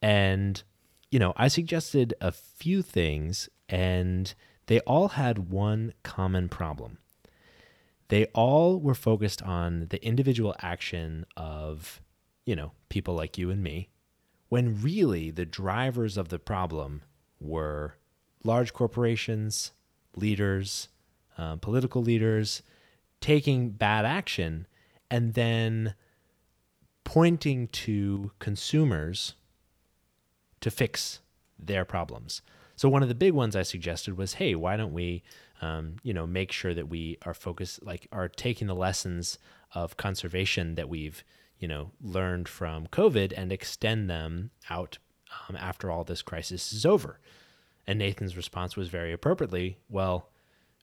And, 0.00 0.62
you 1.10 1.18
know, 1.18 1.32
I 1.36 1.48
suggested 1.48 2.14
a 2.20 2.32
few 2.32 2.82
things, 2.82 3.48
and 3.68 4.32
they 4.66 4.80
all 4.80 5.08
had 5.08 5.50
one 5.50 5.94
common 6.02 6.48
problem. 6.48 6.98
They 8.08 8.26
all 8.26 8.78
were 8.78 8.94
focused 8.94 9.42
on 9.42 9.86
the 9.88 10.04
individual 10.04 10.54
action 10.60 11.24
of, 11.36 12.00
you 12.44 12.54
know, 12.54 12.72
people 12.88 13.14
like 13.14 13.38
you 13.38 13.50
and 13.50 13.62
me, 13.62 13.88
when 14.48 14.82
really 14.82 15.30
the 15.30 15.46
drivers 15.46 16.18
of 16.18 16.28
the 16.28 16.38
problem 16.38 17.02
were 17.40 17.96
large 18.44 18.72
corporations, 18.72 19.72
leaders, 20.16 20.88
um, 21.38 21.58
political 21.58 22.02
leaders 22.02 22.62
taking 23.20 23.70
bad 23.70 24.04
action 24.04 24.66
and 25.10 25.34
then 25.34 25.94
pointing 27.04 27.68
to 27.68 28.30
consumers 28.38 29.34
to 30.60 30.70
fix 30.70 31.20
their 31.58 31.84
problems. 31.84 32.42
So 32.76 32.88
one 32.88 33.02
of 33.02 33.08
the 33.08 33.14
big 33.14 33.32
ones 33.32 33.54
I 33.54 33.62
suggested 33.62 34.16
was, 34.16 34.34
hey, 34.34 34.54
why 34.54 34.76
don't 34.76 34.92
we, 34.92 35.22
um, 35.60 35.96
you 36.02 36.12
know, 36.12 36.26
make 36.26 36.50
sure 36.50 36.74
that 36.74 36.88
we 36.88 37.18
are 37.22 37.34
focused, 37.34 37.84
like, 37.84 38.08
are 38.10 38.28
taking 38.28 38.66
the 38.66 38.74
lessons 38.74 39.38
of 39.74 39.96
conservation 39.96 40.74
that 40.74 40.88
we've, 40.88 41.22
you 41.58 41.68
know, 41.68 41.92
learned 42.00 42.48
from 42.48 42.86
COVID 42.88 43.32
and 43.36 43.52
extend 43.52 44.10
them 44.10 44.50
out 44.68 44.98
um, 45.48 45.56
after 45.56 45.90
all 45.90 46.04
this 46.04 46.22
crisis 46.22 46.72
is 46.72 46.84
over. 46.84 47.20
And 47.86 47.98
Nathan's 47.98 48.36
response 48.36 48.76
was 48.76 48.88
very 48.88 49.12
appropriately, 49.12 49.78
well, 49.88 50.30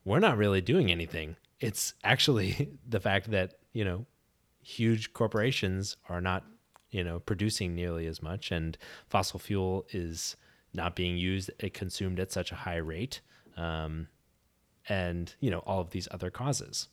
we're 0.04 0.20
not 0.20 0.38
really 0.38 0.62
doing 0.62 0.92
anything. 0.92 1.36
It's 1.60 1.94
actually 2.04 2.72
the 2.88 3.00
fact 3.00 3.32
that, 3.32 3.56
you 3.74 3.86
know, 3.86 4.06
huge 4.62 5.14
corporations 5.14 5.96
are 6.10 6.22
not, 6.22 6.44
you 6.92 7.04
know, 7.04 7.20
producing 7.20 7.76
nearly 7.76 8.06
as 8.08 8.22
much 8.22 8.52
and 8.52 8.78
fossil 9.08 9.40
fuel 9.40 9.86
is 9.92 10.36
not 10.74 10.96
being 10.96 11.18
used, 11.18 11.50
it 11.60 11.74
consumed 11.74 12.20
at 12.20 12.32
such 12.32 12.52
a 12.52 12.56
high 12.56 12.78
rate. 12.78 13.22
Um, 13.58 14.08
and, 14.88 15.34
you 15.40 15.52
know, 15.52 15.60
all 15.60 15.82
of 15.82 15.92
these 15.92 16.08
other 16.12 16.30
causes. 16.30 16.88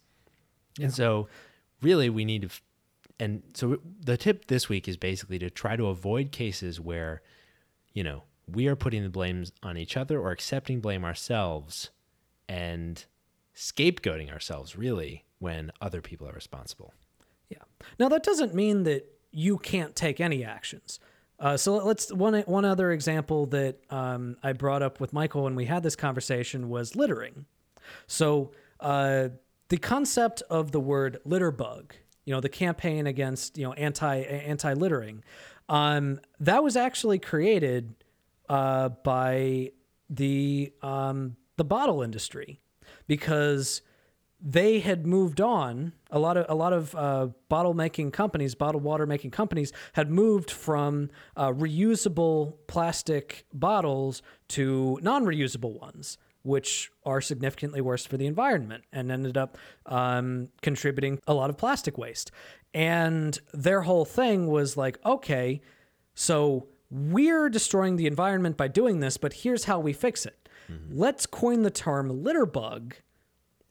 And 0.81 0.93
so 0.93 1.29
really 1.81 2.11
we 2.11 2.25
need 2.25 2.43
to, 2.43 2.49
f- 2.49 2.63
and 3.19 3.43
so 3.55 3.79
the 4.01 4.17
tip 4.17 4.47
this 4.47 4.69
week 4.69 4.87
is 4.89 4.97
basically 4.97 5.39
to 5.39 5.49
try 5.49 5.77
to 5.77 5.87
avoid 5.87 6.33
cases 6.33 6.79
where, 6.79 7.23
you 7.93 8.05
know, 8.05 8.25
we 8.51 8.69
are 8.69 8.77
putting 8.77 9.03
the 9.03 9.09
blames 9.09 9.53
on 9.63 9.77
each 9.77 9.97
other 9.97 10.21
or 10.21 10.31
accepting 10.31 10.81
blame 10.81 11.05
ourselves 11.05 11.91
and 12.49 13.05
scapegoating 13.55 14.31
ourselves 14.31 14.77
really 14.77 15.25
when 15.39 15.71
other 15.81 16.01
people 16.01 16.29
are 16.29 16.33
responsible. 16.33 16.95
Yeah. 17.49 17.63
Now 17.99 18.09
that 18.09 18.23
doesn't 18.23 18.55
mean 18.55 18.85
that 18.85 19.07
you 19.33 19.59
can't 19.59 19.95
take 19.97 20.21
any 20.21 20.45
actions. 20.45 21.01
Uh, 21.39 21.57
so 21.57 21.77
let's 21.77 22.13
one 22.13 22.35
one 22.43 22.65
other 22.65 22.93
example 22.93 23.47
that 23.47 23.79
um, 23.91 24.37
I 24.43 24.53
brought 24.53 24.83
up 24.83 25.01
with 25.01 25.13
Michael 25.13 25.43
when 25.43 25.55
we 25.55 25.67
had 25.67 25.83
this 25.83 25.97
conversation 25.97 26.71
was 26.71 26.97
littering. 26.97 27.45
So 28.07 28.53
uh, 28.81 29.29
the 29.69 29.77
concept 29.77 30.43
of 30.49 30.73
the 30.73 30.81
word 30.81 31.19
litter 31.25 31.51
bug, 31.51 31.95
you 32.25 32.33
know, 32.33 32.41
the 32.41 32.49
campaign 32.49 33.07
against 33.07 33.59
you 33.59 33.65
know 33.65 33.75
anti 33.75 34.17
anti 34.17 34.73
littering, 34.73 35.25
um, 35.69 36.21
that 36.41 36.65
was 36.65 36.75
actually 36.75 37.19
created 37.19 37.95
uh, 38.49 38.91
by 39.05 39.71
the 40.09 40.73
um, 40.83 41.37
the 41.57 41.65
bottle 41.65 42.03
industry 42.03 42.61
because 43.07 43.83
they 44.41 44.81
had 44.81 45.07
moved 45.07 45.41
on. 45.41 45.93
A 46.11 46.19
lot 46.19 46.37
of 46.37 46.47
a 46.49 46.55
lot 46.55 46.73
of 46.73 46.95
uh, 46.95 47.29
bottle 47.49 47.75
making 47.75 48.11
companies, 48.11 48.55
bottled 48.55 48.85
water 48.85 49.07
making 49.07 49.31
companies, 49.31 49.73
had 49.95 50.11
moved 50.11 50.51
from 50.51 51.11
uh, 51.37 51.51
reusable 51.53 52.55
plastic 52.67 53.47
bottles 53.53 54.23
to 54.49 54.99
non-reusable 55.03 55.81
ones, 55.81 56.19
which 56.43 56.91
are 57.05 57.21
significantly 57.21 57.81
worse 57.81 58.07
for 58.07 58.17
the 58.17 58.27
environment, 58.27 58.85
and 58.93 59.11
ended 59.11 59.37
up 59.37 59.59
um, 59.87 60.49
contributing 60.63 61.19
a 61.27 61.35
lot 61.35 61.51
of 61.51 61.57
plastic 61.57 61.99
waste. 61.99 62.31
And 62.73 63.39
their 63.55 63.83
whole 63.83 64.05
thing 64.05 64.47
was 64.49 64.77
like, 64.77 64.99
okay, 65.05 65.63
so 66.15 66.69
we're 66.91 67.49
destroying 67.49 67.97
the 67.97 68.07
environment 68.07 68.57
by 68.57 68.69
doing 68.69 69.01
this, 69.01 69.17
but 69.17 69.33
here's 69.33 69.65
how 69.65 69.79
we 69.81 69.93
fix 69.93 70.27
it. 70.27 70.49
Let's 70.91 71.27
coin 71.27 71.63
the 71.63 71.71
term 71.71 72.25
litter 72.25 72.47
bug 72.47 72.97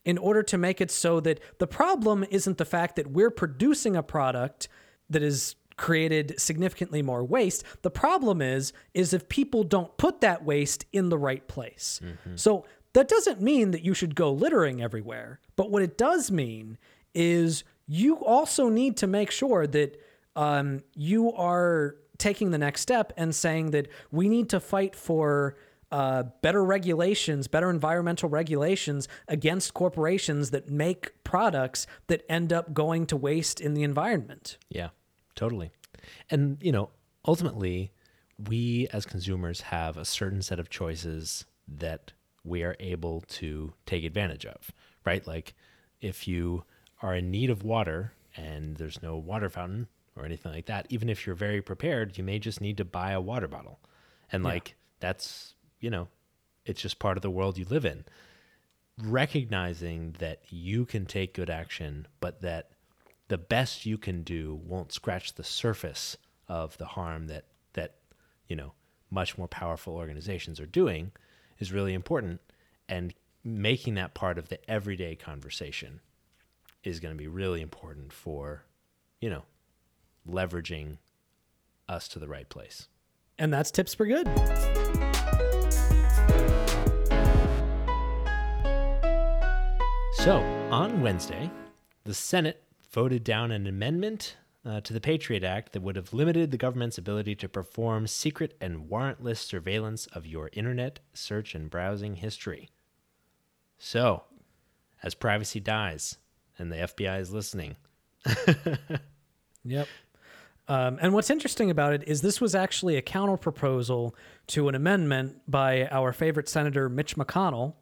in 0.04 0.16
order 0.18 0.42
to 0.44 0.56
make 0.56 0.80
it 0.80 0.90
so 0.90 1.20
that 1.20 1.40
the 1.58 1.66
problem 1.66 2.24
isn't 2.30 2.58
the 2.58 2.64
fact 2.64 2.96
that 2.96 3.10
we're 3.10 3.30
producing 3.30 3.96
a 3.96 4.02
product 4.02 4.68
that 5.10 5.22
is 5.22 5.56
created 5.76 6.40
significantly 6.40 7.02
more 7.02 7.22
waste. 7.22 7.64
The 7.82 7.90
problem 7.90 8.40
is 8.40 8.72
is 8.94 9.12
if 9.12 9.28
people 9.28 9.62
don't 9.62 9.94
put 9.98 10.22
that 10.22 10.44
waste 10.44 10.86
in 10.92 11.10
the 11.10 11.18
right 11.18 11.46
place. 11.48 12.00
So 12.36 12.64
that 12.94 13.08
doesn't 13.08 13.42
mean 13.42 13.72
that 13.72 13.82
you 13.84 13.92
should 13.92 14.14
go 14.14 14.32
littering 14.32 14.80
everywhere 14.80 15.40
but 15.56 15.70
what 15.70 15.82
it 15.82 15.98
does 15.98 16.30
mean 16.30 16.78
is 17.14 17.64
you 17.86 18.16
also 18.24 18.68
need 18.68 18.96
to 18.98 19.06
make 19.06 19.30
sure 19.30 19.66
that 19.66 20.00
um, 20.36 20.82
you 20.94 21.32
are 21.32 21.96
taking 22.18 22.50
the 22.50 22.58
next 22.58 22.80
step 22.80 23.12
and 23.16 23.34
saying 23.34 23.70
that 23.70 23.88
we 24.10 24.28
need 24.28 24.48
to 24.50 24.60
fight 24.60 24.94
for 24.94 25.56
uh, 25.92 26.24
better 26.42 26.64
regulations, 26.64 27.46
better 27.46 27.70
environmental 27.70 28.28
regulations 28.28 29.08
against 29.28 29.74
corporations 29.74 30.50
that 30.50 30.68
make 30.68 31.22
products 31.22 31.86
that 32.08 32.24
end 32.28 32.52
up 32.52 32.74
going 32.74 33.06
to 33.06 33.16
waste 33.16 33.60
in 33.60 33.74
the 33.74 33.82
environment. 33.82 34.58
Yeah, 34.68 34.88
totally. 35.34 35.70
And, 36.30 36.58
you 36.60 36.72
know, 36.72 36.90
ultimately, 37.26 37.92
we 38.48 38.88
as 38.92 39.06
consumers 39.06 39.60
have 39.62 39.96
a 39.96 40.04
certain 40.04 40.42
set 40.42 40.58
of 40.58 40.68
choices 40.68 41.46
that 41.68 42.12
we 42.44 42.62
are 42.62 42.76
able 42.80 43.22
to 43.22 43.72
take 43.86 44.04
advantage 44.04 44.44
of, 44.44 44.70
right? 45.04 45.26
Like 45.26 45.54
if 46.00 46.28
you 46.28 46.64
are 47.02 47.14
in 47.14 47.30
need 47.30 47.50
of 47.50 47.62
water 47.62 48.12
and 48.36 48.76
there's 48.76 49.02
no 49.02 49.16
water 49.16 49.48
fountain 49.48 49.88
or 50.16 50.24
anything 50.24 50.52
like 50.52 50.66
that, 50.66 50.86
even 50.88 51.08
if 51.08 51.26
you're 51.26 51.34
very 51.34 51.62
prepared, 51.62 52.16
you 52.16 52.24
may 52.24 52.38
just 52.38 52.60
need 52.60 52.76
to 52.78 52.84
buy 52.84 53.12
a 53.12 53.20
water 53.20 53.48
bottle. 53.48 53.80
And 54.32 54.42
like 54.42 54.76
that's, 55.00 55.54
you 55.80 55.90
know, 55.90 56.08
it's 56.64 56.80
just 56.80 56.98
part 56.98 57.16
of 57.16 57.22
the 57.22 57.30
world 57.30 57.58
you 57.58 57.66
live 57.68 57.84
in. 57.84 58.04
Recognizing 59.02 60.16
that 60.18 60.40
you 60.48 60.86
can 60.86 61.06
take 61.06 61.34
good 61.34 61.50
action, 61.50 62.06
but 62.20 62.40
that 62.42 62.70
the 63.28 63.38
best 63.38 63.86
you 63.86 63.98
can 63.98 64.22
do 64.22 64.60
won't 64.64 64.92
scratch 64.92 65.34
the 65.34 65.44
surface 65.44 66.16
of 66.48 66.76
the 66.78 66.86
harm 66.86 67.26
that 67.26 67.44
that 67.72 67.96
you 68.48 68.56
know 68.56 68.72
much 69.10 69.36
more 69.36 69.48
powerful 69.48 69.94
organizations 69.94 70.60
are 70.60 70.66
doing 70.66 71.12
is 71.58 71.72
really 71.72 71.94
important 71.94 72.40
and 72.88 73.14
making 73.44 73.94
that 73.94 74.14
part 74.14 74.38
of 74.38 74.48
the 74.48 74.70
everyday 74.70 75.14
conversation 75.14 76.00
is 76.84 77.00
going 77.00 77.14
to 77.14 77.18
be 77.18 77.28
really 77.28 77.60
important 77.60 78.12
for 78.12 78.64
you 79.20 79.28
know 79.28 79.42
leveraging 80.26 80.98
us 81.88 82.08
to 82.08 82.18
the 82.18 82.28
right 82.28 82.48
place 82.48 82.88
And 83.38 83.52
that's 83.52 83.70
tips 83.70 83.94
for 83.94 84.06
good. 84.06 84.26
So, 90.26 90.38
on 90.72 91.02
Wednesday, 91.02 91.50
the 92.04 92.14
Senate 92.14 92.64
voted 92.90 93.22
down 93.22 93.52
an 93.52 93.66
amendment 93.68 94.36
uh, 94.64 94.80
to 94.80 94.92
the 94.92 95.00
Patriot 95.00 95.44
Act 95.44 95.72
that 95.72 95.82
would 95.82 95.94
have 95.94 96.12
limited 96.12 96.50
the 96.50 96.56
government's 96.56 96.98
ability 96.98 97.36
to 97.36 97.48
perform 97.48 98.08
secret 98.08 98.56
and 98.60 98.88
warrantless 98.90 99.36
surveillance 99.36 100.06
of 100.06 100.26
your 100.26 100.50
internet 100.54 100.98
search 101.14 101.54
and 101.54 101.70
browsing 101.70 102.16
history. 102.16 102.70
So, 103.78 104.24
as 105.02 105.14
privacy 105.14 105.60
dies 105.60 106.18
and 106.58 106.72
the 106.72 106.76
FBI 106.76 107.20
is 107.20 107.30
listening, 107.32 107.76
Yep. 109.66 109.88
Um, 110.68 110.98
and 111.00 111.12
what's 111.14 111.30
interesting 111.30 111.70
about 111.70 111.92
it 111.92 112.04
is 112.06 112.22
this 112.22 112.40
was 112.40 112.54
actually 112.54 112.96
a 112.96 113.02
counter 113.02 113.36
proposal 113.36 114.16
to 114.48 114.68
an 114.68 114.74
amendment 114.74 115.40
by 115.46 115.86
our 115.86 116.12
favorite 116.12 116.48
Senator 116.48 116.88
Mitch 116.88 117.16
McConnell, 117.16 117.74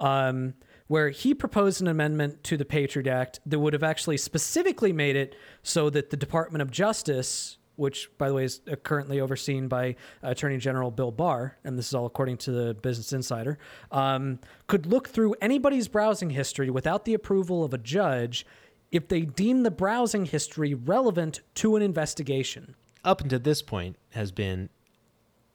um, 0.00 0.54
where 0.88 1.10
he 1.10 1.34
proposed 1.34 1.80
an 1.80 1.88
amendment 1.88 2.42
to 2.44 2.56
the 2.56 2.64
Patriot 2.64 3.06
Act 3.06 3.40
that 3.46 3.58
would 3.58 3.72
have 3.72 3.82
actually 3.82 4.16
specifically 4.16 4.92
made 4.92 5.16
it 5.16 5.36
so 5.62 5.88
that 5.90 6.10
the 6.10 6.16
Department 6.16 6.62
of 6.62 6.70
Justice 6.70 7.58
which, 7.76 8.10
by 8.18 8.28
the 8.28 8.34
way, 8.34 8.44
is 8.44 8.60
uh, 8.70 8.76
currently 8.76 9.20
overseen 9.20 9.68
by 9.68 9.94
Attorney 10.22 10.58
General 10.58 10.90
Bill 10.90 11.10
Barr, 11.10 11.56
and 11.62 11.78
this 11.78 11.88
is 11.88 11.94
all 11.94 12.06
according 12.06 12.38
to 12.38 12.50
the 12.50 12.74
Business 12.74 13.12
Insider, 13.12 13.58
um, 13.92 14.40
could 14.66 14.86
look 14.86 15.08
through 15.08 15.34
anybody's 15.40 15.86
browsing 15.86 16.30
history 16.30 16.70
without 16.70 17.04
the 17.04 17.14
approval 17.14 17.64
of 17.64 17.74
a 17.74 17.78
judge 17.78 18.46
if 18.92 19.08
they 19.08 19.22
deem 19.22 19.62
the 19.62 19.70
browsing 19.70 20.26
history 20.26 20.74
relevant 20.74 21.40
to 21.54 21.76
an 21.76 21.82
investigation. 21.82 22.74
Up 23.04 23.20
until 23.20 23.38
this 23.38 23.62
point, 23.62 23.96
has 24.10 24.32
been 24.32 24.68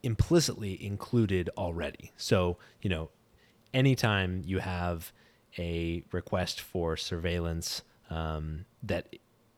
implicitly 0.04 0.84
included 0.84 1.50
already. 1.58 2.12
So, 2.18 2.58
you 2.82 2.90
know, 2.90 3.10
anytime 3.74 4.42
you 4.46 4.60
have 4.60 5.12
a 5.58 6.04
request 6.12 6.62
for 6.62 6.98
surveillance 6.98 7.84
um, 8.10 8.66
that 8.84 9.16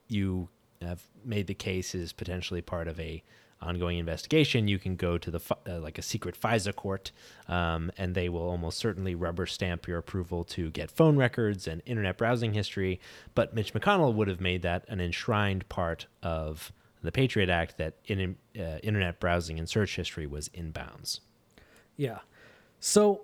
you 0.08 0.48
have 0.82 1.02
made 1.24 1.46
the 1.46 1.54
case 1.54 1.94
is 1.94 2.12
potentially 2.12 2.62
part 2.62 2.88
of 2.88 3.00
a 3.00 3.22
ongoing 3.64 3.98
investigation, 3.98 4.68
you 4.68 4.78
can 4.78 4.96
go 4.96 5.18
to 5.18 5.30
the 5.30 5.40
uh, 5.66 5.78
like 5.80 5.98
a 5.98 6.02
secret 6.02 6.38
FISA 6.40 6.74
court, 6.74 7.10
um, 7.48 7.90
and 7.98 8.14
they 8.14 8.28
will 8.28 8.42
almost 8.42 8.78
certainly 8.78 9.14
rubber 9.14 9.46
stamp 9.46 9.88
your 9.88 9.98
approval 9.98 10.44
to 10.44 10.70
get 10.70 10.90
phone 10.90 11.16
records 11.16 11.66
and 11.66 11.82
internet 11.86 12.18
browsing 12.18 12.52
history. 12.52 13.00
But 13.34 13.54
Mitch 13.54 13.74
McConnell 13.74 14.14
would 14.14 14.28
have 14.28 14.40
made 14.40 14.62
that 14.62 14.84
an 14.88 15.00
enshrined 15.00 15.68
part 15.68 16.06
of 16.22 16.72
the 17.02 17.12
Patriot 17.12 17.50
Act 17.50 17.78
that 17.78 17.94
in, 18.06 18.36
uh, 18.58 18.78
internet 18.82 19.20
browsing 19.20 19.58
and 19.58 19.68
search 19.68 19.96
history 19.96 20.26
was 20.26 20.48
in 20.54 20.70
bounds. 20.70 21.20
Yeah, 21.96 22.18
so 22.80 23.22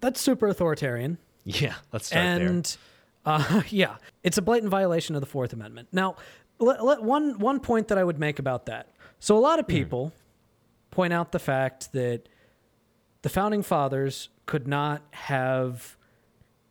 that's 0.00 0.20
super 0.20 0.48
authoritarian. 0.48 1.18
Yeah, 1.46 1.74
let's 1.92 2.06
start 2.06 2.24
and, 2.24 2.64
there. 2.64 2.76
Uh, 3.26 3.62
yeah, 3.68 3.96
it's 4.22 4.38
a 4.38 4.42
blatant 4.42 4.70
violation 4.70 5.14
of 5.14 5.20
the 5.20 5.26
Fourth 5.26 5.52
Amendment. 5.52 5.88
Now, 5.92 6.16
let, 6.58 6.84
let, 6.84 7.02
one 7.02 7.38
one 7.38 7.60
point 7.60 7.88
that 7.88 7.98
I 7.98 8.04
would 8.04 8.18
make 8.18 8.38
about 8.38 8.66
that. 8.66 8.88
So 9.18 9.36
a 9.36 9.40
lot 9.40 9.58
of 9.58 9.66
hmm. 9.66 9.72
people 9.72 10.12
mm. 10.12 10.90
point 10.90 11.12
out 11.12 11.32
the 11.32 11.38
fact 11.38 11.92
that 11.92 12.28
the 13.22 13.28
founding 13.28 13.62
fathers 13.62 14.28
could 14.46 14.68
not 14.68 15.02
have 15.12 15.96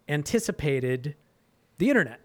anticipated 0.07 1.15
the 1.77 1.89
internet 1.89 2.19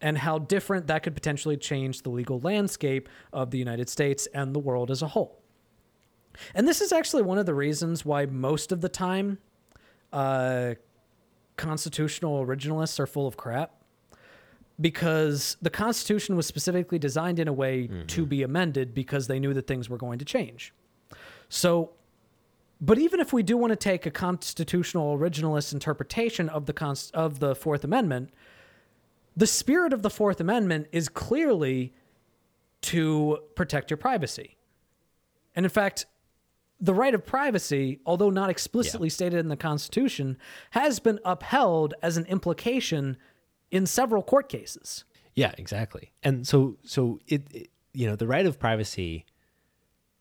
and 0.00 0.18
how 0.18 0.38
different 0.38 0.86
that 0.86 1.02
could 1.02 1.14
potentially 1.14 1.56
change 1.56 2.02
the 2.02 2.10
legal 2.10 2.40
landscape 2.40 3.08
of 3.32 3.50
the 3.50 3.58
United 3.58 3.88
States 3.88 4.26
and 4.32 4.54
the 4.54 4.58
world 4.58 4.90
as 4.90 5.02
a 5.02 5.08
whole. 5.08 5.42
And 6.54 6.66
this 6.66 6.80
is 6.80 6.92
actually 6.92 7.22
one 7.22 7.38
of 7.38 7.46
the 7.46 7.54
reasons 7.54 8.04
why 8.04 8.26
most 8.26 8.72
of 8.72 8.80
the 8.80 8.88
time 8.88 9.38
uh, 10.12 10.74
constitutional 11.56 12.44
originalists 12.44 12.98
are 12.98 13.06
full 13.06 13.26
of 13.26 13.36
crap 13.36 13.79
because 14.80 15.56
the 15.60 15.70
Constitution 15.70 16.36
was 16.36 16.46
specifically 16.46 16.98
designed 16.98 17.38
in 17.38 17.48
a 17.48 17.52
way 17.52 17.82
mm-hmm. 17.82 18.06
to 18.06 18.24
be 18.24 18.42
amended 18.42 18.94
because 18.94 19.26
they 19.26 19.38
knew 19.38 19.52
that 19.52 19.66
things 19.66 19.90
were 19.90 19.98
going 19.98 20.18
to 20.18 20.24
change. 20.24 20.72
So, 21.48 21.92
but 22.80 22.98
even 22.98 23.20
if 23.20 23.32
we 23.32 23.42
do 23.42 23.56
want 23.56 23.72
to 23.72 23.76
take 23.76 24.06
a 24.06 24.10
constitutional 24.10 25.18
originalist 25.18 25.72
interpretation 25.72 26.48
of 26.48 26.66
the 26.66 26.72
const- 26.72 27.14
of 27.14 27.40
the 27.40 27.54
Fourth 27.54 27.84
Amendment, 27.84 28.30
the 29.36 29.46
spirit 29.46 29.92
of 29.92 30.02
the 30.02 30.10
Fourth 30.10 30.40
Amendment 30.40 30.86
is 30.92 31.08
clearly 31.08 31.92
to 32.82 33.38
protect 33.54 33.90
your 33.90 33.98
privacy. 33.98 34.56
And 35.54 35.66
in 35.66 35.70
fact, 35.70 36.06
the 36.80 36.94
right 36.94 37.14
of 37.14 37.26
privacy, 37.26 38.00
although 38.06 38.30
not 38.30 38.48
explicitly 38.48 39.08
yeah. 39.08 39.12
stated 39.12 39.40
in 39.40 39.48
the 39.48 39.56
Constitution, 39.56 40.38
has 40.70 40.98
been 40.98 41.18
upheld 41.24 41.92
as 42.02 42.16
an 42.16 42.24
implication 42.26 43.18
in 43.70 43.86
several 43.86 44.22
court 44.22 44.48
cases. 44.48 45.04
Yeah, 45.34 45.52
exactly. 45.56 46.10
And 46.22 46.46
so, 46.46 46.76
so 46.84 47.20
it, 47.26 47.42
it 47.52 47.70
you 47.92 48.06
know, 48.06 48.16
the 48.16 48.26
right 48.26 48.46
of 48.46 48.58
privacy 48.58 49.24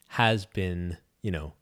has 0.10 0.46
been, 0.46 0.98
you 1.22 1.32
know, 1.32 1.54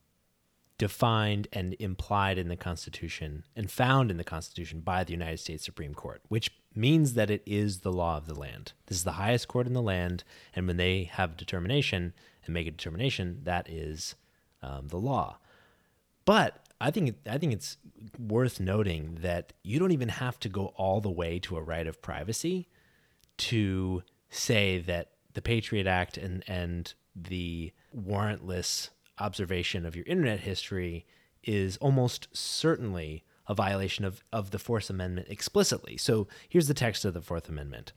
defined 0.78 1.48
and 1.52 1.76
implied 1.80 2.38
in 2.38 2.50
the 2.50 2.56
Constitution 2.56 3.44
and 3.56 3.72
found 3.72 4.12
in 4.12 4.18
the 4.18 4.24
Constitution 4.24 4.82
by 4.82 5.04
the 5.04 5.12
United 5.12 5.40
States 5.40 5.66
Supreme 5.66 5.94
Court, 5.94 6.22
which 6.28 6.52
means 6.76 7.14
that 7.14 7.32
it 7.32 7.42
is 7.46 7.80
the 7.80 7.92
law 7.92 8.18
of 8.18 8.28
the 8.28 8.36
land. 8.36 8.74
This 8.86 9.00
is 9.00 9.04
the 9.04 9.14
highest 9.14 9.48
court 9.48 9.66
in 9.66 9.74
the 9.74 9.82
land, 9.82 10.24
and 10.56 10.68
when 10.68 10.78
they 10.78 11.06
have 11.06 11.36
determination 11.36 12.14
and 12.46 12.54
make 12.54 12.68
a 12.68 12.72
determination, 12.72 13.40
that 13.44 13.68
is 13.70 14.16
um, 14.62 14.90
the 14.90 15.00
law. 15.00 15.40
But 16.26 16.67
I 16.80 16.92
think 16.92 17.16
I 17.30 17.38
think 17.38 17.54
it's 17.54 17.78
worth 18.20 18.60
noting 18.60 19.20
that 19.22 19.54
you 19.64 19.80
don't 19.80 19.92
even 19.92 20.10
have 20.10 20.40
to 20.42 20.50
go 20.50 20.68
all 20.76 21.02
the 21.02 21.12
way 21.12 21.40
to 21.40 21.58
a 21.58 21.62
right 21.62 21.88
of 21.88 22.02
privacy 22.02 22.70
to 23.38 24.04
say 24.30 24.80
that 24.80 25.12
the 25.34 25.42
Patriot 25.42 25.88
Act 25.88 26.18
and 26.18 26.44
and 26.48 26.94
the 27.16 27.74
warrantless 27.96 28.90
observation 29.20 29.86
of 29.86 29.96
your 29.96 30.06
internet 30.06 30.42
history 30.42 31.06
is 31.44 31.78
almost 31.78 32.28
certainly 32.34 33.24
a 33.48 33.56
violation 33.56 34.06
of, 34.06 34.24
of 34.32 34.52
the 34.52 34.60
Fourth 34.60 34.90
Amendment 34.90 35.28
explicitly. 35.30 35.98
So 35.98 36.28
here's 36.50 36.68
the 36.68 36.74
text 36.74 37.06
of 37.06 37.14
the 37.14 37.22
Fourth 37.22 37.48
Amendment. 37.50 37.94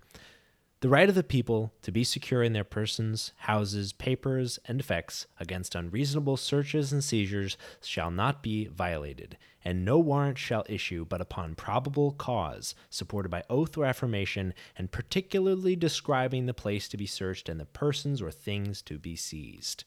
The 0.81 0.89
right 0.89 1.11
of 1.11 1.15
the 1.15 1.23
people 1.23 1.75
to 1.83 1.93
be 1.93 2.05
secure 2.05 2.43
in 2.43 2.55
their 2.55 2.65
persons, 2.65 3.33
houses, 3.37 3.93
papers, 3.93 4.59
and 4.65 4.81
effects 4.81 5.27
against 5.39 5.75
unreasonable 5.75 6.39
searches 6.39 6.91
and 6.91 7.05
seizures 7.05 7.59
shall 7.83 8.11
not 8.11 8.43
be 8.43 8.65
violated, 8.65 9.37
and 9.63 9.85
no 9.85 9.99
warrant 9.99 10.39
shall 10.39 10.65
issue 10.71 11.05
but 11.05 11.21
upon 11.21 11.55
probable 11.55 12.13
cause, 12.13 12.75
supported 12.89 13.29
by 13.29 13.45
oath 13.51 13.77
or 13.77 13.85
affirmation, 13.85 14.55
and 14.75 14.91
particularly 14.91 15.77
describing 15.77 16.47
the 16.47 16.55
place 16.55 16.89
to 16.89 16.97
be 16.97 17.07
searched 17.07 17.51
and 17.51 17.61
the 17.61 17.67
persons 17.67 18.23
or 18.23 18.31
things 18.31 18.81
to 18.81 18.99
be 18.99 19.15
seized. 19.17 19.85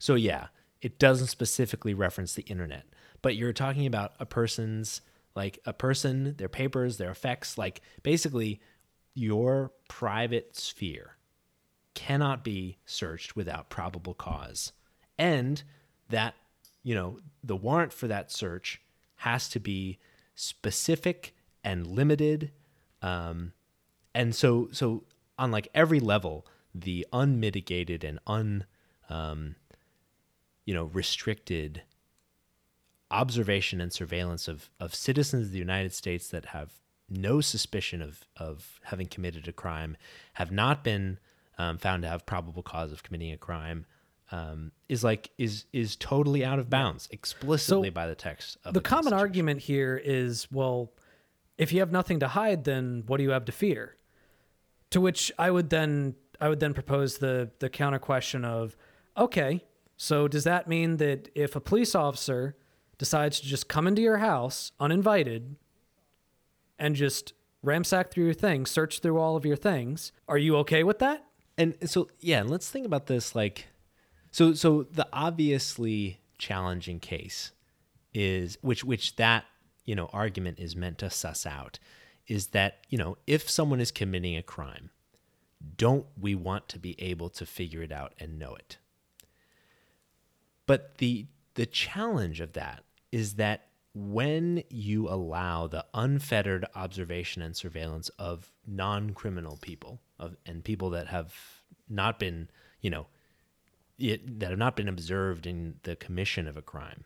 So, 0.00 0.16
yeah, 0.16 0.48
it 0.80 0.98
doesn't 0.98 1.28
specifically 1.28 1.94
reference 1.94 2.34
the 2.34 2.42
internet, 2.42 2.86
but 3.22 3.36
you're 3.36 3.52
talking 3.52 3.86
about 3.86 4.14
a 4.18 4.26
person's, 4.26 5.00
like 5.36 5.60
a 5.64 5.72
person, 5.72 6.34
their 6.38 6.48
papers, 6.48 6.96
their 6.96 7.12
effects, 7.12 7.56
like 7.56 7.82
basically 8.02 8.60
your 9.14 9.72
private 9.88 10.56
sphere 10.56 11.16
cannot 11.94 12.42
be 12.42 12.78
searched 12.86 13.36
without 13.36 13.68
probable 13.68 14.14
cause. 14.14 14.72
And 15.18 15.62
that, 16.08 16.34
you 16.82 16.94
know, 16.94 17.18
the 17.44 17.56
warrant 17.56 17.92
for 17.92 18.08
that 18.08 18.30
search 18.30 18.80
has 19.16 19.48
to 19.50 19.60
be 19.60 19.98
specific 20.34 21.34
and 21.62 21.86
limited. 21.86 22.52
Um, 23.02 23.52
and 24.14 24.34
so, 24.34 24.68
so 24.72 25.04
on 25.38 25.50
like 25.50 25.68
every 25.74 26.00
level, 26.00 26.46
the 26.74 27.06
unmitigated 27.12 28.04
and 28.04 28.18
un, 28.26 28.64
um, 29.10 29.56
you 30.64 30.74
know, 30.74 30.84
restricted 30.84 31.82
observation 33.10 33.80
and 33.80 33.92
surveillance 33.92 34.48
of, 34.48 34.70
of 34.80 34.94
citizens 34.94 35.46
of 35.46 35.52
the 35.52 35.58
United 35.58 35.92
States 35.92 36.28
that 36.28 36.46
have 36.46 36.72
no 37.12 37.40
suspicion 37.40 38.02
of, 38.02 38.26
of 38.36 38.80
having 38.84 39.06
committed 39.06 39.48
a 39.48 39.52
crime, 39.52 39.96
have 40.34 40.50
not 40.50 40.82
been 40.82 41.18
um, 41.58 41.78
found 41.78 42.02
to 42.02 42.08
have 42.08 42.26
probable 42.26 42.62
cause 42.62 42.92
of 42.92 43.02
committing 43.02 43.32
a 43.32 43.36
crime, 43.36 43.86
um, 44.30 44.72
is 44.88 45.04
like 45.04 45.30
is 45.36 45.66
is 45.72 45.94
totally 45.96 46.44
out 46.44 46.58
of 46.58 46.70
bounds 46.70 47.08
explicitly 47.10 47.88
so 47.88 47.92
by 47.92 48.06
the 48.06 48.14
text. 48.14 48.56
Of 48.64 48.74
The, 48.74 48.80
the 48.80 48.88
common 48.88 49.12
argument 49.12 49.60
here 49.60 50.00
is, 50.02 50.50
well, 50.50 50.90
if 51.58 51.72
you 51.72 51.80
have 51.80 51.92
nothing 51.92 52.20
to 52.20 52.28
hide, 52.28 52.64
then 52.64 53.04
what 53.06 53.18
do 53.18 53.24
you 53.24 53.30
have 53.30 53.44
to 53.44 53.52
fear? 53.52 53.96
To 54.90 55.00
which 55.00 55.30
I 55.38 55.50
would 55.50 55.70
then 55.70 56.14
I 56.40 56.48
would 56.48 56.60
then 56.60 56.74
propose 56.74 57.18
the 57.18 57.50
the 57.58 57.68
counter 57.68 57.98
question 57.98 58.44
of, 58.44 58.76
okay, 59.16 59.64
so 59.96 60.26
does 60.28 60.44
that 60.44 60.66
mean 60.66 60.96
that 60.96 61.28
if 61.34 61.54
a 61.54 61.60
police 61.60 61.94
officer 61.94 62.56
decides 62.98 63.40
to 63.40 63.46
just 63.46 63.68
come 63.68 63.86
into 63.86 64.00
your 64.02 64.18
house 64.18 64.72
uninvited 64.80 65.56
and 66.82 66.96
just 66.96 67.32
ramsack 67.64 68.10
through 68.10 68.24
your 68.24 68.34
things, 68.34 68.68
search 68.68 68.98
through 68.98 69.16
all 69.16 69.36
of 69.36 69.46
your 69.46 69.56
things. 69.56 70.10
Are 70.26 70.36
you 70.36 70.56
okay 70.56 70.82
with 70.82 70.98
that? 70.98 71.24
And 71.56 71.76
so 71.88 72.08
yeah, 72.18 72.40
and 72.40 72.50
let's 72.50 72.68
think 72.68 72.84
about 72.84 73.06
this 73.06 73.36
like 73.36 73.68
so 74.32 74.52
so 74.52 74.82
the 74.90 75.06
obviously 75.12 76.20
challenging 76.38 76.98
case 76.98 77.52
is 78.12 78.58
which 78.62 78.82
which 78.82 79.14
that, 79.16 79.44
you 79.84 79.94
know, 79.94 80.10
argument 80.12 80.58
is 80.58 80.74
meant 80.74 80.98
to 80.98 81.08
suss 81.08 81.46
out 81.46 81.78
is 82.26 82.48
that, 82.48 82.84
you 82.88 82.98
know, 82.98 83.16
if 83.28 83.48
someone 83.48 83.80
is 83.80 83.92
committing 83.92 84.36
a 84.36 84.42
crime, 84.42 84.90
don't 85.76 86.06
we 86.20 86.34
want 86.34 86.68
to 86.68 86.80
be 86.80 87.00
able 87.00 87.30
to 87.30 87.46
figure 87.46 87.82
it 87.82 87.92
out 87.92 88.12
and 88.18 88.40
know 88.40 88.56
it? 88.56 88.78
But 90.66 90.98
the 90.98 91.26
the 91.54 91.66
challenge 91.66 92.40
of 92.40 92.54
that 92.54 92.82
is 93.12 93.34
that 93.34 93.68
when 93.94 94.62
you 94.70 95.08
allow 95.08 95.66
the 95.66 95.84
unfettered 95.92 96.64
observation 96.74 97.42
and 97.42 97.54
surveillance 97.56 98.08
of 98.18 98.50
non-criminal 98.66 99.58
people 99.60 100.00
of 100.18 100.36
and 100.46 100.64
people 100.64 100.90
that 100.90 101.08
have 101.08 101.34
not 101.88 102.18
been 102.18 102.48
you 102.80 102.88
know 102.90 103.06
it, 103.98 104.40
that 104.40 104.50
have 104.50 104.58
not 104.58 104.76
been 104.76 104.88
observed 104.88 105.46
in 105.46 105.74
the 105.82 105.94
commission 105.94 106.46
of 106.48 106.56
a 106.56 106.62
crime 106.62 107.04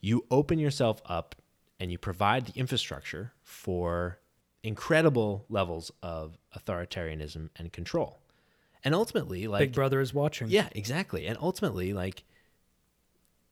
you 0.00 0.24
open 0.30 0.58
yourself 0.58 1.02
up 1.06 1.34
and 1.80 1.90
you 1.90 1.98
provide 1.98 2.46
the 2.46 2.58
infrastructure 2.58 3.32
for 3.42 4.18
incredible 4.62 5.44
levels 5.48 5.90
of 6.02 6.38
authoritarianism 6.56 7.48
and 7.56 7.72
control 7.72 8.18
And 8.84 8.94
ultimately, 8.94 9.48
like 9.48 9.60
Big 9.60 9.72
Brother 9.74 10.00
is 10.00 10.14
watching. 10.14 10.48
yeah, 10.50 10.68
exactly. 10.72 11.26
And 11.26 11.36
ultimately, 11.40 11.92
like 11.92 12.22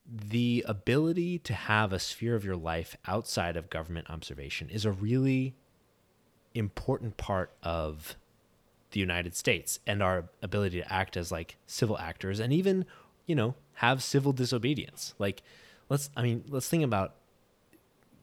the 0.08 0.64
ability 0.68 1.38
to 1.40 1.54
have 1.54 1.92
a 1.92 1.98
sphere 1.98 2.36
of 2.36 2.44
your 2.44 2.56
life 2.56 2.96
outside 3.06 3.56
of 3.56 3.70
government 3.70 4.08
observation 4.08 4.70
is 4.70 4.84
a 4.84 4.92
really 4.92 5.54
important 6.54 7.16
part 7.16 7.50
of 7.62 8.16
the 8.92 9.00
United 9.00 9.34
States 9.34 9.80
and 9.86 10.02
our 10.02 10.28
ability 10.42 10.80
to 10.80 10.92
act 10.92 11.16
as 11.16 11.32
like 11.32 11.56
civil 11.66 11.98
actors 11.98 12.40
and 12.40 12.52
even, 12.52 12.86
you 13.26 13.34
know, 13.34 13.54
have 13.74 14.02
civil 14.02 14.32
disobedience. 14.32 15.14
Like 15.18 15.42
let's 15.88 16.08
I 16.16 16.22
mean, 16.22 16.44
let's 16.48 16.68
think 16.68 16.84
about 16.84 17.14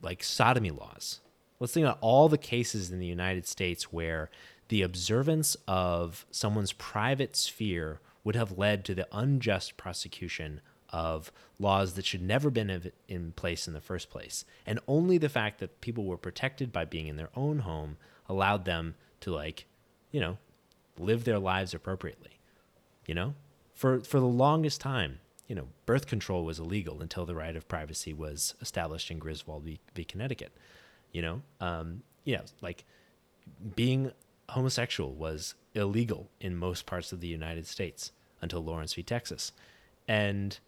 like 0.02 0.22
sodomy 0.22 0.70
laws. 0.70 1.20
Let's 1.60 1.72
think 1.72 1.84
about 1.84 1.98
all 2.00 2.28
the 2.28 2.38
cases 2.38 2.90
in 2.90 2.98
the 2.98 3.06
United 3.06 3.46
States 3.46 3.92
where 3.92 4.30
the 4.68 4.82
observance 4.82 5.56
of 5.68 6.26
someone's 6.30 6.72
private 6.72 7.36
sphere 7.36 8.00
would 8.24 8.34
have 8.34 8.58
led 8.58 8.84
to 8.86 8.94
the 8.94 9.06
unjust 9.12 9.76
prosecution 9.76 10.60
of 10.94 11.32
laws 11.58 11.94
that 11.94 12.06
should 12.06 12.22
never 12.22 12.50
been 12.50 12.92
in- 13.08 13.32
place 13.32 13.66
in 13.66 13.74
the 13.74 13.80
first 13.80 14.10
place. 14.10 14.44
And 14.64 14.78
only 14.86 15.18
the 15.18 15.28
fact 15.28 15.58
that 15.58 15.80
people 15.80 16.04
were 16.04 16.16
protected 16.16 16.72
by 16.72 16.84
being 16.84 17.08
in 17.08 17.16
their 17.16 17.30
own 17.34 17.58
home 17.60 17.96
allowed 18.28 18.64
them 18.64 18.94
to 19.20 19.32
like, 19.32 19.66
you 20.12 20.20
know, 20.20 20.38
live 20.96 21.24
their 21.24 21.40
lives 21.40 21.74
appropriately. 21.74 22.38
You 23.06 23.16
know? 23.16 23.34
For 23.74 24.00
for 24.00 24.20
the 24.20 24.26
longest 24.26 24.80
time, 24.80 25.18
you 25.48 25.56
know, 25.56 25.66
birth 25.84 26.06
control 26.06 26.44
was 26.44 26.60
illegal 26.60 27.02
until 27.02 27.26
the 27.26 27.34
right 27.34 27.56
of 27.56 27.66
privacy 27.66 28.14
was 28.14 28.54
established 28.60 29.10
in 29.10 29.18
Griswold 29.18 29.64
v, 29.64 29.80
v 29.96 30.04
Connecticut. 30.04 30.52
You 31.10 31.22
know, 31.22 31.42
um, 31.60 32.04
know, 32.36 32.44
like 32.62 32.84
being 33.74 34.12
homosexual 34.50 35.12
was 35.12 35.56
illegal 35.74 36.30
in 36.40 36.56
most 36.56 36.86
parts 36.86 37.10
of 37.12 37.20
the 37.20 37.26
United 37.26 37.66
States 37.66 38.12
until 38.40 38.62
Lawrence 38.62 38.94
v. 38.94 39.02
Texas, 39.02 39.50
and 40.06 40.60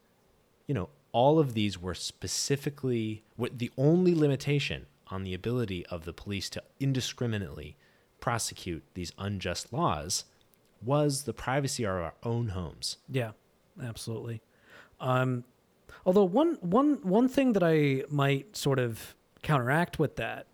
you 0.66 0.74
know, 0.74 0.88
all 1.12 1.38
of 1.38 1.54
these 1.54 1.80
were 1.80 1.94
specifically 1.94 3.24
what 3.36 3.58
the 3.58 3.70
only 3.76 4.14
limitation 4.14 4.86
on 5.08 5.22
the 5.22 5.34
ability 5.34 5.86
of 5.86 6.04
the 6.04 6.12
police 6.12 6.50
to 6.50 6.62
indiscriminately 6.80 7.76
prosecute 8.20 8.82
these 8.94 9.12
unjust 9.18 9.72
laws 9.72 10.24
was 10.82 11.22
the 11.22 11.32
privacy 11.32 11.84
of 11.84 11.92
our 11.92 12.14
own 12.22 12.48
homes. 12.48 12.98
Yeah, 13.08 13.32
absolutely. 13.82 14.42
Um, 15.00 15.44
although 16.04 16.24
one 16.24 16.58
one 16.60 16.98
one 17.02 17.28
thing 17.28 17.52
that 17.52 17.62
I 17.62 18.02
might 18.10 18.56
sort 18.56 18.78
of 18.78 19.14
counteract 19.42 19.98
with 19.98 20.16
that, 20.16 20.46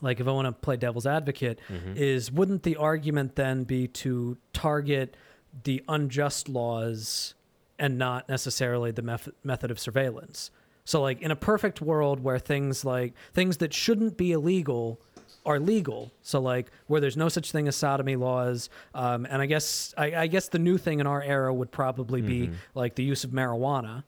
like 0.00 0.20
if 0.20 0.28
I 0.28 0.30
want 0.30 0.46
to 0.46 0.52
play 0.52 0.76
devil's 0.76 1.06
advocate, 1.06 1.60
is 1.96 2.30
wouldn't 2.30 2.62
the 2.62 2.76
argument 2.76 3.36
then 3.36 3.64
be 3.64 3.88
to 3.88 4.36
target 4.52 5.16
the 5.64 5.82
unjust 5.88 6.48
laws 6.48 7.34
and 7.78 7.98
not 7.98 8.28
necessarily 8.28 8.90
the 8.90 9.02
method 9.02 9.34
method 9.44 9.70
of 9.70 9.78
surveillance? 9.78 10.50
So 10.84 11.02
like 11.02 11.20
in 11.20 11.30
a 11.30 11.36
perfect 11.36 11.80
world 11.82 12.20
where 12.20 12.38
things 12.38 12.84
like 12.84 13.12
things 13.34 13.58
that 13.58 13.74
shouldn't 13.74 14.16
be 14.16 14.32
illegal 14.32 15.00
are 15.44 15.58
legal. 15.60 16.12
So 16.22 16.40
like 16.40 16.70
where 16.86 17.00
there's 17.00 17.16
no 17.16 17.28
such 17.28 17.52
thing 17.52 17.68
as 17.68 17.76
sodomy 17.76 18.16
laws, 18.16 18.68
um, 18.94 19.26
and 19.30 19.40
I 19.42 19.46
guess 19.46 19.94
I, 19.96 20.14
I 20.14 20.26
guess 20.26 20.48
the 20.48 20.58
new 20.58 20.78
thing 20.78 21.00
in 21.00 21.06
our 21.06 21.22
era 21.22 21.52
would 21.54 21.70
probably 21.70 22.20
be 22.22 22.50
like 22.74 22.94
the 22.96 23.04
use 23.04 23.24
of 23.24 23.30
marijuana, 23.30 24.04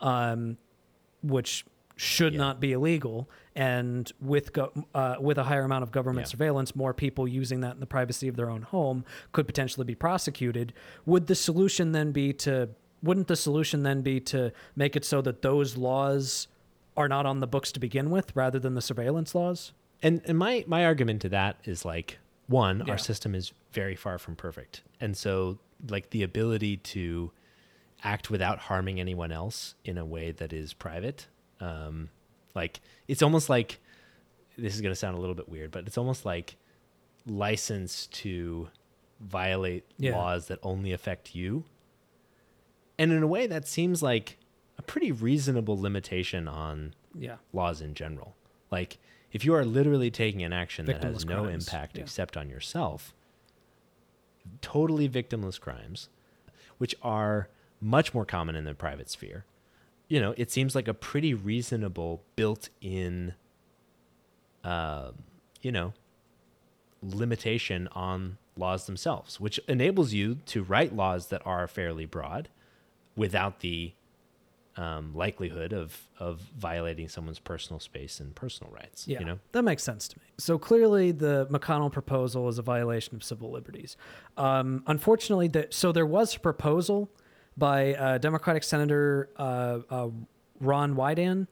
um, 0.00 0.56
which 1.22 1.64
should 1.96 2.32
Yeah. 2.32 2.38
not 2.38 2.60
be 2.60 2.72
illegal. 2.72 3.28
And 3.54 4.10
with 4.20 4.52
go- 4.54 4.72
uh, 4.94 5.16
with 5.20 5.36
a 5.38 5.44
higher 5.44 5.62
amount 5.62 5.82
of 5.82 5.92
government 5.92 6.26
Yeah. 6.26 6.30
surveillance, 6.30 6.74
more 6.74 6.94
people 6.94 7.28
using 7.28 7.60
that 7.60 7.74
in 7.74 7.80
the 7.80 7.86
privacy 7.86 8.26
of 8.28 8.36
their 8.36 8.48
own 8.50 8.62
home 8.62 9.04
could 9.32 9.46
potentially 9.46 9.84
be 9.84 9.94
prosecuted. 9.94 10.72
Would 11.06 11.26
the 11.26 11.34
solution 11.34 11.92
then 11.92 12.10
be 12.12 12.32
to 12.34 12.70
wouldn't 13.02 13.28
the 13.28 13.36
solution 13.36 13.82
then 13.82 14.02
be 14.02 14.20
to 14.20 14.52
make 14.76 14.96
it 14.96 15.04
so 15.04 15.20
that 15.22 15.42
those 15.42 15.76
laws 15.76 16.48
are 16.96 17.08
not 17.08 17.26
on 17.26 17.40
the 17.40 17.46
books 17.46 17.72
to 17.72 17.80
begin 17.80 18.10
with 18.10 18.34
rather 18.36 18.58
than 18.58 18.74
the 18.74 18.82
surveillance 18.82 19.34
laws? 19.34 19.72
And 20.02 20.20
and 20.26 20.38
my 20.38 20.64
my 20.66 20.84
argument 20.84 21.22
to 21.22 21.28
that 21.30 21.56
is 21.64 21.84
like 21.84 22.18
one, 22.48 22.82
Yeah. 22.86 22.92
our 22.92 22.98
system 22.98 23.34
is 23.34 23.52
very 23.72 23.94
far 23.96 24.18
from 24.18 24.36
perfect. 24.36 24.82
And 25.00 25.16
so 25.16 25.58
like 25.88 26.10
the 26.10 26.22
ability 26.22 26.76
to 26.78 27.30
act 28.04 28.30
without 28.30 28.58
harming 28.58 29.00
anyone 29.00 29.32
else 29.32 29.74
in 29.84 29.96
a 29.98 30.04
way 30.04 30.32
that 30.32 30.52
is 30.52 30.72
private 30.74 31.28
um 31.60 32.08
like 32.54 32.80
it's 33.08 33.22
almost 33.22 33.48
like 33.48 33.78
this 34.58 34.74
is 34.74 34.80
going 34.80 34.90
to 34.92 34.96
sound 34.96 35.16
a 35.16 35.20
little 35.20 35.34
bit 35.36 35.48
weird, 35.48 35.70
but 35.70 35.86
it's 35.86 35.96
almost 35.96 36.24
like 36.26 36.56
license 37.26 38.06
to 38.08 38.68
violate 39.20 39.84
Yeah. 39.98 40.16
laws 40.16 40.48
that 40.48 40.58
only 40.62 40.92
affect 40.92 41.34
you. 41.34 41.64
And 42.98 43.12
in 43.12 43.22
a 43.22 43.26
way 43.26 43.46
that 43.46 43.66
seems 43.66 44.02
like 44.02 44.38
a 44.78 44.82
pretty 44.82 45.12
reasonable 45.12 45.78
limitation 45.80 46.48
on 46.48 46.94
Yeah. 47.14 47.36
laws 47.52 47.80
in 47.80 47.94
general. 47.94 48.34
Like 48.70 48.98
if 49.32 49.44
you 49.44 49.54
are 49.54 49.64
literally 49.64 50.10
taking 50.10 50.42
an 50.42 50.52
action 50.52 50.86
that 50.86 51.02
has 51.02 51.24
no 51.24 51.42
crimes, 51.44 51.66
impact 51.66 51.96
yeah. 51.96 52.02
except 52.02 52.36
on 52.36 52.50
yourself, 52.50 53.14
totally 54.60 55.08
victimless 55.08 55.58
crimes, 55.60 56.08
which 56.78 56.94
are 57.02 57.48
much 57.80 58.12
more 58.12 58.24
common 58.24 58.54
in 58.56 58.64
the 58.64 58.74
private 58.74 59.08
sphere. 59.10 59.44
You 60.08 60.20
know, 60.20 60.34
it 60.36 60.50
seems 60.50 60.74
like 60.74 60.88
a 60.88 60.94
pretty 60.94 61.32
reasonable 61.32 62.22
built-in 62.36 63.34
um, 64.64 65.14
you 65.60 65.72
know, 65.72 65.92
limitation 67.02 67.88
on 67.92 68.38
laws 68.56 68.86
themselves, 68.86 69.40
which 69.40 69.58
enables 69.68 70.12
you 70.12 70.36
to 70.46 70.62
write 70.62 70.94
laws 70.94 71.28
that 71.28 71.42
are 71.46 71.66
fairly 71.66 72.04
broad 72.04 72.48
without 73.16 73.60
the 73.60 73.92
um, 74.76 75.14
likelihood 75.14 75.72
of 75.72 76.08
of 76.18 76.40
violating 76.56 77.08
someone's 77.08 77.38
personal 77.38 77.80
space 77.80 78.20
and 78.20 78.34
personal 78.34 78.72
rights. 78.72 79.06
Yeah, 79.06 79.20
You 79.20 79.26
know, 79.26 79.38
that 79.52 79.62
makes 79.62 79.82
sense 79.82 80.08
to 80.08 80.18
me. 80.18 80.24
So 80.38 80.58
clearly, 80.58 81.12
the 81.12 81.46
McConnell 81.50 81.92
proposal 81.92 82.48
is 82.48 82.58
a 82.58 82.62
violation 82.62 83.14
of 83.14 83.22
civil 83.22 83.50
liberties. 83.50 83.96
Um, 84.36 84.82
unfortunately, 84.86 85.48
the, 85.48 85.66
so 85.70 85.92
there 85.92 86.06
was 86.06 86.36
a 86.36 86.40
proposal 86.40 87.10
by 87.56 87.94
uh, 87.94 88.18
Democratic 88.18 88.62
Senator 88.62 89.28
uh, 89.36 89.80
uh, 89.90 90.08
Ron 90.60 90.94
Wyden. 90.94 91.48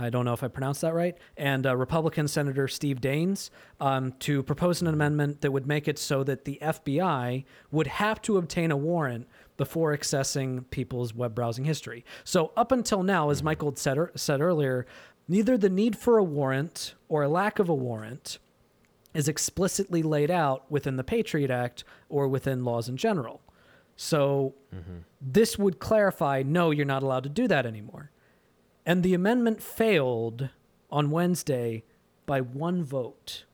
I 0.00 0.10
don't 0.10 0.24
know 0.24 0.32
if 0.32 0.44
I 0.44 0.48
pronounced 0.48 0.82
that 0.82 0.94
right, 0.94 1.18
and 1.36 1.66
uh, 1.66 1.76
Republican 1.76 2.28
Senator 2.28 2.68
Steve 2.68 3.00
Daines 3.00 3.50
um, 3.80 4.12
to 4.20 4.44
propose 4.44 4.80
an 4.80 4.86
amendment 4.86 5.40
that 5.40 5.50
would 5.50 5.66
make 5.66 5.88
it 5.88 5.98
so 5.98 6.22
that 6.22 6.44
the 6.44 6.58
FBI 6.62 7.44
would 7.72 7.88
have 7.88 8.22
to 8.22 8.36
obtain 8.36 8.70
a 8.70 8.76
warrant 8.76 9.26
before 9.58 9.94
accessing 9.94 10.64
people's 10.70 11.12
web 11.12 11.34
browsing 11.34 11.66
history. 11.66 12.06
So, 12.24 12.52
up 12.56 12.72
until 12.72 13.02
now, 13.02 13.28
as 13.28 13.38
mm-hmm. 13.38 13.46
Michael 13.46 13.76
said, 13.76 13.98
said 14.14 14.40
earlier, 14.40 14.86
neither 15.28 15.58
the 15.58 15.68
need 15.68 15.98
for 15.98 16.16
a 16.16 16.24
warrant 16.24 16.94
or 17.10 17.22
a 17.22 17.28
lack 17.28 17.58
of 17.58 17.68
a 17.68 17.74
warrant 17.74 18.38
is 19.12 19.28
explicitly 19.28 20.02
laid 20.02 20.30
out 20.30 20.70
within 20.70 20.96
the 20.96 21.04
Patriot 21.04 21.50
Act 21.50 21.84
or 22.08 22.28
within 22.28 22.64
laws 22.64 22.88
in 22.88 22.96
general. 22.96 23.42
So, 23.96 24.54
mm-hmm. 24.74 24.98
this 25.20 25.58
would 25.58 25.78
clarify 25.78 26.42
no, 26.42 26.70
you're 26.70 26.86
not 26.86 27.02
allowed 27.02 27.24
to 27.24 27.28
do 27.28 27.46
that 27.48 27.66
anymore. 27.66 28.10
And 28.86 29.02
the 29.02 29.12
amendment 29.12 29.62
failed 29.62 30.48
on 30.90 31.10
Wednesday 31.10 31.82
by 32.24 32.40
one 32.40 32.84
vote. 32.84 33.44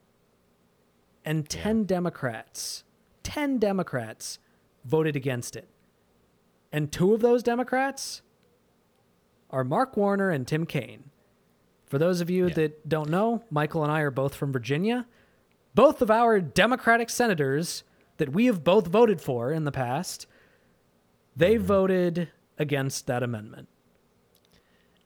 And 1.25 1.49
10 1.49 1.85
Democrats, 1.85 2.85
10 3.23 3.59
Democrats 3.59 4.39
voted 4.85 5.17
against 5.17 5.57
it. 5.57 5.67
And 6.75 6.91
two 6.91 7.15
of 7.15 7.21
those 7.21 7.45
Democrats 7.45 8.21
are 9.49 9.63
Mark 9.63 9.97
Warner 9.97 10.31
and 10.31 10.45
Tim 10.45 10.67
Kaine. 10.67 11.11
For 11.87 11.99
those 11.99 12.21
of 12.21 12.29
you 12.29 12.49
Yeah. 12.49 12.55
that 12.55 12.89
don't 12.89 13.11
know, 13.11 13.45
Michael 13.49 13.85
and 13.85 13.93
I 13.93 14.01
are 14.01 14.11
both 14.11 14.35
from 14.35 14.53
Virginia. 14.53 15.07
Both 15.77 16.03
of 16.03 16.11
our 16.11 16.41
Democratic 16.41 17.11
senators 17.11 17.85
that 18.17 18.33
we 18.33 18.47
have 18.47 18.65
both 18.65 18.89
voted 18.89 19.21
for 19.21 19.53
in 19.53 19.63
the 19.63 19.71
past, 19.71 20.27
they 21.37 21.55
mm-hmm. 21.55 21.65
voted 21.65 22.29
against 22.59 23.07
that 23.07 23.23
amendment. 23.23 23.69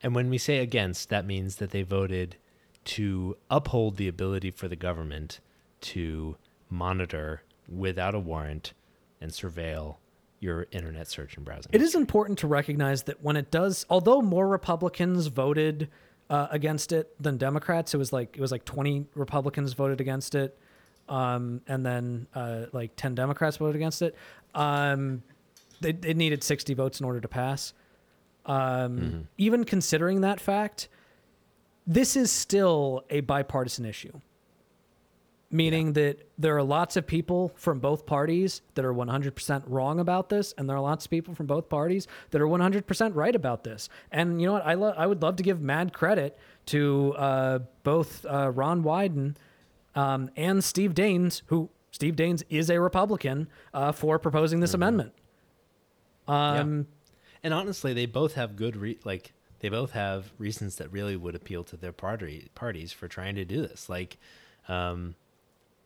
and 0.02 0.14
when 0.14 0.30
we 0.30 0.38
say 0.38 0.58
against, 0.58 1.10
that 1.10 1.26
means 1.26 1.56
that 1.56 1.70
they 1.70 1.82
voted 1.82 2.36
to 2.84 3.36
uphold 3.50 3.96
the 3.96 4.08
ability 4.08 4.50
for 4.50 4.68
the 4.68 4.76
government 4.76 5.40
to 5.82 6.36
monitor 6.70 7.42
without 7.68 8.14
a 8.14 8.18
warrant 8.18 8.72
and 9.20 9.32
surveil 9.32 9.96
your 10.40 10.66
internet 10.70 11.08
search 11.08 11.36
and 11.36 11.44
browsing. 11.44 11.70
It 11.72 11.82
is 11.82 11.94
important 11.94 12.38
to 12.40 12.46
recognize 12.46 13.04
that 13.04 13.22
when 13.22 13.36
it 13.36 13.50
does, 13.50 13.84
although 13.90 14.22
more 14.22 14.46
Republicans 14.46 15.26
voted 15.26 15.88
uh, 16.30 16.48
against 16.50 16.92
it 16.92 17.20
than 17.20 17.36
Democrats, 17.36 17.94
it 17.94 17.98
was 17.98 18.12
like 18.12 18.36
it 18.36 18.40
was 18.40 18.52
like 18.52 18.64
20 18.64 19.06
Republicans 19.14 19.72
voted 19.72 20.00
against 20.00 20.34
it, 20.34 20.58
um, 21.08 21.60
and 21.66 21.84
then 21.84 22.26
uh, 22.34 22.66
like 22.72 22.94
10 22.96 23.14
Democrats 23.14 23.56
voted 23.56 23.76
against 23.76 24.02
it. 24.02 24.14
Um, 24.54 25.22
they, 25.80 25.90
it 25.90 26.16
needed 26.16 26.42
60 26.42 26.74
votes 26.74 27.00
in 27.00 27.06
order 27.06 27.20
to 27.20 27.28
pass. 27.28 27.72
Um, 28.46 29.28
Even 29.36 29.64
considering 29.64 30.22
that 30.22 30.40
fact, 30.40 30.88
this 31.86 32.16
is 32.16 32.32
still 32.32 33.04
a 33.10 33.20
bipartisan 33.20 33.84
issue. 33.84 34.20
Meaning 35.50 35.94
that 35.94 36.28
there 36.36 36.56
are 36.56 36.62
lots 36.62 36.96
of 36.96 37.06
people 37.06 37.52
from 37.56 37.78
both 37.80 38.04
parties 38.04 38.60
that 38.74 38.84
are 38.84 38.92
100% 38.92 39.62
wrong 39.66 39.98
about 39.98 40.28
this 40.28 40.52
and 40.58 40.68
there 40.68 40.76
are 40.76 40.80
lots 40.82 41.06
of 41.06 41.10
people 41.10 41.34
from 41.34 41.46
both 41.46 41.68
parties 41.70 42.06
that 42.30 42.40
are 42.42 42.46
100% 42.46 43.14
right 43.14 43.34
about 43.34 43.64
this. 43.64 43.88
And 44.12 44.40
you 44.40 44.46
know 44.46 44.52
what? 44.54 44.66
I, 44.66 44.74
lo- 44.74 44.94
I 44.96 45.06
would 45.06 45.22
love 45.22 45.36
to 45.36 45.42
give 45.42 45.60
mad 45.62 45.92
credit 45.94 46.38
to 46.66 47.14
uh, 47.16 47.58
both 47.82 48.26
uh, 48.26 48.50
ron 48.50 48.82
wyden 48.82 49.36
um, 49.94 50.30
and 50.36 50.62
steve 50.62 50.92
daines 50.92 51.40
who 51.46 51.70
steve 51.92 52.14
daines 52.14 52.42
is 52.50 52.68
a 52.68 52.78
republican 52.78 53.48
uh, 53.72 53.90
for 53.90 54.18
proposing 54.18 54.60
this 54.60 54.74
amendment. 54.74 55.12
Um, 56.26 56.86
And 57.42 57.54
honestly, 57.54 57.94
they 57.94 58.06
both 58.06 58.34
have 58.34 58.54
good 58.56 58.76
re- 58.76 58.98
like 59.04 59.32
they 59.60 59.68
both 59.70 59.92
have 59.92 60.30
reasons 60.38 60.76
that 60.76 60.92
really 60.92 61.16
would 61.16 61.34
appeal 61.34 61.64
to 61.64 61.76
their 61.76 61.92
party 61.92 62.48
parties 62.54 62.92
for 62.92 63.08
trying 63.08 63.34
to 63.36 63.44
do 63.44 63.62
this. 63.62 63.88
Like, 63.88 64.18
um, 64.68 65.14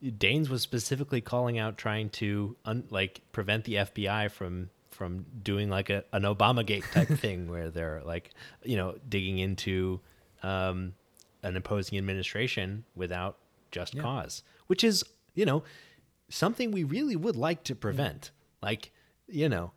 Daines 0.03 0.49
was 0.49 0.63
specifically 0.63 1.21
calling 1.21 1.59
out 1.59 1.79
trying 1.79 2.11
to 2.11 2.57
un- 2.65 2.85
like 2.91 3.21
prevent 3.33 3.65
the 3.65 3.75
FBI 3.75 4.31
from 4.31 4.71
from 4.91 5.25
doing 5.43 5.71
like 5.71 5.91
a, 5.91 6.05
an 6.13 6.23
Obamagate 6.23 6.91
type 6.93 7.09
thing 7.19 7.51
where 7.51 7.71
they're 7.71 8.03
like 8.05 8.31
you 8.65 8.77
know 8.77 8.97
digging 9.09 9.39
into 9.39 10.01
um, 10.43 10.95
an 11.43 11.57
opposing 11.57 11.99
administration 11.99 12.85
without 12.95 13.39
just 13.71 13.99
cause, 13.99 14.43
which 14.67 14.85
is 14.85 15.05
you 15.35 15.45
know 15.45 15.63
something 16.29 16.71
we 16.71 16.85
really 16.85 17.17
would 17.17 17.37
like 17.37 17.63
to 17.65 17.75
prevent. 17.75 18.31
Like 18.61 18.91
you 19.29 19.49
know 19.49 19.73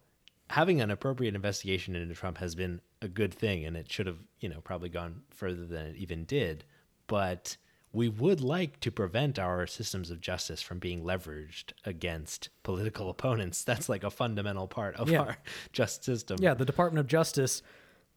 having 0.50 0.82
an 0.82 0.92
appropriate 0.92 1.36
investigation 1.36 1.96
into 1.96 2.14
Trump 2.14 2.38
has 2.38 2.56
been 2.56 2.82
a 3.02 3.08
good 3.08 3.34
thing, 3.34 3.66
and 3.66 3.76
it 3.76 3.92
should 3.92 4.08
have, 4.08 4.20
you 4.40 4.50
know, 4.50 4.62
probably 4.62 4.90
gone 4.90 5.22
further 5.30 5.66
than 5.66 5.88
it 5.88 5.96
even 5.96 6.24
did. 6.26 6.64
But 7.08 7.58
we 7.96 8.10
would 8.10 8.42
like 8.42 8.80
to 8.82 8.92
prevent 8.92 9.40
our 9.40 9.66
systems 9.66 10.12
of 10.12 10.20
justice 10.20 10.62
from 10.62 10.80
being 10.80 11.02
leveraged 11.04 11.72
against 11.86 12.50
political 12.64 13.10
opponents. 13.16 13.64
That's 13.64 13.88
like 13.90 14.04
a 14.04 14.10
fundamental 14.12 14.68
part 14.68 14.96
of 14.98 15.10
Yeah. 15.10 15.22
our 15.22 15.38
justice 15.72 16.06
system. 16.06 16.38
Yeah, 16.42 16.54
the 16.54 16.66
Department 16.66 17.00
of 17.00 17.08
Justice, 17.08 17.62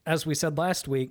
as 0.04 0.26
we 0.26 0.34
said 0.34 0.58
last 0.58 0.88
week, 0.88 1.10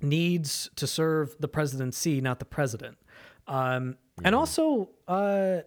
needs 0.00 0.68
to 0.76 0.86
serve 0.86 1.34
the 1.40 1.48
presidency, 1.48 2.20
not 2.20 2.38
the 2.38 2.44
president. 2.44 2.98
Um, 3.46 3.96
And 4.24 4.34
also, 4.34 4.90
uh, 5.08 5.60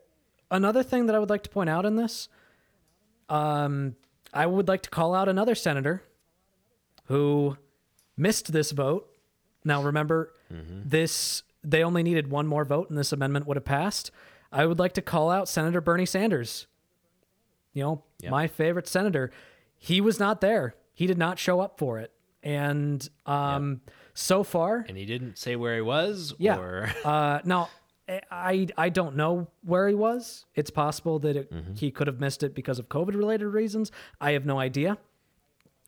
another 0.52 0.84
thing 0.84 1.08
that 1.08 1.16
I 1.16 1.20
would 1.20 1.30
like 1.30 1.44
to 1.44 1.50
point 1.50 1.70
out 1.70 1.86
in 1.86 1.96
this, 1.96 2.30
um, 3.30 3.96
I 4.34 4.46
would 4.46 4.68
like 4.68 4.84
to 4.84 4.90
call 4.90 5.16
out 5.16 5.28
another 5.28 5.56
senator 5.56 6.04
who 7.06 7.58
missed 8.18 8.52
this 8.52 8.72
vote. 8.72 9.10
Now, 9.64 9.82
remember, 9.82 10.32
this 10.50 11.42
they 11.66 11.84
only 11.84 12.04
needed 12.04 12.30
one 12.30 12.48
more 12.48 12.66
vote, 12.66 12.90
and 12.90 12.98
this 12.98 13.12
amendment 13.12 13.48
would 13.48 13.58
have 13.58 13.66
passed. 13.66 14.12
I 14.52 14.66
would 14.66 14.80
like 14.80 14.94
to 14.94 15.02
call 15.02 15.30
out 15.30 15.50
Senator 15.50 15.82
Bernie 15.82 16.06
Sanders 16.06 16.68
you 17.76 17.84
know, 17.84 18.04
my 18.32 18.48
favorite 18.48 18.88
senator, 18.88 19.30
he 19.78 20.02
was 20.02 20.20
not 20.20 20.42
there. 20.42 20.76
He 20.94 21.06
did 21.06 21.18
not 21.20 21.38
show 21.38 21.60
up 21.60 21.78
for 21.78 22.00
it. 22.00 22.12
And 22.42 23.08
um, 23.26 23.82
so 24.14 24.44
far, 24.44 24.86
And 24.88 24.98
he 24.98 25.06
didn't 25.06 25.38
say 25.38 25.56
where 25.56 25.76
he 25.76 25.82
was 25.82 26.34
yeah. 26.40 26.58
or 26.58 26.90
uh, 27.06 27.40
now, 27.44 27.70
I 28.32 28.68
I 28.78 28.90
don't 28.90 29.16
know 29.16 29.48
where 29.64 29.88
he 29.88 29.96
was. 29.96 30.46
It's 30.56 30.70
possible 30.70 31.20
that 31.20 31.36
it, 31.36 31.52
he 31.76 31.92
could 31.92 32.08
have 32.08 32.20
missed 32.20 32.44
it 32.44 32.56
because 32.56 32.80
of 32.80 32.88
COVID 32.88 33.16
related 33.16 33.48
reasons. 33.48 33.92
I 34.22 34.32
have 34.32 34.46
no 34.46 34.58
idea. 34.58 34.98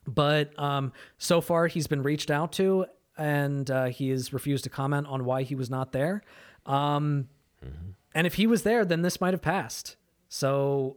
But 0.06 0.58
um, 0.60 0.94
so 1.18 1.42
far, 1.42 1.68
he's 1.68 1.88
been 1.88 2.02
reached 2.02 2.32
out 2.32 2.54
to, 2.54 2.86
and 3.18 3.70
uh, 3.72 3.86
he 3.86 4.10
has 4.10 4.32
refused 4.34 4.64
to 4.66 4.70
comment 4.70 5.08
on 5.08 5.26
why 5.26 5.44
he 5.44 5.56
was 5.56 5.70
not 5.70 5.92
there. 5.92 6.22
Um, 6.66 7.28
And 8.16 8.26
if 8.26 8.36
he 8.36 8.48
was 8.48 8.64
there, 8.64 8.84
then 8.86 9.02
this 9.04 9.22
might 9.22 9.34
have 9.34 9.42
passed. 9.42 9.96
So, 10.30 10.96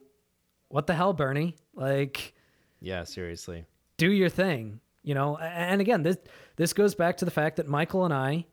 what 0.68 0.87
the 0.87 0.95
hell, 0.95 1.12
Bernie? 1.12 1.57
Like, 1.75 2.35
Yeah, 2.81 3.05
seriously. 3.05 3.66
do 3.97 4.11
your 4.11 4.29
thing 4.31 4.81
you 5.03 5.14
know 5.14 5.37
and 5.39 5.81
again 5.81 6.03
this 6.03 6.18
this 6.57 6.75
goes 6.75 6.95
back 6.95 7.16
to 7.16 7.25
the 7.25 7.31
fact 7.31 7.57
that 7.57 7.66
michael 7.66 8.05
and 8.05 8.12
i 8.12 8.45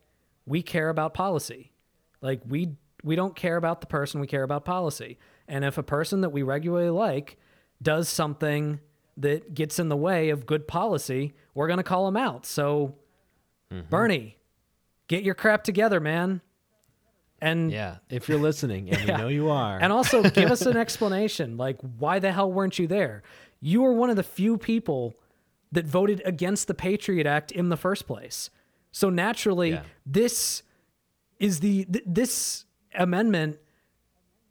we 0.45 0.61
care 0.61 0.87
about 0.87 1.13
policy 1.13 1.73
like 2.21 2.39
we 2.47 2.69
we 3.03 3.17
don't 3.17 3.35
care 3.35 3.57
about 3.57 3.81
the 3.81 3.87
person 3.87 4.21
we 4.21 4.27
care 4.27 4.43
about 4.43 4.63
policy 4.63 5.17
and 5.49 5.65
if 5.65 5.77
a 5.77 5.83
person 5.83 6.21
that 6.21 6.29
we 6.29 6.41
regularly 6.43 6.89
like 6.89 7.37
does 7.81 8.07
something 8.07 8.79
that 9.17 9.53
gets 9.53 9.77
in 9.77 9.89
the 9.89 9.97
way 9.97 10.29
of 10.29 10.45
good 10.45 10.65
policy 10.69 11.33
we're 11.53 11.67
going 11.67 11.83
to 11.83 11.83
call 11.83 12.05
them 12.05 12.15
out 12.15 12.45
so 12.45 12.95
Mm-hmm. 13.71 13.89
bernie 13.89 14.37
get 15.07 15.23
your 15.23 15.35
crap 15.35 15.63
together 15.63 15.99
man 15.99 16.41
and 17.41 17.71
Yeah. 17.71 17.97
If 18.09 18.27
you're 18.29 18.39
listening, 18.39 18.89
and 18.89 18.99
Yeah. 19.07 19.17
we 19.17 19.21
know 19.21 19.27
you 19.27 19.49
are. 19.51 19.77
and 19.79 19.93
also 19.93 20.23
give 20.23 20.49
us 20.49 20.63
an 20.65 20.75
explanation. 20.85 21.55
Like, 21.55 21.77
why 21.99 22.17
the 22.17 22.31
hell 22.31 22.51
weren't 22.51 22.79
you 22.79 22.87
there? 22.87 23.21
You 23.61 23.83
were 23.83 23.93
one 23.93 24.09
of 24.09 24.15
the 24.15 24.23
few 24.23 24.57
people 24.57 25.13
that 25.71 25.85
voted 25.85 26.19
against 26.25 26.67
the 26.67 26.73
Patriot 26.73 27.27
Act 27.27 27.51
in 27.51 27.69
the 27.69 27.77
first 27.77 28.07
place. 28.07 28.49
So 28.91 29.11
naturally, 29.11 29.71
Yeah. 29.71 29.83
this 30.03 30.63
is 31.39 31.59
the 31.59 31.85
th- 31.85 32.05
this 32.07 32.65
amendment 32.95 33.59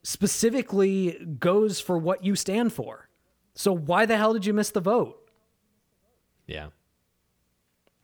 specifically 0.04 1.18
goes 1.40 1.80
for 1.80 1.98
what 1.98 2.22
you 2.24 2.36
stand 2.36 2.72
for. 2.72 3.08
So 3.54 3.72
why 3.74 4.06
the 4.06 4.16
hell 4.16 4.32
did 4.32 4.46
you 4.46 4.54
miss 4.54 4.70
the 4.70 4.80
vote? 4.80 5.28
Yeah. 6.46 6.68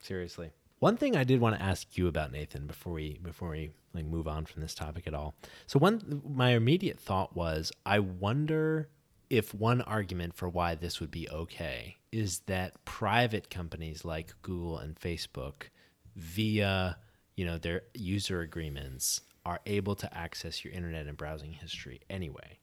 Seriously. 0.01 0.51
One 0.83 0.97
thing 0.97 1.17
I 1.17 1.23
did 1.23 1.41
want 1.41 1.55
to 1.55 1.63
ask 1.63 1.97
you 1.97 2.09
about 2.09 2.33
Nathan 2.33 2.67
before 2.67 2.95
we 2.95 3.21
before 3.23 3.51
we 3.51 3.71
like 3.95 4.05
move 4.05 4.27
on 4.27 4.47
from 4.47 4.63
this 4.63 4.75
topic 4.75 5.07
at 5.07 5.15
all. 5.15 5.37
So 5.69 5.79
one 5.79 6.23
my 6.29 6.57
immediate 6.57 6.99
thought 6.99 7.37
was 7.37 7.71
I 7.87 8.01
wonder 8.01 8.89
if 9.31 9.55
one 9.55 9.81
argument 9.83 10.35
for 10.35 10.49
why 10.49 10.75
this 10.75 10.99
would 10.99 11.13
be 11.13 11.31
okay 11.31 11.99
is 12.11 12.41
that 12.47 12.85
private 12.85 13.49
companies 13.49 14.05
like 14.05 14.35
Google 14.43 14.79
and 14.79 14.97
Facebook 14.97 15.69
via, 16.17 16.99
you 17.37 17.45
know, 17.47 17.59
their 17.59 17.83
user 17.95 18.41
agreements 18.41 19.21
are 19.47 19.61
able 19.67 19.95
to 19.95 20.13
access 20.13 20.65
your 20.65 20.75
internet 20.75 21.07
and 21.07 21.17
browsing 21.17 21.53
history 21.53 22.01
anyway. 22.11 22.59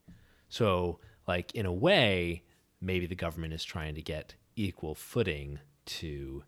So, 0.50 1.00
like 1.26 1.56
in 1.56 1.66
a 1.66 1.72
way, 1.72 2.44
maybe 2.82 3.06
the 3.06 3.16
government 3.16 3.54
is 3.54 3.64
trying 3.64 3.96
to 3.96 4.02
get 4.02 4.36
equal 4.58 4.94
footing 4.94 5.60
to, 5.86 6.44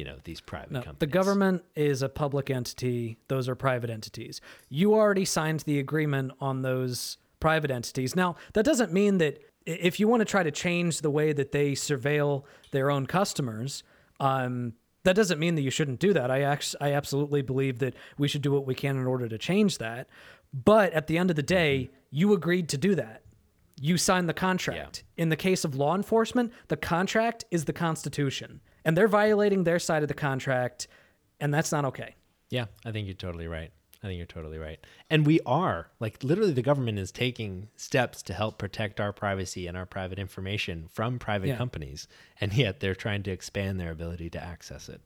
you 0.00 0.04
know, 0.06 0.16
these 0.24 0.40
private 0.40 0.70
No, 0.72 0.78
companies. 0.80 0.98
the 1.00 1.06
government 1.18 1.62
is 1.76 2.00
a 2.00 2.08
public 2.08 2.48
entity. 2.48 3.18
Those 3.28 3.50
are 3.50 3.54
private 3.54 3.90
entities. 3.90 4.40
You 4.70 4.94
already 4.94 5.26
signed 5.26 5.60
the 5.60 5.78
agreement 5.78 6.32
on 6.40 6.62
those 6.62 7.18
private 7.38 7.70
entities. 7.70 8.16
Now, 8.16 8.36
that 8.54 8.64
doesn't 8.64 8.94
mean 8.94 9.18
that 9.18 9.42
if 9.66 10.00
you 10.00 10.08
want 10.08 10.22
to 10.22 10.24
try 10.24 10.42
to 10.42 10.50
change 10.50 11.02
the 11.02 11.10
way 11.10 11.34
that 11.34 11.52
they 11.52 11.72
surveil 11.72 12.44
their 12.70 12.90
own 12.90 13.04
customers, 13.06 13.82
um, 14.20 14.72
that 15.04 15.16
doesn't 15.16 15.38
mean 15.38 15.54
that 15.56 15.60
you 15.62 15.70
shouldn't 15.70 16.00
do 16.00 16.14
that. 16.14 16.30
I 16.30 16.40
actually, 16.44 16.80
I 16.80 16.92
absolutely 16.94 17.42
believe 17.42 17.78
that 17.80 17.92
we 18.16 18.26
should 18.26 18.40
do 18.40 18.52
what 18.52 18.66
we 18.66 18.74
can 18.74 18.96
in 18.96 19.06
order 19.06 19.28
to 19.28 19.36
change 19.36 19.76
that. 19.78 20.08
But 20.54 20.94
at 20.94 21.08
the 21.08 21.18
end 21.18 21.28
of 21.28 21.36
the 21.36 21.42
day, 21.42 21.90
you 22.10 22.32
agreed 22.32 22.70
to 22.70 22.78
do 22.78 22.94
that. 22.94 23.20
You 23.78 23.98
signed 23.98 24.30
the 24.30 24.34
contract. 24.34 25.04
In 25.18 25.28
the 25.28 25.36
case 25.36 25.62
of 25.62 25.74
law 25.74 25.94
enforcement, 25.94 26.52
the 26.68 26.76
contract 26.78 27.44
is 27.50 27.66
the 27.66 27.72
Constitution, 27.74 28.60
and 28.84 28.96
they're 28.96 29.08
violating 29.08 29.64
their 29.64 29.78
side 29.78 30.02
of 30.02 30.08
the 30.08 30.14
contract, 30.14 30.88
and 31.40 31.52
that's 31.52 31.72
not 31.72 31.84
okay. 31.86 32.14
Yeah, 32.50 32.66
I 32.84 32.92
think 32.92 33.06
you're 33.06 33.14
totally 33.14 33.46
right. 33.46 33.70
I 34.02 34.06
think 34.06 34.16
you're 34.16 34.26
totally 34.26 34.56
right. 34.56 34.78
And 35.10 35.26
we 35.26 35.40
are, 35.44 35.88
like, 36.00 36.24
literally, 36.24 36.52
the 36.52 36.62
government 36.62 36.98
is 36.98 37.12
taking 37.12 37.68
steps 37.76 38.22
to 38.22 38.32
help 38.32 38.56
protect 38.56 38.98
our 38.98 39.12
privacy 39.12 39.66
and 39.66 39.76
our 39.76 39.84
private 39.84 40.18
information 40.18 40.86
from 40.90 41.18
private 41.18 41.48
Yeah. 41.48 41.56
companies. 41.58 42.08
And 42.40 42.54
yet 42.54 42.80
they're 42.80 42.94
trying 42.94 43.22
to 43.24 43.30
expand 43.30 43.78
their 43.78 43.90
ability 43.90 44.30
to 44.30 44.42
access 44.42 44.88
it. 44.88 45.02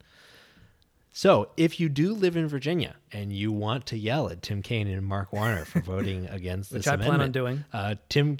So, 1.16 1.50
if 1.56 1.78
you 1.78 1.88
do 1.88 2.12
live 2.12 2.36
in 2.36 2.48
Virginia 2.48 2.94
and 3.12 3.32
you 3.32 3.52
want 3.52 3.86
to 3.86 3.98
yell 3.98 4.28
at 4.28 4.42
Tim 4.42 4.62
Kaine 4.62 4.88
and 4.88 5.04
Mark 5.06 5.32
Warner 5.32 5.64
for 5.64 5.80
voting 5.92 6.26
against 6.26 6.72
Which 6.72 6.84
this 6.84 6.92
I 6.92 6.96
plan 6.96 7.08
on 7.08 7.14
amendment, 7.16 7.32
doing. 7.34 7.64
Uh, 7.72 7.94
Tim, 8.08 8.38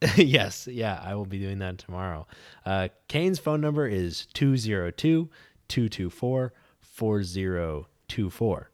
yes, 0.16 0.68
yeah, 0.70 1.00
I 1.02 1.14
will 1.14 1.24
be 1.24 1.38
doing 1.38 1.58
that 1.60 1.78
tomorrow. 1.78 2.26
Uh, 2.64 2.88
Kaine's 3.08 3.38
phone 3.38 3.60
number 3.60 3.86
is 3.86 4.26
202 4.34 5.30
224 5.68 6.52
4024. 6.80 8.70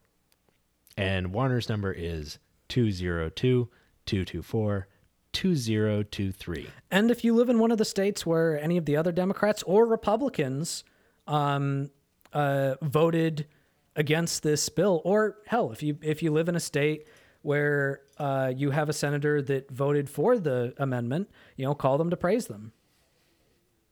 And 0.95 1.33
Warner's 1.33 1.69
number 1.69 1.91
is 1.91 2.39
202 2.69 3.69
224 4.05 4.87
2023. 5.31 6.69
And 6.91 7.09
if 7.09 7.23
you 7.23 7.33
live 7.33 7.49
in 7.49 7.59
one 7.59 7.71
of 7.71 7.77
the 7.77 7.85
states 7.85 8.25
where 8.25 8.59
any 8.59 8.77
of 8.77 8.85
the 8.85 8.95
other 8.95 9.11
Democrats 9.11 9.63
or 9.63 9.85
Republicans 9.85 10.83
um, 11.27 11.89
uh, 12.33 12.75
voted 12.81 13.47
against 13.95 14.43
this 14.43 14.69
bill, 14.69 15.01
or 15.03 15.37
hell, 15.47 15.71
if 15.71 15.81
you 15.81 15.97
if 16.01 16.21
you 16.21 16.31
live 16.31 16.49
in 16.49 16.55
a 16.55 16.59
state 16.59 17.07
where 17.43 18.01
uh, 18.17 18.51
you 18.55 18.71
have 18.71 18.89
a 18.89 18.93
senator 18.93 19.41
that 19.41 19.69
voted 19.69 20.09
for 20.09 20.39
the 20.39 20.73
amendment, 20.77 21.29
you 21.55 21.65
know, 21.65 21.75
call 21.75 21.97
them 21.97 22.09
to 22.09 22.17
praise 22.17 22.47
them. 22.47 22.71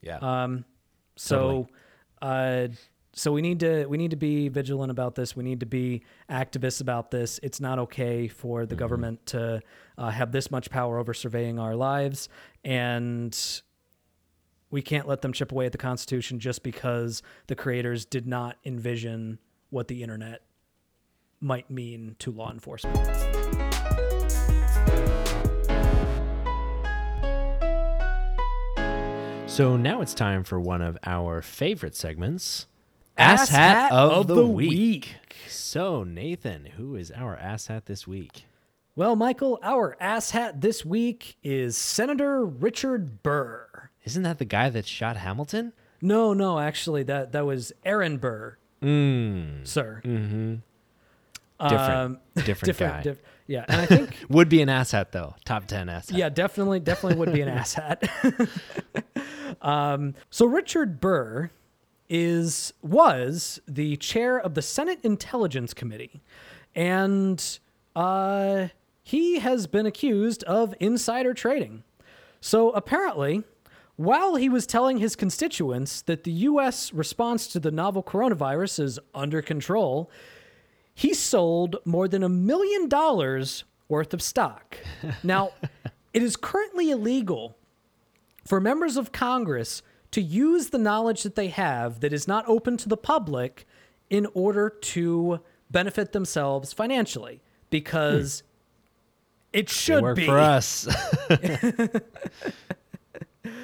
Yeah. 0.02 0.18
Um, 0.18 0.66
so, 1.16 1.68
uh, 2.22 2.70
so 3.14 3.34
we 3.34 3.41
need 3.41 3.60
to 3.60 3.86
we 3.86 3.97
need 3.97 4.12
to 4.12 4.18
be 4.18 4.47
vigilant 4.47 4.89
about 4.89 5.16
this. 5.16 5.36
We 5.36 5.43
need 5.43 5.60
to 5.60 5.66
be 5.66 6.04
activists 6.30 6.82
about 6.82 7.12
this. 7.12 7.39
It's 7.43 7.60
not 7.60 7.78
okay 7.78 8.28
for 8.30 8.66
the 8.66 8.76
government 8.76 9.26
to 9.28 9.62
uh, 9.97 10.10
have 10.10 10.32
this 10.32 10.49
much 10.49 10.70
power 10.70 10.97
over 10.97 11.14
surveying 11.14 11.60
our 11.60 11.76
lives, 11.76 12.30
and 12.64 13.38
we 14.72 14.82
can't 14.82 15.08
let 15.10 15.22
them 15.22 15.34
chip 15.34 15.52
away 15.52 15.66
at 15.66 15.74
the 15.74 15.78
Constitution 15.78 16.39
just 16.39 16.64
because 16.64 17.22
the 17.47 17.56
creators 17.56 18.06
did 18.06 18.26
not 18.26 18.56
envision 18.64 19.39
what 19.70 19.89
the 19.89 20.02
internet 20.02 20.43
might 21.41 21.70
mean 21.70 22.16
to 22.20 22.32
law 22.32 22.52
enforcement. 22.52 23.40
So 29.52 29.76
now 29.76 30.02
it's 30.02 30.14
time 30.14 30.45
for 30.45 30.60
one 30.62 30.82
of 30.82 30.97
our 31.06 31.41
favorite 31.41 31.93
segments 31.95 32.68
Ass 33.18 33.49
Hat 33.49 33.91
of 33.91 34.28
the 34.28 34.45
Week. 34.47 35.16
So, 35.49 36.04
Nathan, 36.06 36.66
who 36.78 36.95
is 36.95 37.12
our 37.12 37.36
ass 37.36 37.68
hat 37.68 37.86
this 37.86 38.08
week? 38.08 38.45
Well, 38.95 39.16
Michael, 39.18 39.60
our 39.62 39.97
ass 39.99 40.32
hat 40.32 40.62
this 40.62 40.86
week 40.86 41.36
is 41.43 41.76
Senator 41.78 42.45
Richard 42.45 43.22
Burr. 43.24 43.89
Isn't 44.06 44.24
that 44.24 44.38
the 44.39 44.45
guy 44.45 44.70
that 44.70 44.88
shot 44.88 45.18
Hamilton? 45.18 45.74
No, 46.02 46.34
no, 46.34 46.58
actually, 46.58 47.04
that 47.04 47.34
that 47.34 47.45
was 47.45 47.74
Aaron 47.84 48.18
Burr, 48.18 48.58
Mm. 48.82 49.68
sir. 49.68 50.02
Mm-hmm. 50.06 50.56
Different. 51.70 51.91
Um, 51.91 52.20
different, 52.45 52.78
guy. 52.78 53.01
diff- 53.01 53.22
yeah, 53.47 53.66
and 53.68 53.82
I 53.82 53.86
think 53.86 54.16
Would 54.30 54.49
be 54.49 54.62
an 54.62 54.70
ass 54.70 54.91
hat, 54.91 55.12
though. 55.12 55.36
Top 55.45 55.66
10 55.68 55.89
ass 55.89 56.09
hat. 56.09 56.18
yeah, 56.18 56.30
definitely, 56.30 56.80
definitely 56.80 57.18
would 57.20 57.34
be 57.34 57.41
an 57.41 57.49
asshat. 57.57 58.07
um, 59.62 60.14
so 60.30 60.45
Richard 60.45 60.99
Burr 60.99 61.51
is 62.09 62.74
was 62.82 63.62
the 63.68 63.95
chair 63.97 64.38
of 64.39 64.53
the 64.53 64.62
Senate 64.62 64.99
Intelligence 65.03 65.74
Committee, 65.74 66.22
and 66.76 67.59
uh, 67.95 68.68
he 69.03 69.39
has 69.39 69.68
been 69.68 69.86
accused 69.86 70.43
of 70.43 70.74
insider 70.80 71.34
trading. 71.34 71.84
So 72.41 72.72
apparently, 72.72 73.43
while 73.97 74.36
he 74.36 74.49
was 74.49 74.66
telling 74.66 74.97
his 74.97 75.16
constituents 75.16 76.01
that 76.03 76.24
the 76.24 76.32
U.S. 76.32 76.93
response 76.93 77.47
to 77.47 77.59
the 77.59 77.72
novel 77.72 78.01
coronavirus 78.03 78.80
is 78.82 78.99
under 79.14 79.41
control, 79.41 80.09
he 81.02 81.16
sold 81.16 81.78
more 81.84 82.08
than 82.08 82.22
a 82.22 82.30
million 82.30 82.88
dollars 82.88 83.64
worth 83.89 84.14
of 84.14 84.22
stock. 84.22 84.78
Now, 85.24 85.49
it 86.14 86.22
is 86.22 86.36
currently 86.36 86.91
illegal 86.91 87.58
for 88.45 88.62
members 88.62 88.97
of 88.97 89.12
Congress 89.12 89.82
to 90.12 90.22
use 90.22 90.70
the 90.70 90.78
knowledge 90.78 91.24
that 91.24 91.34
they 91.34 91.47
have 91.47 92.02
that 92.02 92.14
is 92.14 92.28
not 92.28 92.47
open 92.47 92.78
to 92.78 92.88
the 92.88 92.97
public 92.97 93.66
in 94.12 94.28
order 94.36 94.70
to 94.70 95.39
benefit 95.72 96.12
themselves 96.12 96.72
financially 96.72 97.41
because 97.72 98.41
hmm. 98.41 99.58
it 99.58 99.70
should 99.70 100.04
work 100.04 100.18
be 100.18 100.28
for 100.28 100.38
us. 100.38 100.88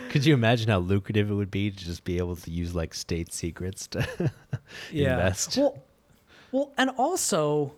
Could 0.09 0.25
you 0.25 0.33
imagine 0.33 0.69
how 0.69 0.79
lucrative 0.79 1.29
it 1.29 1.35
would 1.35 1.51
be 1.51 1.69
to 1.69 1.77
just 1.77 2.03
be 2.03 2.17
able 2.17 2.35
to 2.35 2.49
use 2.49 2.73
like 2.73 2.95
state 2.95 3.31
secrets 3.31 3.85
to 3.89 4.31
invest? 4.91 5.57
Well, 5.57 5.83
well, 6.51 6.71
and 6.77 6.89
also, 6.97 7.73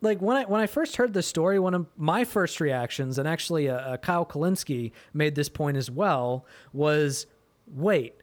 like 0.00 0.20
when 0.20 0.36
I 0.36 0.44
when 0.44 0.60
I 0.60 0.66
first 0.66 0.96
heard 0.96 1.12
this 1.14 1.26
story, 1.26 1.58
one 1.58 1.74
of 1.74 1.86
my 1.96 2.24
first 2.24 2.60
reactions, 2.60 3.18
and 3.18 3.26
actually, 3.28 3.68
uh, 3.68 3.76
uh, 3.76 3.96
Kyle 3.98 4.26
Kulinski 4.26 4.92
made 5.12 5.34
this 5.34 5.48
point 5.48 5.76
as 5.76 5.90
well, 5.90 6.46
was, 6.72 7.26
wait, 7.66 8.14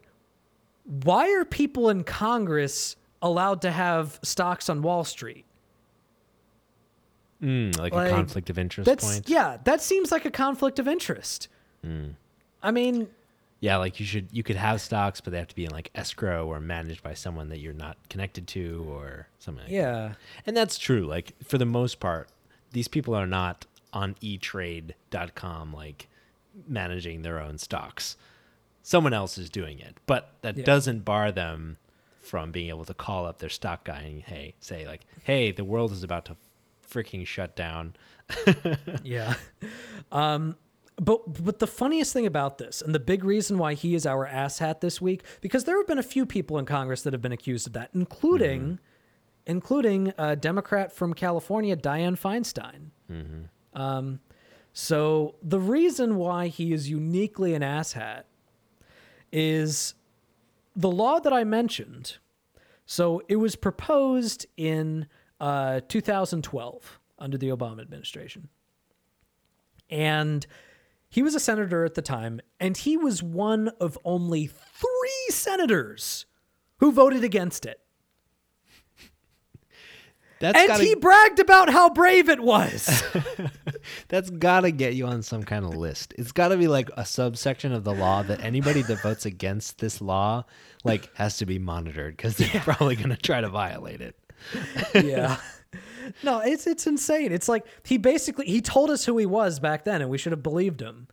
why 0.86 1.32
are 1.34 1.46
people 1.46 1.90
in 1.90 2.04
Congress 2.04 2.96
allowed 3.22 3.62
to 3.62 3.72
have 3.72 4.20
stocks 4.24 4.70
on 4.70 4.82
Wall 4.82 5.04
Street? 5.04 5.46
Mm, 7.42 7.78
like, 7.80 7.94
Like, 7.94 8.12
a 8.12 8.16
conflict 8.16 8.50
of 8.52 8.60
interest 8.60 8.86
That's 8.86 9.14
point. 9.16 9.30
yeah, 9.30 9.58
that 9.64 9.82
seems 9.82 10.12
like 10.12 10.26
a 10.26 10.32
conflict 10.32 10.78
of 10.78 10.88
interest. 10.88 11.48
I 12.64 12.70
mean, 12.70 13.08
Yeah, 13.62 13.78
like 13.78 14.00
you 14.00 14.06
should 14.06 14.28
you 14.32 14.42
could 14.44 14.56
have 14.58 14.82
stocks, 14.82 15.22
but 15.22 15.32
they 15.32 15.38
have 15.40 15.48
to 15.48 15.56
be 15.56 15.66
in 15.66 15.72
like 15.72 15.92
escrow 15.96 16.48
or 16.48 16.60
managed 16.60 17.04
by 17.04 17.14
someone 17.14 17.48
that 17.50 17.60
you're 17.60 17.74
not 17.74 17.96
connected 18.10 18.48
to 18.50 18.86
or 18.90 19.28
something. 19.40 19.64
Like 19.64 19.72
yeah, 19.72 19.92
that. 20.10 20.18
and 20.48 20.58
that's 20.58 20.78
true. 20.78 21.06
Like 21.06 21.34
for 21.44 21.58
the 21.60 21.66
most 21.66 22.00
part, 22.00 22.30
these 22.72 22.88
people 22.88 23.14
are 23.16 23.28
not 23.28 23.66
on 23.94 24.16
eTrade.com 24.16 25.74
like 25.74 26.08
managing 26.68 27.22
their 27.22 27.40
own 27.40 27.58
stocks. 27.58 28.18
Someone 28.84 29.14
else 29.14 29.38
is 29.38 29.50
doing 29.50 29.80
it, 29.80 29.96
but 30.08 30.34
that 30.42 30.58
Yeah. 30.58 30.66
doesn't 30.66 31.06
bar 31.06 31.32
them 31.32 31.78
from 32.20 32.52
being 32.52 32.70
able 32.70 32.86
to 32.86 32.94
call 32.94 33.26
up 33.26 33.40
their 33.40 33.50
stock 33.50 33.84
guy 33.84 34.00
and 34.02 34.22
hey, 34.24 34.56
say 34.60 34.88
like, 34.88 35.02
"Hey, 35.24 35.52
the 35.52 35.64
world 35.64 35.92
is 35.92 36.04
about 36.04 36.26
to 36.26 36.36
freaking 36.90 37.26
shut 37.28 37.56
down." 37.56 37.94
yeah. 39.04 39.36
Um, 40.12 40.56
but 40.98 41.44
but 41.44 41.60
the 41.60 41.68
funniest 41.68 42.14
thing 42.14 42.26
about 42.26 42.58
this, 42.58 42.82
and 42.82 42.94
the 42.94 43.00
big 43.00 43.24
reason 43.24 43.58
why 43.58 43.74
he 43.74 43.96
is 43.96 44.06
our 44.06 44.28
asshat 44.28 44.82
this 44.82 45.02
week, 45.02 45.24
because 45.42 45.64
there 45.64 45.78
have 45.78 45.88
been 45.88 46.00
a 46.00 46.04
few 46.04 46.26
people 46.26 46.58
in 46.58 46.66
Congress 46.66 47.02
that 47.04 47.14
have 47.14 47.22
been 47.22 47.32
accused 47.32 47.68
of 47.68 47.74
that, 47.74 47.90
including 47.94 48.80
including 49.48 50.14
a 50.18 50.36
Democrat 50.36 50.94
from 50.94 51.14
California, 51.14 51.76
Dianne 51.76 52.20
Feinstein. 52.20 52.92
Um, 53.74 54.20
so 54.74 55.36
the 55.42 55.60
reason 55.60 56.16
why 56.16 56.48
he 56.48 56.72
is 56.74 56.90
uniquely 56.90 57.54
an 57.54 57.62
asshat 57.62 58.24
is 59.32 59.96
the 60.76 60.90
law 60.90 61.20
that 61.20 61.34
I 61.34 61.44
mentioned. 61.44 62.18
So 62.86 63.22
it 63.28 63.38
was 63.38 63.56
proposed 63.56 64.46
in 64.58 65.08
uh, 65.40 65.82
2012 65.88 67.00
under 67.18 67.38
the 67.38 67.50
Obama 67.50 67.82
administration. 67.82 68.50
And 69.90 70.46
he 71.12 71.22
was 71.22 71.36
a 71.36 71.40
senator 71.42 71.84
at 71.84 71.96
the 71.96 72.02
time, 72.02 72.40
and 72.58 72.76
he 72.78 72.96
was 72.96 73.22
one 73.22 73.68
of 73.82 74.00
only 74.06 74.48
three 74.48 75.28
senators 75.30 76.26
who 76.78 76.94
voted 76.94 77.22
against 77.26 77.66
it. 77.66 77.82
That's 80.40 80.58
and 80.58 80.68
gotta, 80.70 80.84
he 80.84 80.96
bragged 80.96 81.40
about 81.40 81.70
how 81.70 81.90
brave 81.90 82.30
it 82.30 82.40
was. 82.40 83.04
That's 84.08 84.30
gotta 84.30 84.72
get 84.72 84.96
you 84.96 85.06
on 85.06 85.22
some 85.22 85.44
kind 85.44 85.66
of 85.66 85.76
list. 85.76 86.14
It's 86.18 86.32
gotta 86.32 86.56
be 86.56 86.70
like 86.70 86.90
a 86.96 87.06
subsection 87.06 87.74
of 87.74 87.84
the 87.84 87.94
law 87.94 88.24
that 88.24 88.42
anybody 88.42 88.82
that 88.84 89.02
votes 89.02 89.26
against 89.26 89.80
this 89.80 90.00
law 90.00 90.46
like 90.86 91.14
has 91.18 91.38
to 91.40 91.46
be 91.46 91.60
monitored 91.60 92.16
because 92.16 92.38
they're 92.38 92.62
probably 92.62 92.96
gonna 92.96 93.18
try 93.18 93.42
to 93.42 93.50
violate 93.50 94.00
it. 94.00 94.16
yeah. 94.96 95.38
No, 96.24 96.40
it's 96.40 96.68
it's 96.68 96.88
insane. 96.88 97.32
It's 97.32 97.48
like 97.50 97.66
he 97.84 97.98
basically 97.98 98.46
he 98.46 98.62
told 98.62 98.90
us 98.90 99.06
who 99.06 99.18
he 99.18 99.26
was 99.26 99.60
back 99.60 99.86
then, 99.86 100.02
and 100.02 100.10
we 100.10 100.18
should 100.18 100.32
have 100.32 100.44
believed 100.44 100.82
him. 100.82 101.08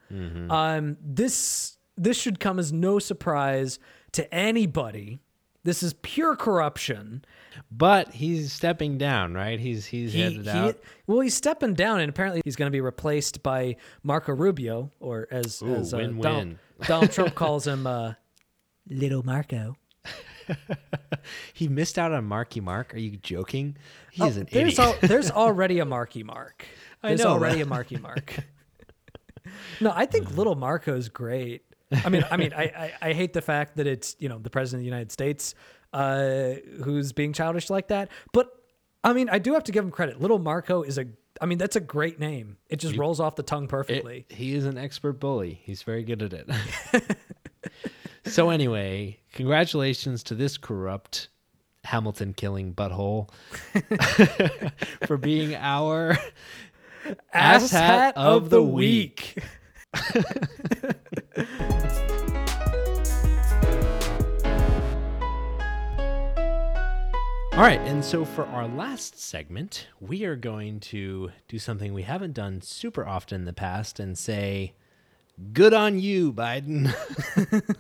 Um, 0.51 0.97
this 1.03 1.77
this 1.97 2.17
should 2.21 2.41
come 2.41 2.59
as 2.59 2.73
no 2.73 2.99
surprise 2.99 3.79
to 4.13 4.33
anybody. 4.35 5.21
This 5.65 5.83
is 5.83 5.95
pure 6.03 6.37
corruption. 6.37 7.25
But 7.73 8.13
he's 8.13 8.53
stepping 8.53 8.99
down, 8.99 9.35
right? 9.35 9.59
He's 9.59 9.85
he's 9.87 10.13
He, 10.13 10.21
headed 10.21 10.45
he- 10.45 10.51
out. 10.51 10.79
well, 11.09 11.21
he's 11.21 11.35
stepping 11.35 11.75
down, 11.75 12.01
and 12.01 12.09
apparently 12.09 12.41
he's 12.45 12.55
going 12.57 12.69
to 12.69 12.73
be 12.73 12.81
replaced 12.81 13.43
by 13.43 13.77
Marco 14.05 14.33
Rubio, 14.33 14.93
or 15.01 15.27
as, 15.33 15.61
Ooh, 15.63 15.75
as 15.75 15.93
uh. 15.93 15.99
Donald, 15.99 16.57
Donald 16.87 17.11
Trump 17.11 17.35
calls 17.43 17.67
him, 17.67 17.87
uh, 17.87 18.13
Little 18.89 19.25
Marco. 19.25 19.77
He 21.53 21.69
missed 21.69 21.99
out 21.99 22.13
on 22.13 22.25
Marky 22.25 22.61
Mark. 22.61 22.95
Are 22.95 22.99
you 22.99 23.17
joking? 23.19 23.77
He 24.13 24.23
Oh, 24.23 24.27
is 24.27 24.37
an 24.39 24.49
there's 24.51 24.79
idiot. 24.79 24.97
al- 25.03 25.09
there's 25.09 25.31
already 25.45 25.79
a 25.79 25.85
Marky 25.85 26.23
Mark. 26.23 26.65
I 27.03 27.09
There's 27.09 27.21
know 27.21 27.29
already 27.31 27.61
a 27.61 27.67
Marky 27.67 27.97
Mark. 27.99 28.35
no, 29.81 29.93
I 29.95 30.07
think 30.07 30.37
Little 30.37 30.55
Marco's 30.55 31.09
great. 31.09 31.63
I 32.05 32.09
mean, 32.09 32.25
I 32.31 32.37
mean, 32.37 32.53
I, 32.55 32.63
I, 32.63 32.93
I 33.09 33.13
hate 33.13 33.33
the 33.33 33.43
fact 33.43 33.77
that 33.77 33.87
it's 33.87 34.17
you 34.19 34.29
know 34.29 34.39
the 34.39 34.51
president 34.51 34.81
of 34.81 34.83
the 34.83 34.87
United 34.91 35.13
States 35.13 35.55
uh, 35.93 36.53
who's 36.85 37.13
being 37.13 37.33
childish 37.33 37.69
like 37.71 37.89
that. 37.89 38.11
But 38.33 38.51
I 39.05 39.13
mean, 39.13 39.29
I 39.29 39.39
do 39.39 39.53
have 39.55 39.65
to 39.65 39.73
give 39.73 39.85
him 39.85 39.91
credit. 39.91 40.21
Little 40.21 40.39
Marco 40.39 40.83
is 40.83 40.99
a. 40.99 41.07
I 41.41 41.47
mean, 41.47 41.59
that's 41.59 41.77
a 41.77 41.81
great 41.81 42.19
name. 42.19 42.57
It 42.69 42.77
just 42.77 42.97
rolls 42.97 43.21
off 43.21 43.37
the 43.37 43.43
tongue 43.45 43.65
It- 43.65 43.71
perfectly. 43.71 44.27
he 44.29 44.55
is 44.55 44.65
an 44.65 44.77
expert 44.77 45.15
bully. 45.21 45.61
He's 45.63 45.83
very 45.83 46.03
good 46.03 46.23
at 46.23 46.33
it. 46.33 47.17
So 48.29 48.51
anyway, 48.51 49.19
congratulations 49.33 50.23
to 50.25 50.35
this 50.35 50.57
corrupt 50.59 51.29
Hamilton 51.85 52.35
killing 52.35 52.75
butthole 52.75 53.31
for 55.07 55.17
being 55.17 55.55
our 55.55 56.19
Ass 57.33 57.71
hat 57.71 58.17
of 58.17 58.51
the 58.51 58.63
week. 58.63 59.39
All 67.59 67.65
right, 67.65 67.81
and 67.81 68.05
so 68.05 68.25
for 68.25 68.45
our 68.47 68.69
last 68.69 69.19
segment, 69.19 69.89
we 69.99 70.25
are 70.25 70.37
going 70.37 70.79
to 70.79 71.33
do 71.49 71.59
something 71.59 71.93
we 71.93 72.03
haven't 72.03 72.35
done 72.35 72.61
super 72.61 73.05
often 73.05 73.41
in 73.41 73.45
the 73.47 73.53
past 73.53 73.99
and 73.99 74.17
say, 74.17 74.75
"Good 75.53 75.75
on 75.75 75.99
you, 75.99 76.33
Biden." 76.33 76.95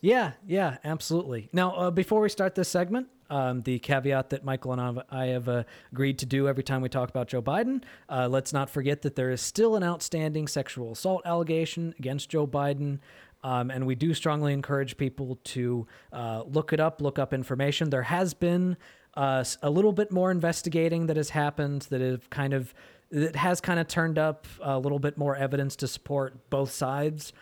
Yeah, 0.00 0.32
yeah, 0.46 0.78
absolutely. 0.82 1.48
Now, 1.52 1.72
uh, 1.72 1.90
before 1.90 2.20
we 2.20 2.30
start 2.30 2.54
this 2.54 2.68
segment, 2.68 3.08
um, 3.28 3.62
the 3.62 3.78
caveat 3.78 4.30
that 4.30 4.44
Michael 4.44 4.72
and 4.72 5.02
I 5.10 5.26
have 5.26 5.48
uh, 5.48 5.64
agreed 5.92 6.18
to 6.20 6.26
do 6.26 6.48
every 6.48 6.62
time 6.62 6.80
we 6.80 6.88
talk 6.88 7.10
about 7.10 7.28
Joe 7.28 7.42
Biden, 7.42 7.82
uh, 8.08 8.26
let's 8.26 8.52
not 8.52 8.70
forget 8.70 9.02
that 9.02 9.14
there 9.14 9.30
is 9.30 9.40
still 9.40 9.76
an 9.76 9.84
outstanding 9.84 10.48
sexual 10.48 10.92
assault 10.92 11.22
allegation 11.24 11.94
against 11.98 12.30
Joe 12.30 12.46
Biden. 12.46 12.98
Um, 13.42 13.70
and 13.70 13.86
we 13.86 13.94
do 13.94 14.12
strongly 14.14 14.52
encourage 14.52 14.96
people 14.96 15.38
to 15.44 15.86
uh, 16.12 16.42
look 16.46 16.72
it 16.72 16.80
up, 16.80 17.00
look 17.00 17.18
up 17.18 17.32
information. 17.32 17.90
There 17.90 18.02
has 18.02 18.34
been 18.34 18.76
uh, 19.14 19.44
a 19.62 19.70
little 19.70 19.92
bit 19.92 20.10
more 20.10 20.30
investigating 20.30 21.06
that 21.06 21.16
has 21.16 21.30
happened 21.30 21.82
that 21.90 22.00
have 22.00 22.28
kind 22.30 22.52
of 22.52 22.74
that 23.10 23.36
has 23.36 23.60
kind 23.60 23.80
of 23.80 23.88
turned 23.88 24.18
up 24.18 24.46
a 24.60 24.78
little 24.78 24.98
bit 24.98 25.18
more 25.18 25.36
evidence 25.36 25.76
to 25.76 25.88
support 25.88 26.50
both 26.50 26.70
sides. 26.70 27.32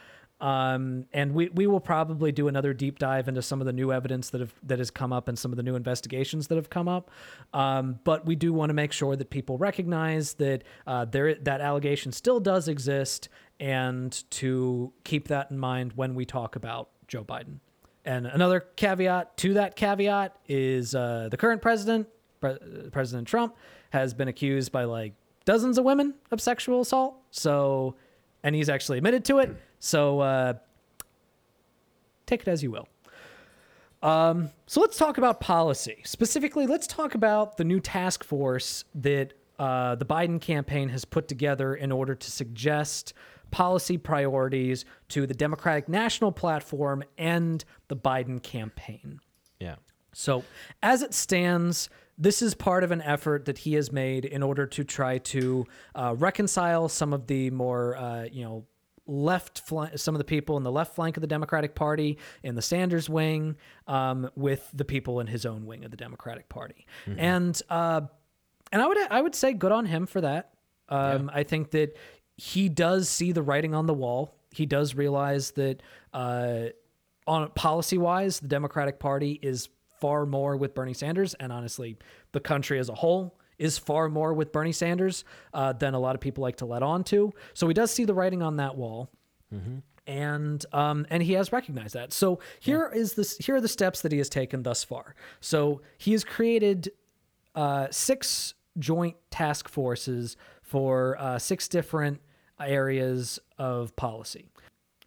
Um, 0.41 1.07
and 1.13 1.35
we, 1.35 1.49
we 1.49 1.67
will 1.67 1.81
probably 1.81 2.31
do 2.31 2.47
another 2.47 2.73
deep 2.73 3.01
dive 3.01 3.27
into 3.27 3.43
some 3.43 3.61
of 3.61 3.67
the 3.67 3.73
new 3.73 3.93
evidence 3.93 4.31
that 4.31 4.41
have 4.41 4.55
that 4.63 4.79
has 4.79 4.89
come 4.89 5.13
up 5.13 5.27
and 5.27 5.37
some 5.37 5.53
of 5.53 5.57
the 5.57 5.65
new 5.65 5.75
investigations 5.75 6.47
that 6.47 6.55
have 6.55 6.71
come 6.71 6.87
up. 6.87 7.11
Um, 7.53 7.99
but 8.05 8.25
we 8.25 8.37
do 8.37 8.53
want 8.53 8.71
to 8.71 8.75
make 8.75 8.93
sure 8.93 9.17
that 9.17 9.31
people 9.31 9.59
recognize 9.59 10.35
that 10.35 10.63
uh, 10.87 11.07
there 11.07 11.35
that 11.35 11.61
allegation 11.61 12.13
still 12.13 12.39
does 12.39 12.69
exist, 12.69 13.29
and 13.59 14.13
to 14.31 14.93
keep 15.03 15.27
that 15.29 15.51
in 15.51 15.59
mind 15.59 15.95
when 15.97 16.15
we 16.15 16.25
talk 16.25 16.55
about 16.55 16.91
Joe 17.09 17.25
Biden. 17.25 17.59
And 18.05 18.27
another 18.27 18.61
caveat 18.61 19.37
to 19.39 19.55
that 19.55 19.75
caveat 19.75 20.37
is 20.47 20.95
uh, 20.95 21.29
the 21.31 21.37
current 21.37 21.61
president, 21.61 22.07
Pre- 22.41 22.59
President 22.93 23.27
Trump, 23.27 23.57
has 23.91 24.15
been 24.15 24.29
accused 24.29 24.71
by 24.71 24.85
like 24.85 25.15
dozens 25.49 25.79
of 25.79 25.85
women 25.87 26.13
of 26.31 26.43
sexual 26.43 26.83
assault. 26.83 27.17
So, 27.31 27.95
and 28.43 28.55
he's 28.55 28.69
actually 28.69 28.99
admitted 28.99 29.25
to 29.25 29.39
it. 29.39 29.57
So, 29.79 30.21
uh, 30.21 30.55
take 32.27 32.43
it 32.43 32.49
as 32.49 32.63
you 32.63 32.71
will. 32.71 32.87
Um, 34.03 34.51
so 34.67 34.83
let's 34.83 34.99
talk 34.99 35.17
about 35.17 35.41
policy. 35.41 36.03
Specifically, 36.05 36.67
let's 36.67 36.87
talk 36.87 37.15
about 37.15 37.57
the 37.57 37.65
new 37.65 37.81
task 37.81 38.25
force 38.25 38.85
that 38.97 39.33
uh, 39.59 39.95
the 39.95 40.05
Biden 40.05 40.39
campaign 40.39 40.91
has 40.91 41.07
put 41.07 41.29
together 41.29 41.75
in 41.75 41.93
order 41.93 42.15
to 42.15 42.31
suggest 42.31 43.15
policy 43.51 43.97
priorities 43.97 44.85
to 45.09 45.27
the 45.27 45.33
Democratic 45.33 45.89
National 45.89 46.31
Platform 46.31 47.03
and 47.17 47.65
the 47.89 47.97
Biden 47.97 48.43
campaign. 48.43 49.19
Yeah. 49.59 49.77
So, 50.13 50.45
as 50.83 51.01
it 51.01 51.15
stands, 51.15 51.89
this 52.19 52.43
is 52.43 52.55
part 52.55 52.83
of 52.83 52.91
an 52.91 53.01
effort 53.03 53.45
that 53.45 53.59
he 53.59 53.75
has 53.75 53.93
made 53.93 54.25
in 54.25 54.43
order 54.43 54.67
to 54.67 54.85
try 54.85 55.19
to 55.19 55.65
uh, 55.95 56.15
reconcile 56.19 56.89
some 56.89 57.13
of 57.13 57.29
the 57.29 57.51
more, 57.51 57.97
uh, 57.97 58.25
you 58.25 58.45
know, 58.45 58.67
left 59.07 59.61
flank, 59.61 59.97
some 59.99 60.15
of 60.15 60.19
the 60.19 60.25
people 60.25 60.57
in 60.57 60.65
the 60.65 60.71
left 60.71 60.95
flank 60.95 61.17
of 61.17 61.21
the 61.21 61.27
Democratic 61.27 61.75
Party 61.75 62.19
in 62.43 62.55
the 62.55 62.63
Sanders 62.63 63.09
wing 63.09 63.57
um, 63.87 64.29
with 64.37 64.69
the 64.75 64.85
people 64.85 65.21
in 65.21 65.27
his 65.27 65.47
own 65.47 65.65
wing 65.65 65.85
of 65.85 65.91
the 65.91 65.97
Democratic 65.97 66.49
Party, 66.49 66.87
mm-hmm. 67.07 67.19
and 67.19 67.63
uh, 67.71 68.03
and 68.73 68.83
I 68.83 68.87
would 68.87 68.99
I 69.11 69.21
would 69.21 69.35
say 69.35 69.53
good 69.53 69.73
on 69.73 69.87
him 69.87 70.07
for 70.07 70.21
that. 70.21 70.51
Um, 70.89 71.27
yeah. 71.27 71.39
I 71.39 71.43
think 71.45 71.71
that 71.71 71.97
he 72.37 72.69
does 72.69 73.09
see 73.09 73.33
the 73.33 73.43
writing 73.43 73.75
on 73.75 73.87
the 73.87 73.95
wall. 73.95 74.35
He 74.51 74.67
does 74.67 74.95
realize 74.95 75.53
that 75.53 75.83
uh, 76.13 76.67
on 77.27 77.51
policy 77.51 77.99
wise, 77.99 78.41
the 78.41 78.49
Democratic 78.49 78.99
Party 78.99 79.39
is 79.43 79.69
far 80.01 80.27
more 80.27 80.57
with 80.57 80.75
Bernie 80.75 80.95
Sanders, 80.95 81.35
and 81.35 81.53
honestly, 81.53 81.97
the 82.33 82.41
country 82.41 82.79
as 82.79 82.89
a 82.89 82.95
whole 82.95 83.39
is 83.59 83.77
far 83.77 84.09
more 84.09 84.33
with 84.33 84.53
Bernie 84.53 84.73
Sanders 84.73 85.25
uh, 85.53 85.73
than 85.73 85.95
a 85.95 85.99
lot 85.99 86.15
of 86.15 86.21
people 86.21 86.43
like 86.43 86.57
to 86.57 86.67
let 86.67 86.83
on 86.83 87.05
to. 87.05 87.33
So 87.55 87.67
he 87.67 87.75
does 87.75 87.91
see 87.91 88.05
the 88.05 88.15
writing 88.15 88.43
on 88.43 88.57
that 88.57 88.77
wall. 88.77 89.11
Mm-hmm. 89.53 89.79
And 90.07 90.65
um, 90.73 91.07
and 91.11 91.23
he 91.23 91.35
has 91.35 91.53
recognized 91.53 91.95
that. 91.95 92.15
So 92.15 92.39
here 92.61 92.91
yeah. 92.95 93.01
is 93.01 93.13
this. 93.13 93.37
Here 93.37 93.57
are 93.57 93.61
the 93.61 93.69
steps 93.69 94.01
that 94.01 94.11
he 94.11 94.19
has 94.19 94.31
taken 94.31 94.63
thus 94.63 94.83
far. 94.83 95.15
So 95.41 95.83
he 95.99 96.13
has 96.13 96.25
created 96.25 96.93
uh, 97.55 97.89
six 97.91 98.55
joint 98.79 99.17
task 99.31 99.69
forces 99.69 100.37
for 100.63 101.19
uh, 101.19 101.39
six 101.39 101.69
different 101.69 102.21
areas 102.59 103.39
of 103.59 103.95
policy. 103.97 104.49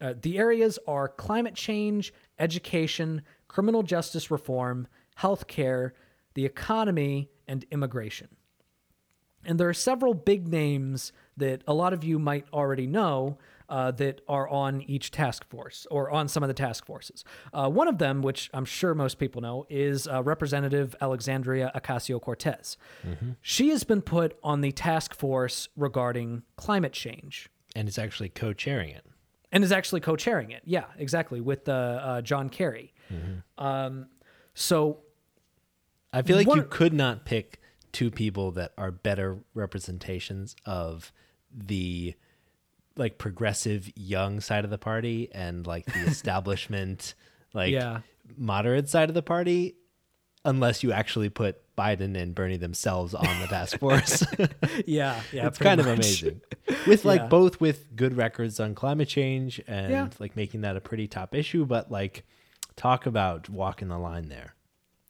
Uh, 0.00 0.14
the 0.20 0.38
areas 0.38 0.78
are 0.86 1.08
climate 1.08 1.54
change, 1.54 2.12
education, 2.38 3.22
criminal 3.52 3.82
justice 3.82 4.30
reform, 4.30 4.88
healthcare, 5.20 5.90
the 6.34 6.46
economy, 6.46 7.28
and 7.46 7.66
immigration. 7.70 8.28
And 9.44 9.60
there 9.60 9.68
are 9.68 9.74
several 9.74 10.14
big 10.14 10.48
names 10.48 11.12
that 11.36 11.62
a 11.66 11.74
lot 11.74 11.92
of 11.92 12.02
you 12.02 12.18
might 12.18 12.46
already 12.52 12.86
know 12.86 13.38
uh, 13.68 13.90
that 13.90 14.20
are 14.28 14.48
on 14.48 14.80
each 14.82 15.10
task 15.10 15.44
force 15.48 15.86
or 15.90 16.10
on 16.10 16.28
some 16.28 16.42
of 16.42 16.48
the 16.48 16.54
task 16.54 16.86
forces. 16.86 17.24
Uh, 17.52 17.68
one 17.68 17.88
of 17.88 17.98
them, 17.98 18.22
which 18.22 18.48
I'm 18.54 18.64
sure 18.64 18.94
most 18.94 19.18
people 19.18 19.42
know, 19.42 19.66
is 19.68 20.06
uh, 20.06 20.22
Representative 20.22 20.94
Alexandria 21.00 21.72
Ocasio 21.74 22.20
Cortez. 22.20 22.76
Mm-hmm. 23.06 23.32
She 23.42 23.70
has 23.70 23.84
been 23.84 24.02
put 24.02 24.38
on 24.42 24.60
the 24.60 24.72
task 24.72 25.14
force 25.14 25.68
regarding 25.76 26.42
climate 26.56 26.92
change. 26.92 27.50
And 27.74 27.88
is 27.88 27.98
actually 27.98 28.28
co 28.28 28.52
chairing 28.52 28.90
it. 28.90 29.04
And 29.50 29.64
is 29.64 29.72
actually 29.72 30.00
co 30.00 30.16
chairing 30.16 30.50
it. 30.50 30.62
Yeah, 30.64 30.84
exactly, 30.96 31.40
with 31.40 31.68
uh, 31.68 31.72
uh, 31.72 32.20
John 32.22 32.48
Kerry. 32.48 32.94
Mm-hmm. 33.12 33.64
Um, 33.64 34.06
so. 34.54 35.00
I 36.12 36.22
feel 36.22 36.36
like 36.36 36.46
one, 36.46 36.58
you 36.58 36.64
could 36.64 36.92
not 36.92 37.24
pick 37.24 37.60
two 37.92 38.10
people 38.10 38.50
that 38.52 38.72
are 38.76 38.90
better 38.90 39.38
representations 39.54 40.56
of 40.66 41.12
the 41.54 42.14
like 42.96 43.18
progressive 43.18 43.90
young 43.96 44.40
side 44.40 44.64
of 44.64 44.70
the 44.70 44.78
party 44.78 45.30
and 45.32 45.66
like 45.66 45.86
the 45.86 46.00
establishment 46.00 47.14
like 47.54 47.72
yeah. 47.72 48.00
moderate 48.36 48.88
side 48.88 49.08
of 49.08 49.14
the 49.14 49.22
party 49.22 49.76
unless 50.44 50.82
you 50.82 50.92
actually 50.92 51.28
put 51.28 51.62
Biden 51.76 52.20
and 52.20 52.34
Bernie 52.34 52.56
themselves 52.56 53.14
on 53.14 53.40
the 53.40 53.46
task 53.46 53.78
force. 53.78 54.24
yeah, 54.86 55.20
yeah, 55.32 55.46
it's 55.46 55.58
kind 55.58 55.78
much. 55.78 55.86
of 55.86 55.92
amazing. 55.92 56.40
With 56.86 57.04
like 57.04 57.20
yeah. 57.22 57.26
both 57.28 57.60
with 57.60 57.94
good 57.96 58.16
records 58.16 58.60
on 58.60 58.74
climate 58.74 59.08
change 59.08 59.60
and 59.66 59.90
yeah. 59.90 60.08
like 60.18 60.36
making 60.36 60.62
that 60.62 60.76
a 60.76 60.80
pretty 60.80 61.06
top 61.06 61.34
issue, 61.34 61.64
but 61.64 61.90
like 61.90 62.24
talk 62.82 63.06
about 63.06 63.48
walking 63.48 63.88
the 63.88 63.98
line 63.98 64.28
there. 64.28 64.54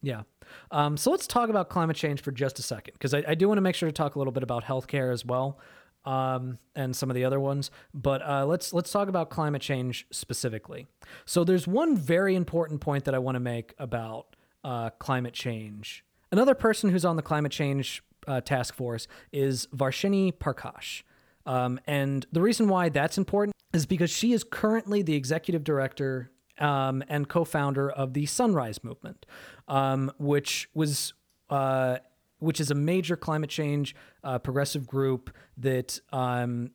Yeah. 0.02 0.22
Um, 0.70 0.96
so 0.96 1.10
let's 1.10 1.26
talk 1.26 1.48
about 1.48 1.70
climate 1.70 1.96
change 1.96 2.20
for 2.20 2.30
just 2.30 2.58
a 2.58 2.62
second, 2.62 2.94
because 2.94 3.14
I, 3.14 3.24
I, 3.28 3.34
do 3.34 3.48
want 3.48 3.56
to 3.58 3.62
make 3.62 3.74
sure 3.74 3.88
to 3.88 3.92
talk 3.92 4.14
a 4.14 4.18
little 4.18 4.32
bit 4.32 4.42
about 4.42 4.64
healthcare 4.64 5.10
as 5.12 5.24
well 5.24 5.58
um, 6.04 6.58
and 6.74 6.94
some 6.94 7.08
of 7.08 7.14
the 7.14 7.24
other 7.24 7.40
ones. 7.40 7.70
But 7.94 8.20
uh, 8.22 8.44
let's 8.44 8.74
let's 8.74 8.90
talk 8.90 9.08
about 9.08 9.30
climate 9.30 9.62
change 9.62 10.06
specifically. 10.10 10.86
So 11.24 11.44
there's 11.44 11.66
one 11.66 11.96
very 11.96 12.34
important 12.34 12.82
point 12.82 13.04
that 13.04 13.14
I 13.14 13.18
want 13.18 13.36
to 13.36 13.40
make 13.40 13.74
about 13.78 14.36
uh, 14.62 14.90
climate 14.98 15.32
change. 15.32 16.04
Another 16.30 16.54
person 16.54 16.90
who's 16.90 17.04
on 17.04 17.16
the 17.16 17.22
climate 17.22 17.52
change 17.52 18.02
uh, 18.26 18.42
task 18.42 18.74
force 18.74 19.08
is 19.32 19.66
Varshini 19.74 20.32
Prakash. 20.32 21.02
Um, 21.46 21.80
and 21.86 22.26
the 22.32 22.42
reason 22.42 22.68
why 22.68 22.88
that's 22.88 23.16
important 23.16 23.54
is 23.72 23.86
because 23.86 24.10
she 24.10 24.32
is 24.32 24.44
currently 24.44 25.00
the 25.02 25.14
executive 25.14 25.64
director 25.64 26.30
um, 26.62 27.02
and 27.08 27.28
co 27.28 27.44
founder 27.44 27.90
of 27.90 28.14
the 28.14 28.24
Sunrise 28.26 28.82
Movement, 28.82 29.26
um, 29.68 30.10
which 30.18 30.68
was 30.74 31.12
uh, 31.50 31.98
which 32.38 32.60
is 32.60 32.70
a 32.70 32.74
major 32.74 33.16
climate 33.16 33.50
change 33.50 33.94
uh, 34.24 34.38
progressive 34.38 34.86
group 34.86 35.30
that 35.58 36.00
um, 36.12 36.70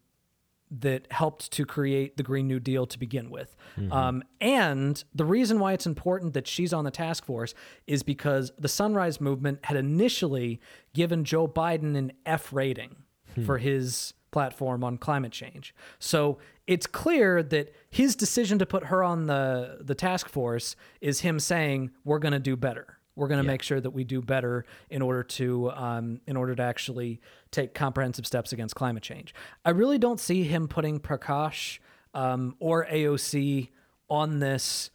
that 0.69 1.07
helped 1.11 1.51
to 1.53 1.65
create 1.65 2.17
the 2.17 2.23
Green 2.23 2.47
New 2.47 2.59
Deal 2.59 2.85
to 2.85 2.99
begin 2.99 3.29
with. 3.29 3.55
Mm-hmm. 3.77 3.91
Um, 3.93 4.23
and 4.41 5.01
the 5.15 5.23
reason 5.23 5.59
why 5.59 5.71
it's 5.71 5.85
important 5.85 6.33
that 6.33 6.45
she's 6.45 6.73
on 6.73 6.83
the 6.83 6.91
task 6.91 7.25
force 7.25 7.53
is 7.87 8.03
because 8.03 8.51
the 8.59 8.67
Sunrise 8.67 9.21
Movement 9.21 9.59
had 9.63 9.77
initially 9.77 10.59
given 10.93 11.23
Joe 11.23 11.47
Biden 11.47 11.95
an 11.95 12.11
F 12.25 12.51
rating 12.51 12.97
hmm. 13.33 13.45
for 13.45 13.59
his 13.59 14.13
platform 14.31 14.83
on 14.83 14.97
climate 14.97 15.31
change. 15.31 15.73
So 15.99 16.37
it's 16.67 16.85
clear 16.85 17.41
that 17.41 17.73
his 17.89 18.15
decision 18.15 18.59
to 18.59 18.65
put 18.65 18.85
her 18.85 19.01
on 19.01 19.27
the 19.27 19.77
the 19.81 19.95
task 19.95 20.29
force 20.29 20.75
is 21.01 21.21
him 21.21 21.39
saying 21.39 21.91
we're 22.03 22.19
going 22.19 22.33
to 22.33 22.39
do 22.39 22.55
better. 22.55 22.97
We're 23.15 23.27
going 23.27 23.39
to 23.39 23.45
yeah. 23.45 23.53
make 23.53 23.63
sure 23.63 23.81
that 23.81 23.89
we 23.89 24.03
do 24.03 24.21
better 24.21 24.65
in 24.91 25.01
order 25.01 25.23
to 25.23 25.71
um, 25.71 26.21
in 26.27 26.37
order 26.37 26.53
to 26.55 26.61
actually 26.61 27.19
take 27.49 27.73
comprehensive 27.73 28.27
steps 28.27 28.53
against 28.53 28.75
climate 28.75 29.01
change. 29.01 29.33
I 29.65 29.71
really 29.71 29.97
don't 29.97 30.19
see 30.19 30.43
him 30.43 30.67
putting 30.67 30.99
Prakash 30.99 31.79
um, 32.13 32.55
or 32.59 32.85
AOC 32.85 33.69
on 34.09 34.39
this 34.39 34.91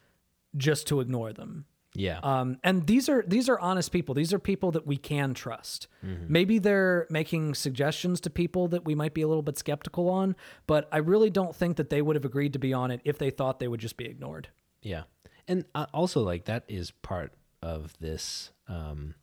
just 0.56 0.86
to 0.88 1.00
ignore 1.00 1.32
them. 1.32 1.64
Yeah. 1.94 2.20
Um, 2.22 2.58
and 2.64 2.86
these 2.86 3.08
are 3.08 3.22
these 3.26 3.48
are 3.48 3.58
honest 3.58 3.92
people. 3.92 4.14
These 4.14 4.32
are 4.32 4.38
people 4.38 4.70
that 4.72 4.86
we 4.86 4.96
can 4.96 5.34
trust. 5.34 5.88
Mm-hmm. 6.04 6.24
Maybe 6.28 6.58
they're 6.58 7.06
making 7.10 7.54
suggestions 7.54 8.20
to 8.22 8.30
people 8.30 8.68
that 8.68 8.84
we 8.84 8.94
might 8.94 9.14
be 9.14 9.22
a 9.22 9.28
little 9.28 9.42
bit 9.42 9.58
skeptical 9.58 10.08
on, 10.08 10.34
but 10.66 10.88
I 10.90 10.98
really 10.98 11.30
don't 11.30 11.54
think 11.54 11.76
that 11.76 11.90
they 11.90 12.00
would 12.00 12.16
have 12.16 12.24
agreed 12.24 12.54
to 12.54 12.58
be 12.58 12.72
on 12.72 12.90
it 12.90 13.00
if 13.04 13.18
they 13.18 13.30
thought 13.30 13.58
they 13.58 13.68
would 13.68 13.80
just 13.80 13.96
be 13.96 14.06
ignored. 14.06 14.48
Yeah. 14.80 15.02
And 15.46 15.64
uh, 15.74 15.86
also 15.92 16.22
like 16.22 16.44
that 16.46 16.64
is 16.68 16.90
part 16.90 17.32
of 17.62 17.94
this 18.00 18.50
um, 18.68 19.14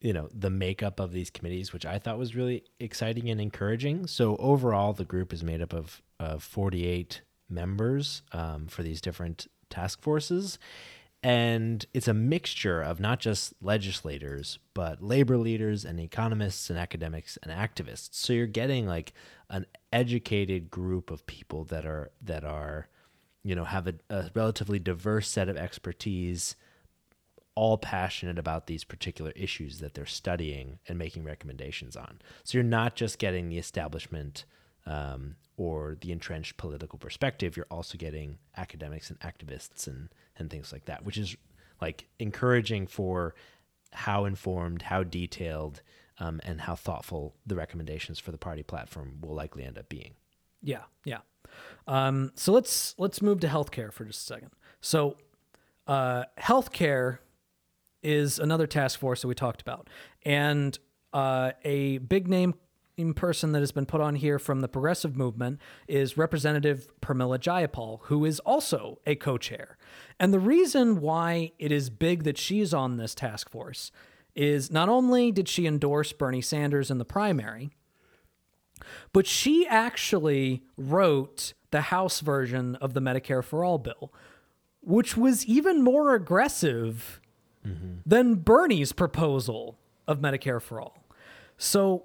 you 0.00 0.12
know 0.12 0.28
the 0.32 0.50
makeup 0.50 1.00
of 1.00 1.12
these 1.12 1.30
committees 1.30 1.72
which 1.72 1.86
i 1.86 1.98
thought 1.98 2.18
was 2.18 2.36
really 2.36 2.62
exciting 2.78 3.30
and 3.30 3.40
encouraging 3.40 4.06
so 4.06 4.36
overall 4.36 4.92
the 4.92 5.06
group 5.06 5.32
is 5.32 5.42
made 5.42 5.62
up 5.62 5.72
of, 5.72 6.02
of 6.20 6.42
48 6.42 7.22
members 7.48 8.22
um, 8.32 8.66
for 8.66 8.82
these 8.82 9.00
different 9.00 9.46
task 9.70 10.02
forces. 10.02 10.58
And 11.26 11.84
it's 11.92 12.06
a 12.06 12.14
mixture 12.14 12.80
of 12.80 13.00
not 13.00 13.18
just 13.18 13.52
legislators, 13.60 14.60
but 14.74 15.02
labor 15.02 15.36
leaders 15.36 15.84
and 15.84 15.98
economists 15.98 16.70
and 16.70 16.78
academics 16.78 17.36
and 17.42 17.50
activists. 17.50 18.10
So 18.12 18.32
you're 18.32 18.46
getting 18.46 18.86
like 18.86 19.12
an 19.50 19.66
educated 19.92 20.70
group 20.70 21.10
of 21.10 21.26
people 21.26 21.64
that 21.64 21.84
are 21.84 22.12
that 22.22 22.44
are, 22.44 22.86
you 23.42 23.56
know, 23.56 23.64
have 23.64 23.88
a, 23.88 23.94
a 24.08 24.30
relatively 24.34 24.78
diverse 24.78 25.26
set 25.26 25.48
of 25.48 25.56
expertise, 25.56 26.54
all 27.56 27.76
passionate 27.76 28.38
about 28.38 28.68
these 28.68 28.84
particular 28.84 29.32
issues 29.34 29.80
that 29.80 29.94
they're 29.94 30.06
studying 30.06 30.78
and 30.86 30.96
making 30.96 31.24
recommendations 31.24 31.96
on. 31.96 32.20
So 32.44 32.56
you're 32.56 32.62
not 32.62 32.94
just 32.94 33.18
getting 33.18 33.48
the 33.48 33.58
establishment 33.58 34.44
um, 34.86 35.34
or 35.56 35.96
the 36.00 36.12
entrenched 36.12 36.56
political 36.56 37.00
perspective, 37.00 37.56
you're 37.56 37.66
also 37.68 37.98
getting 37.98 38.38
academics 38.56 39.10
and 39.10 39.18
activists 39.18 39.88
and 39.88 40.08
and 40.38 40.50
things 40.50 40.72
like 40.72 40.86
that, 40.86 41.04
which 41.04 41.18
is 41.18 41.36
like 41.80 42.06
encouraging 42.18 42.86
for 42.86 43.34
how 43.92 44.24
informed, 44.24 44.82
how 44.82 45.02
detailed, 45.02 45.82
um, 46.18 46.40
and 46.44 46.60
how 46.62 46.74
thoughtful 46.74 47.34
the 47.46 47.54
recommendations 47.54 48.18
for 48.18 48.32
the 48.32 48.38
party 48.38 48.62
platform 48.62 49.18
will 49.20 49.34
likely 49.34 49.64
end 49.64 49.78
up 49.78 49.88
being. 49.88 50.14
Yeah, 50.62 50.82
yeah. 51.04 51.20
Um, 51.86 52.32
so 52.34 52.52
let's 52.52 52.94
let's 52.98 53.22
move 53.22 53.40
to 53.40 53.48
healthcare 53.48 53.92
for 53.92 54.04
just 54.04 54.22
a 54.22 54.34
second. 54.34 54.50
So, 54.80 55.16
uh, 55.86 56.24
healthcare 56.38 57.18
is 58.02 58.38
another 58.38 58.66
task 58.66 58.98
force 58.98 59.22
that 59.22 59.28
we 59.28 59.34
talked 59.34 59.60
about, 59.60 59.88
and 60.24 60.78
uh, 61.12 61.52
a 61.64 61.98
big 61.98 62.28
name 62.28 62.54
in 62.96 63.12
person 63.12 63.52
that 63.52 63.60
has 63.60 63.72
been 63.72 63.86
put 63.86 64.00
on 64.00 64.14
here 64.14 64.38
from 64.38 64.60
the 64.60 64.68
progressive 64.68 65.16
movement 65.16 65.60
is 65.86 66.16
Representative 66.16 66.88
Pramila 67.00 67.38
Jayapal, 67.38 68.00
who 68.04 68.24
is 68.24 68.40
also 68.40 68.98
a 69.06 69.14
co 69.14 69.36
chair. 69.36 69.76
And 70.18 70.32
the 70.32 70.40
reason 70.40 71.00
why 71.00 71.52
it 71.58 71.70
is 71.70 71.90
big 71.90 72.24
that 72.24 72.38
she's 72.38 72.72
on 72.72 72.96
this 72.96 73.14
task 73.14 73.50
force 73.50 73.92
is 74.34 74.70
not 74.70 74.88
only 74.88 75.30
did 75.30 75.48
she 75.48 75.66
endorse 75.66 76.12
Bernie 76.12 76.40
Sanders 76.40 76.90
in 76.90 76.98
the 76.98 77.04
primary, 77.04 77.70
but 79.12 79.26
she 79.26 79.66
actually 79.66 80.62
wrote 80.76 81.54
the 81.70 81.82
House 81.82 82.20
version 82.20 82.76
of 82.76 82.94
the 82.94 83.00
Medicare 83.00 83.44
for 83.44 83.64
All 83.64 83.78
bill, 83.78 84.12
which 84.82 85.16
was 85.16 85.44
even 85.46 85.82
more 85.82 86.14
aggressive 86.14 87.20
mm-hmm. 87.66 87.96
than 88.04 88.36
Bernie's 88.36 88.92
proposal 88.92 89.78
of 90.06 90.20
Medicare 90.20 90.60
for 90.60 90.80
All. 90.80 91.04
So 91.58 92.04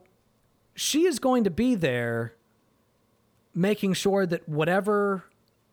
she 0.82 1.06
is 1.06 1.20
going 1.20 1.44
to 1.44 1.52
be 1.52 1.76
there 1.76 2.34
making 3.54 3.94
sure 3.94 4.26
that 4.26 4.50
whatever 4.50 5.24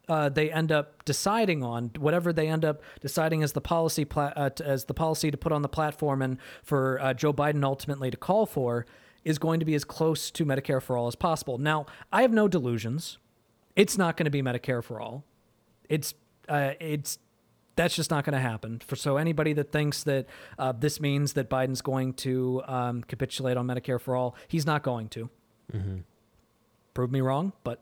uh, 0.06 0.28
they 0.28 0.52
end 0.52 0.70
up 0.70 1.02
deciding 1.06 1.62
on, 1.62 1.90
whatever 1.98 2.30
they 2.30 2.46
end 2.46 2.62
up 2.62 2.82
deciding 3.00 3.42
as 3.42 3.52
the 3.52 3.60
policy 3.60 4.04
pla- 4.04 4.34
uh, 4.36 4.50
as 4.62 4.84
the 4.84 4.92
policy 4.92 5.30
to 5.30 5.38
put 5.38 5.50
on 5.50 5.62
the 5.62 5.68
platform 5.68 6.20
and 6.20 6.36
for 6.62 7.00
uh, 7.00 7.14
Joe 7.14 7.32
Biden 7.32 7.64
ultimately 7.64 8.10
to 8.10 8.18
call 8.18 8.44
for, 8.44 8.84
is 9.24 9.38
going 9.38 9.60
to 9.60 9.66
be 9.66 9.74
as 9.74 9.82
close 9.82 10.30
to 10.30 10.44
Medicare 10.44 10.82
for 10.82 10.98
all 10.98 11.06
as 11.06 11.14
possible. 11.14 11.56
Now, 11.56 11.86
I 12.12 12.20
have 12.20 12.32
no 12.32 12.46
delusions. 12.46 13.16
It's 13.76 13.96
not 13.96 14.18
going 14.18 14.26
to 14.26 14.30
be 14.30 14.42
Medicare 14.42 14.84
for 14.84 15.00
all. 15.00 15.24
It's 15.88 16.12
uh, 16.50 16.72
it's 16.80 17.18
that's 17.78 17.94
just 17.94 18.10
not 18.10 18.24
going 18.24 18.32
to 18.32 18.40
happen. 18.40 18.80
For 18.84 18.96
so 18.96 19.18
anybody 19.18 19.52
that 19.52 19.70
thinks 19.70 20.02
that 20.02 20.26
uh, 20.58 20.72
this 20.72 21.00
means 21.00 21.34
that 21.34 21.48
Biden's 21.48 21.80
going 21.80 22.14
to 22.14 22.60
um, 22.66 23.04
capitulate 23.04 23.56
on 23.56 23.68
Medicare 23.68 24.00
for 24.00 24.16
all, 24.16 24.34
he's 24.48 24.66
not 24.66 24.82
going 24.82 25.08
to. 25.10 25.30
Mm-hmm. 25.72 25.98
Prove 26.92 27.12
me 27.12 27.20
wrong, 27.20 27.52
but 27.62 27.80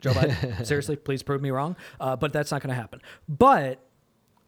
Joe 0.00 0.12
Biden, 0.12 0.64
seriously, 0.66 0.96
please 0.96 1.22
prove 1.22 1.42
me 1.42 1.50
wrong. 1.50 1.76
Uh, 2.00 2.16
but 2.16 2.32
that's 2.32 2.50
not 2.50 2.62
going 2.62 2.70
to 2.70 2.80
happen. 2.80 3.02
But 3.28 3.78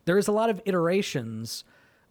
there 0.06 0.16
is 0.16 0.26
a 0.26 0.32
lot 0.32 0.48
of 0.48 0.62
iterations 0.64 1.64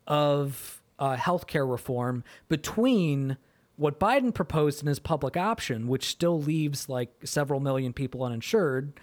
of 0.05 0.83
uh, 0.99 1.15
healthcare 1.15 1.69
reform 1.69 2.23
between 2.47 3.37
what 3.75 3.99
Biden 3.99 4.31
proposed 4.31 4.83
in 4.83 4.87
his 4.87 4.99
public 4.99 5.35
option, 5.35 5.87
which 5.87 6.05
still 6.05 6.39
leaves 6.39 6.89
like 6.89 7.09
several 7.23 7.59
million 7.59 7.91
people 7.91 8.23
uninsured, 8.23 8.93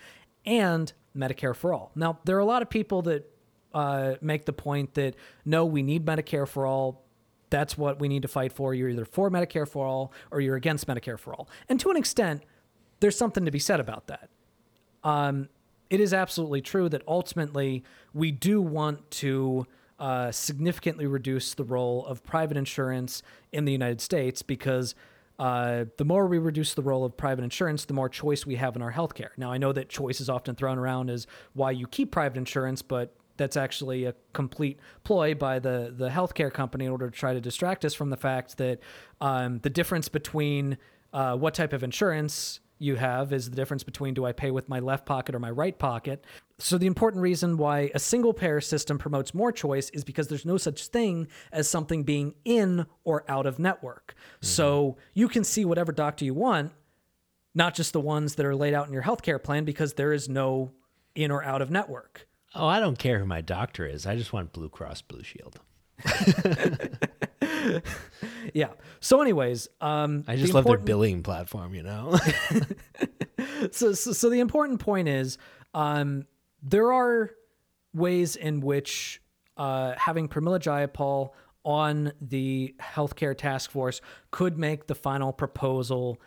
and 0.46 0.92
Medicare 1.16 1.56
for 1.56 1.74
all. 1.74 1.90
Now, 1.96 2.20
there 2.24 2.36
are 2.36 2.40
a 2.40 2.44
lot 2.44 2.62
of 2.62 2.70
people 2.70 3.02
that 3.02 3.31
uh, 3.74 4.14
make 4.20 4.44
the 4.44 4.52
point 4.52 4.94
that 4.94 5.14
no, 5.44 5.64
we 5.64 5.82
need 5.82 6.04
Medicare 6.04 6.46
for 6.46 6.66
all. 6.66 7.04
That's 7.50 7.76
what 7.76 8.00
we 8.00 8.08
need 8.08 8.22
to 8.22 8.28
fight 8.28 8.52
for. 8.52 8.74
You're 8.74 8.88
either 8.88 9.04
for 9.04 9.30
Medicare 9.30 9.68
for 9.68 9.86
all 9.86 10.12
or 10.30 10.40
you're 10.40 10.56
against 10.56 10.86
Medicare 10.86 11.18
for 11.18 11.34
all. 11.34 11.48
And 11.68 11.78
to 11.80 11.90
an 11.90 11.96
extent, 11.96 12.42
there's 13.00 13.16
something 13.16 13.44
to 13.44 13.50
be 13.50 13.58
said 13.58 13.80
about 13.80 14.06
that. 14.06 14.30
Um, 15.04 15.48
it 15.90 16.00
is 16.00 16.14
absolutely 16.14 16.62
true 16.62 16.88
that 16.88 17.02
ultimately 17.06 17.84
we 18.14 18.30
do 18.30 18.62
want 18.62 19.10
to 19.10 19.66
uh, 19.98 20.32
significantly 20.32 21.06
reduce 21.06 21.54
the 21.54 21.64
role 21.64 22.06
of 22.06 22.24
private 22.24 22.56
insurance 22.56 23.22
in 23.52 23.66
the 23.66 23.72
United 23.72 24.00
States 24.00 24.40
because 24.42 24.94
uh, 25.38 25.84
the 25.98 26.04
more 26.04 26.26
we 26.26 26.38
reduce 26.38 26.74
the 26.74 26.82
role 26.82 27.04
of 27.04 27.16
private 27.16 27.42
insurance, 27.42 27.84
the 27.84 27.94
more 27.94 28.08
choice 28.08 28.46
we 28.46 28.56
have 28.56 28.76
in 28.76 28.82
our 28.82 28.92
healthcare. 28.92 29.30
Now, 29.36 29.52
I 29.52 29.58
know 29.58 29.72
that 29.72 29.88
choice 29.88 30.20
is 30.20 30.28
often 30.28 30.54
thrown 30.54 30.78
around 30.78 31.10
as 31.10 31.26
why 31.52 31.72
you 31.72 31.86
keep 31.86 32.10
private 32.10 32.38
insurance, 32.38 32.82
but 32.82 33.14
that's 33.36 33.56
actually 33.56 34.04
a 34.04 34.14
complete 34.32 34.78
ploy 35.04 35.34
by 35.34 35.58
the 35.58 35.94
the 35.96 36.08
healthcare 36.08 36.52
company 36.52 36.84
in 36.84 36.90
order 36.90 37.10
to 37.10 37.16
try 37.16 37.32
to 37.32 37.40
distract 37.40 37.84
us 37.84 37.94
from 37.94 38.10
the 38.10 38.16
fact 38.16 38.58
that 38.58 38.80
um, 39.20 39.58
the 39.60 39.70
difference 39.70 40.08
between 40.08 40.78
uh, 41.12 41.36
what 41.36 41.54
type 41.54 41.72
of 41.72 41.82
insurance 41.82 42.60
you 42.82 42.96
have 42.96 43.32
is 43.32 43.48
the 43.48 43.54
difference 43.54 43.84
between 43.84 44.12
do 44.12 44.24
I 44.24 44.32
pay 44.32 44.50
with 44.50 44.68
my 44.68 44.80
left 44.80 45.06
pocket 45.06 45.36
or 45.36 45.38
my 45.38 45.50
right 45.50 45.78
pocket. 45.78 46.24
So, 46.58 46.78
the 46.78 46.86
important 46.86 47.22
reason 47.22 47.56
why 47.56 47.90
a 47.94 47.98
single 47.98 48.32
payer 48.32 48.60
system 48.60 48.98
promotes 48.98 49.32
more 49.32 49.52
choice 49.52 49.88
is 49.90 50.04
because 50.04 50.28
there's 50.28 50.44
no 50.44 50.56
such 50.56 50.88
thing 50.88 51.28
as 51.52 51.68
something 51.68 52.02
being 52.02 52.34
in 52.44 52.86
or 53.04 53.24
out 53.28 53.46
of 53.46 53.58
network. 53.58 54.14
Mm-hmm. 54.16 54.46
So, 54.46 54.96
you 55.14 55.28
can 55.28 55.44
see 55.44 55.64
whatever 55.64 55.92
doctor 55.92 56.24
you 56.24 56.34
want, 56.34 56.72
not 57.54 57.74
just 57.74 57.92
the 57.92 58.00
ones 58.00 58.34
that 58.34 58.46
are 58.46 58.56
laid 58.56 58.74
out 58.74 58.88
in 58.88 58.92
your 58.92 59.02
healthcare 59.02 59.42
plan, 59.42 59.64
because 59.64 59.94
there 59.94 60.12
is 60.12 60.28
no 60.28 60.72
in 61.14 61.30
or 61.30 61.44
out 61.44 61.62
of 61.62 61.70
network. 61.70 62.26
Oh, 62.54 62.66
I 62.66 62.80
don't 62.80 62.98
care 62.98 63.18
who 63.18 63.26
my 63.26 63.40
doctor 63.40 63.86
is. 63.86 64.06
I 64.06 64.16
just 64.16 64.32
want 64.32 64.52
Blue 64.52 64.68
Cross 64.68 65.02
Blue 65.02 65.22
Shield. 65.22 65.58
yeah. 68.52 68.68
So, 69.00 69.22
anyways, 69.22 69.68
um, 69.80 70.24
I 70.26 70.36
just 70.36 70.52
love 70.52 70.64
their 70.64 70.78
billing 70.78 71.22
platform. 71.22 71.74
You 71.74 71.82
know. 71.82 72.18
so, 73.70 73.92
so, 73.92 74.12
so 74.12 74.30
the 74.30 74.40
important 74.40 74.80
point 74.80 75.08
is, 75.08 75.38
um, 75.74 76.26
there 76.62 76.92
are 76.92 77.30
ways 77.94 78.36
in 78.36 78.60
which 78.60 79.22
uh, 79.56 79.94
having 79.96 80.28
Pramila 80.28 80.60
Jayapal 80.60 81.30
on 81.64 82.12
the 82.20 82.74
healthcare 82.80 83.36
task 83.36 83.70
force 83.70 84.00
could 84.30 84.58
make 84.58 84.86
the 84.86 84.94
final 84.94 85.32
proposal. 85.32 86.20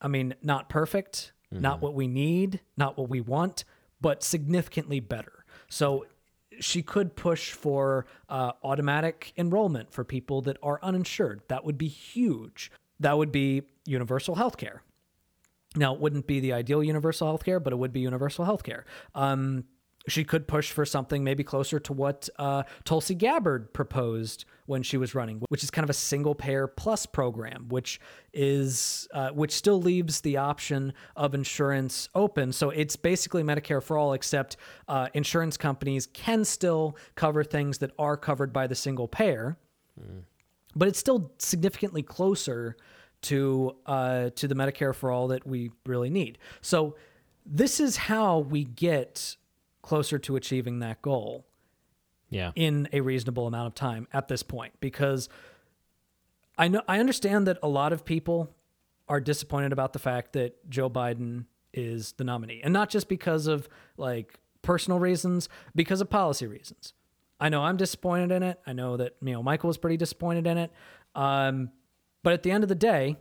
I 0.00 0.08
mean, 0.08 0.34
not 0.42 0.68
perfect, 0.68 1.32
mm-hmm. 1.52 1.62
not 1.62 1.80
what 1.80 1.94
we 1.94 2.08
need, 2.08 2.60
not 2.76 2.96
what 2.96 3.08
we 3.08 3.20
want, 3.20 3.64
but 4.02 4.22
significantly 4.22 5.00
better. 5.00 5.44
So 5.68 6.04
she 6.60 6.82
could 6.82 7.16
push 7.16 7.52
for 7.52 8.04
uh, 8.28 8.52
automatic 8.62 9.32
enrollment 9.38 9.92
for 9.92 10.04
people 10.04 10.42
that 10.42 10.58
are 10.62 10.78
uninsured. 10.82 11.40
That 11.48 11.64
would 11.64 11.78
be 11.78 11.88
huge. 11.88 12.70
That 13.00 13.16
would 13.16 13.32
be 13.32 13.62
universal 13.86 14.34
health 14.34 14.58
care. 14.58 14.82
Now, 15.74 15.94
it 15.94 16.00
wouldn't 16.00 16.26
be 16.26 16.40
the 16.40 16.52
ideal 16.52 16.84
universal 16.84 17.26
health 17.28 17.44
care, 17.44 17.58
but 17.58 17.72
it 17.72 17.76
would 17.76 17.92
be 17.92 18.00
universal 18.00 18.44
health 18.44 18.62
care. 18.62 18.84
Um, 19.14 19.64
she 20.08 20.24
could 20.24 20.48
push 20.48 20.72
for 20.72 20.84
something 20.84 21.22
maybe 21.22 21.44
closer 21.44 21.78
to 21.80 21.92
what 21.92 22.28
uh, 22.38 22.64
Tulsi 22.84 23.14
Gabbard 23.14 23.72
proposed 23.72 24.44
when 24.66 24.82
she 24.82 24.96
was 24.96 25.14
running, 25.14 25.42
which 25.48 25.62
is 25.62 25.70
kind 25.70 25.84
of 25.84 25.90
a 25.90 25.94
single 25.94 26.34
payer 26.34 26.66
plus 26.66 27.06
program, 27.06 27.66
which 27.68 28.00
is 28.32 29.08
uh, 29.12 29.30
which 29.30 29.52
still 29.52 29.80
leaves 29.80 30.20
the 30.22 30.36
option 30.36 30.92
of 31.16 31.34
insurance 31.34 32.08
open. 32.14 32.52
So 32.52 32.70
it's 32.70 32.96
basically 32.96 33.42
Medicare 33.42 33.82
for 33.82 33.96
all, 33.96 34.12
except 34.12 34.56
uh, 34.88 35.08
insurance 35.14 35.56
companies 35.56 36.06
can 36.06 36.44
still 36.44 36.96
cover 37.14 37.44
things 37.44 37.78
that 37.78 37.92
are 37.98 38.16
covered 38.16 38.52
by 38.52 38.66
the 38.66 38.74
single 38.74 39.08
payer, 39.08 39.56
mm. 40.00 40.22
but 40.74 40.88
it's 40.88 40.98
still 40.98 41.32
significantly 41.38 42.02
closer 42.02 42.76
to 43.22 43.76
uh, 43.86 44.30
to 44.30 44.48
the 44.48 44.54
Medicare 44.54 44.94
for 44.94 45.10
all 45.10 45.28
that 45.28 45.46
we 45.46 45.70
really 45.86 46.10
need. 46.10 46.38
So 46.60 46.96
this 47.44 47.80
is 47.80 47.96
how 47.96 48.38
we 48.38 48.64
get 48.64 49.36
closer 49.82 50.18
to 50.18 50.36
achieving 50.36 50.78
that 50.78 51.02
goal 51.02 51.44
yeah. 52.30 52.52
in 52.54 52.88
a 52.92 53.00
reasonable 53.00 53.46
amount 53.46 53.66
of 53.66 53.74
time 53.74 54.08
at 54.12 54.28
this 54.28 54.42
point 54.42 54.72
because 54.80 55.28
I 56.56 56.68
know 56.68 56.82
I 56.88 57.00
understand 57.00 57.46
that 57.46 57.58
a 57.62 57.68
lot 57.68 57.92
of 57.92 58.04
people 58.04 58.54
are 59.08 59.20
disappointed 59.20 59.72
about 59.72 59.92
the 59.92 59.98
fact 59.98 60.32
that 60.32 60.70
Joe 60.70 60.88
Biden 60.88 61.46
is 61.74 62.12
the 62.12 62.24
nominee 62.24 62.60
and 62.62 62.72
not 62.72 62.88
just 62.88 63.08
because 63.08 63.46
of 63.46 63.68
like 63.96 64.38
personal 64.62 64.98
reasons 64.98 65.48
because 65.74 66.00
of 66.00 66.08
policy 66.08 66.46
reasons. 66.46 66.94
I 67.40 67.48
know 67.48 67.62
I'm 67.62 67.76
disappointed 67.76 68.30
in 68.30 68.42
it. 68.42 68.60
I 68.66 68.72
know 68.72 68.96
that 68.96 69.16
you 69.20 69.32
know 69.32 69.42
Michael 69.42 69.68
was 69.68 69.76
pretty 69.76 69.96
disappointed 69.96 70.46
in 70.46 70.58
it. 70.58 70.70
Um, 71.14 71.70
but 72.22 72.32
at 72.32 72.44
the 72.44 72.52
end 72.52 72.62
of 72.62 72.68
the 72.68 72.76
day, 72.76 73.16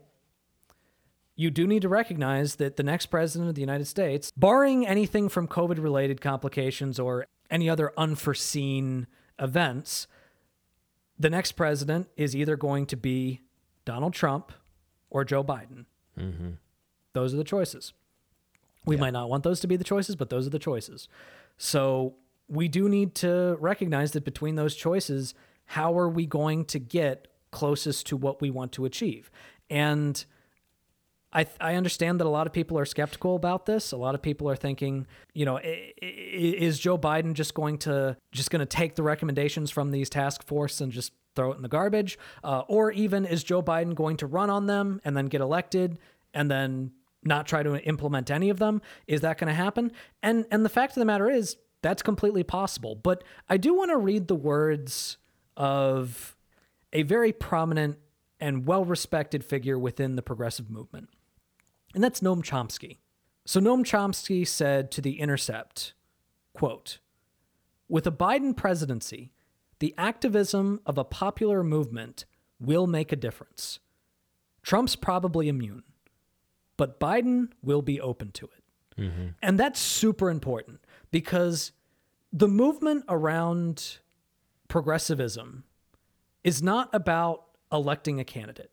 you 1.41 1.49
do 1.49 1.65
need 1.65 1.81
to 1.81 1.89
recognize 1.89 2.55
that 2.57 2.77
the 2.77 2.83
next 2.83 3.07
president 3.07 3.49
of 3.49 3.55
the 3.55 3.61
United 3.61 3.85
States, 3.85 4.31
barring 4.37 4.85
anything 4.85 5.27
from 5.27 5.47
COVID 5.47 5.81
related 5.81 6.21
complications 6.21 6.99
or 6.99 7.25
any 7.49 7.67
other 7.67 7.91
unforeseen 7.97 9.07
events, 9.39 10.07
the 11.17 11.31
next 11.31 11.53
president 11.53 12.09
is 12.15 12.35
either 12.35 12.55
going 12.55 12.85
to 12.85 12.95
be 12.95 13.41
Donald 13.85 14.13
Trump 14.13 14.51
or 15.09 15.25
Joe 15.25 15.43
Biden. 15.43 15.85
Mm-hmm. 16.17 16.51
Those 17.13 17.33
are 17.33 17.37
the 17.37 17.43
choices. 17.43 17.93
We 18.85 18.95
might 18.95 19.13
not 19.13 19.29
want 19.29 19.43
those 19.43 19.59
to 19.61 19.67
be 19.67 19.77
the 19.77 19.83
choices, 19.83 20.15
but 20.15 20.29
those 20.29 20.45
are 20.45 20.51
the 20.51 20.59
choices. 20.59 21.07
So 21.57 22.15
we 22.47 22.67
do 22.67 22.87
need 22.87 23.15
to 23.15 23.57
recognize 23.59 24.11
that 24.11 24.25
between 24.25 24.55
those 24.55 24.75
choices, 24.75 25.33
how 25.65 25.97
are 25.97 26.09
we 26.09 26.27
going 26.27 26.65
to 26.65 26.79
get 26.79 27.27
closest 27.51 28.05
to 28.07 28.17
what 28.17 28.41
we 28.41 28.49
want 28.51 28.71
to 28.73 28.85
achieve? 28.85 29.31
And 29.69 30.23
I, 31.33 31.45
I 31.59 31.75
understand 31.75 32.19
that 32.19 32.27
a 32.27 32.29
lot 32.29 32.45
of 32.45 32.53
people 32.53 32.77
are 32.77 32.85
skeptical 32.85 33.35
about 33.35 33.65
this. 33.65 33.91
A 33.91 33.97
lot 33.97 34.15
of 34.15 34.21
people 34.21 34.49
are 34.49 34.55
thinking, 34.55 35.07
you 35.33 35.45
know, 35.45 35.59
is 35.63 36.77
Joe 36.77 36.97
Biden 36.97 37.33
just 37.33 37.53
going 37.53 37.77
to 37.79 38.17
just 38.31 38.51
going 38.51 38.59
to 38.59 38.65
take 38.65 38.95
the 38.95 39.03
recommendations 39.03 39.71
from 39.71 39.91
these 39.91 40.09
task 40.09 40.45
force 40.45 40.81
and 40.81 40.91
just 40.91 41.13
throw 41.35 41.53
it 41.53 41.55
in 41.55 41.61
the 41.61 41.69
garbage, 41.69 42.19
uh, 42.43 42.63
or 42.67 42.91
even 42.91 43.25
is 43.25 43.43
Joe 43.43 43.61
Biden 43.61 43.95
going 43.95 44.17
to 44.17 44.27
run 44.27 44.49
on 44.49 44.67
them 44.67 44.99
and 45.05 45.15
then 45.15 45.27
get 45.27 45.39
elected 45.39 45.97
and 46.33 46.51
then 46.51 46.91
not 47.23 47.47
try 47.47 47.63
to 47.63 47.77
implement 47.83 48.29
any 48.29 48.49
of 48.49 48.59
them? 48.59 48.81
Is 49.07 49.21
that 49.21 49.37
going 49.37 49.47
to 49.47 49.53
happen? 49.53 49.91
And 50.21 50.45
and 50.51 50.65
the 50.65 50.69
fact 50.69 50.91
of 50.91 50.99
the 50.99 51.05
matter 51.05 51.29
is 51.29 51.55
that's 51.81 52.03
completely 52.03 52.43
possible. 52.43 52.95
But 52.95 53.23
I 53.49 53.57
do 53.57 53.73
want 53.73 53.91
to 53.91 53.97
read 53.97 54.27
the 54.27 54.35
words 54.35 55.17
of 55.55 56.35
a 56.91 57.03
very 57.03 57.31
prominent 57.31 57.97
and 58.39 58.65
well 58.65 58.83
respected 58.83 59.45
figure 59.45 59.79
within 59.79 60.15
the 60.15 60.21
progressive 60.21 60.69
movement. 60.69 61.09
And 61.93 62.03
that's 62.03 62.21
Noam 62.21 62.43
Chomsky. 62.43 62.97
So 63.45 63.59
Noam 63.59 63.83
Chomsky 63.83 64.47
said 64.47 64.91
to 64.91 65.01
The 65.01 65.19
Intercept, 65.19 65.93
quote, 66.53 66.99
with 67.87 68.07
a 68.07 68.11
Biden 68.11 68.55
presidency, 68.55 69.31
the 69.79 69.93
activism 69.97 70.79
of 70.85 70.97
a 70.97 71.03
popular 71.03 71.63
movement 71.63 72.25
will 72.59 72.87
make 72.87 73.11
a 73.11 73.15
difference. 73.15 73.79
Trump's 74.63 74.95
probably 74.95 75.49
immune, 75.49 75.83
but 76.77 76.99
Biden 76.99 77.49
will 77.63 77.81
be 77.81 77.99
open 77.99 78.31
to 78.31 78.45
it. 78.45 79.01
Mm-hmm. 79.01 79.27
And 79.41 79.59
that's 79.59 79.79
super 79.79 80.29
important 80.29 80.79
because 81.09 81.71
the 82.31 82.47
movement 82.47 83.05
around 83.09 83.97
progressivism 84.67 85.63
is 86.43 86.61
not 86.61 86.89
about 86.93 87.45
electing 87.71 88.19
a 88.19 88.23
candidate. 88.23 88.70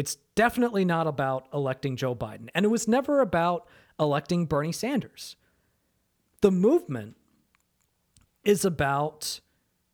It's 0.00 0.16
definitely 0.34 0.86
not 0.86 1.06
about 1.06 1.46
electing 1.52 1.94
Joe 1.94 2.14
Biden. 2.14 2.48
And 2.54 2.64
it 2.64 2.68
was 2.68 2.88
never 2.88 3.20
about 3.20 3.68
electing 3.98 4.46
Bernie 4.46 4.72
Sanders. 4.72 5.36
The 6.40 6.50
movement 6.50 7.16
is 8.42 8.64
about 8.64 9.40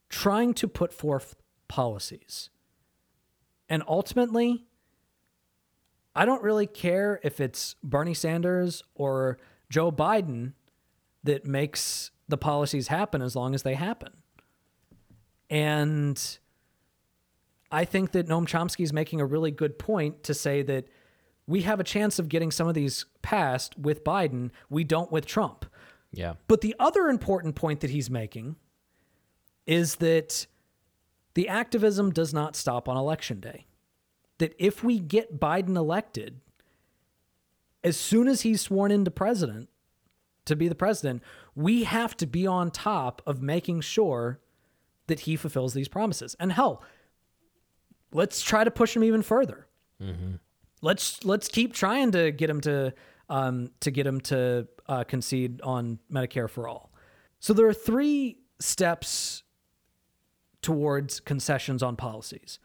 trying 0.09 0.55
to 0.55 0.69
put 0.69 0.95
forth 0.95 1.35
policies. 1.67 2.51
And 3.69 3.83
ultimately, 3.89 4.67
I 6.15 6.25
don't 6.25 6.45
really 6.45 6.69
care 6.69 7.19
if 7.25 7.41
it's 7.41 7.75
Bernie 7.83 8.15
Sanders 8.15 8.85
or 8.95 9.39
Joe 9.69 9.91
Biden 9.91 10.53
that 11.25 11.45
makes 11.45 12.13
the 12.29 12.39
policies 12.39 12.87
happen 12.87 13.23
as 13.23 13.35
long 13.35 13.57
as 13.57 13.65
they 13.65 13.75
happen. 13.75 14.13
And 15.51 16.39
I 17.71 17.85
think 17.85 18.13
that 18.13 18.29
Noam 18.29 18.47
Chomsky 18.47 18.85
is 18.85 18.93
making 18.93 19.21
a 19.21 19.27
really 19.27 19.51
good 19.51 19.79
point 19.79 20.23
to 20.25 20.35
say 20.35 20.63
that 20.63 20.89
we 21.47 21.63
have 21.63 21.81
a 21.81 21.85
chance 21.85 22.19
of 22.19 22.29
getting 22.29 22.51
some 22.51 22.69
of 22.69 22.75
these 22.75 23.07
passed 23.23 23.79
with 23.79 24.05
Biden. 24.05 24.51
We 24.69 24.85
don't 24.85 25.13
with 25.13 25.27
Trump. 25.27 25.65
Yeah. 26.13 26.35
But 26.49 26.61
the 26.61 26.75
other 26.79 27.09
important 27.09 27.55
point 27.55 27.81
that 27.81 27.91
he's 27.91 28.11
making 28.11 28.57
is 29.67 29.97
that 29.97 30.47
the 31.35 31.49
activism 31.49 32.11
does 32.11 32.33
not 32.33 32.57
stop 32.57 32.89
on 32.89 32.97
election 32.97 33.41
day. 33.41 33.67
That 34.39 34.55
if 34.59 34.83
we 34.83 34.99
get 34.99 35.41
Biden 35.41 35.77
elected, 35.77 36.41
as 37.83 37.97
soon 37.97 38.29
as 38.29 38.43
he's 38.43 38.61
sworn 38.61 38.91
into 38.91 39.11
president 39.11 39.69
to 40.47 40.57
be 40.57 40.69
the 40.69 40.75
president, 40.75 41.23
we 41.55 41.85
have 41.85 42.17
to 42.19 42.27
be 42.27 42.47
on 42.47 42.71
top 42.71 43.23
of 43.27 43.43
making 43.43 43.81
sure 43.81 44.41
that 45.07 45.21
he 45.21 45.37
fulfills 45.37 45.75
these 45.75 45.89
promises. 45.89 46.37
And 46.41 46.53
hell, 46.53 46.83
let's 48.13 48.43
try 48.43 48.65
to 48.65 48.71
push 48.71 48.97
him 48.97 49.05
even 49.05 49.23
further. 49.23 49.67
Let's 50.83 51.25
let's 51.25 51.49
keep 51.49 51.73
trying 51.73 52.13
to 52.13 52.31
get 52.31 52.51
him 52.51 52.61
to 52.63 52.93
um, 53.29 53.71
to 53.81 53.91
get 53.91 54.07
him 54.07 54.21
to 54.23 54.69
uh, 54.89 55.05
concede 55.05 55.61
on 55.63 55.99
Medicare 56.13 56.49
for 56.49 56.69
all. 56.69 56.93
So 57.41 57.53
there 57.53 57.67
are 57.67 57.75
three 57.75 58.39
steps 58.61 59.43
towards 60.63 61.21
concessions 61.21 61.83
on 61.83 61.97
policies. 61.97 62.59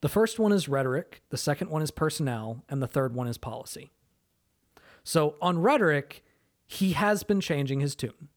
The 0.00 0.08
first 0.08 0.38
one 0.38 0.52
is 0.52 0.68
rhetoric, 0.68 1.22
the 1.30 1.36
second 1.36 1.70
one 1.70 1.82
is 1.82 1.90
personnel, 1.90 2.64
and 2.68 2.82
the 2.82 2.86
third 2.86 3.14
one 3.14 3.26
is 3.26 3.38
policy. 3.38 3.90
So 5.04 5.36
on 5.40 5.58
rhetoric, 5.60 6.22
he 6.66 6.92
has 6.92 7.22
been 7.22 7.40
changing 7.40 7.80
his 7.80 7.94
tune. 7.94 8.28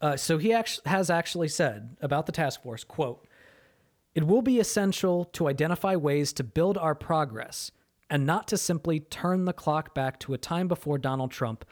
Uh, 0.00 0.16
so 0.16 0.38
he 0.38 0.52
act- 0.52 0.80
has 0.86 1.10
actually 1.10 1.48
said 1.48 1.96
about 2.00 2.26
the 2.26 2.32
task 2.32 2.62
force, 2.62 2.84
quote, 2.84 3.26
it 4.14 4.26
will 4.26 4.42
be 4.42 4.58
essential 4.58 5.24
to 5.26 5.48
identify 5.48 5.96
ways 5.96 6.32
to 6.34 6.44
build 6.44 6.76
our 6.76 6.94
progress 6.94 7.70
and 8.08 8.26
not 8.26 8.48
to 8.48 8.56
simply 8.56 9.00
turn 9.00 9.44
the 9.44 9.52
clock 9.52 9.94
back 9.94 10.18
to 10.20 10.34
a 10.34 10.38
time 10.38 10.66
before 10.66 10.98
Donald 10.98 11.30
Trump, 11.30 11.64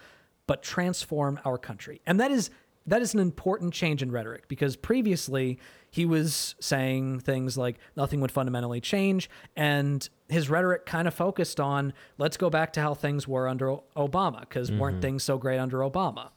but 0.46 0.62
transform 0.62 1.40
our 1.44 1.58
country. 1.58 2.00
And 2.06 2.20
that 2.20 2.30
is 2.30 2.50
that 2.86 3.02
is 3.02 3.12
an 3.12 3.20
important 3.20 3.74
change 3.74 4.02
in 4.02 4.10
rhetoric 4.10 4.48
because 4.48 4.74
previously 4.74 5.58
he 5.90 6.06
was 6.06 6.54
saying 6.58 7.20
things 7.20 7.58
like 7.58 7.76
nothing 7.96 8.22
would 8.22 8.32
fundamentally 8.32 8.80
change 8.80 9.28
and 9.56 10.08
his 10.30 10.48
rhetoric 10.48 10.86
kind 10.86 11.06
of 11.06 11.12
focused 11.12 11.60
on 11.60 11.92
let's 12.16 12.38
go 12.38 12.48
back 12.48 12.72
to 12.72 12.80
how 12.80 12.94
things 12.94 13.28
were 13.28 13.46
under 13.46 13.76
Obama 13.94 14.40
because 14.40 14.72
weren't 14.72 14.96
mm-hmm. 14.96 15.02
things 15.02 15.22
so 15.22 15.36
great 15.36 15.58
under 15.58 15.78
Obama. 15.80 16.30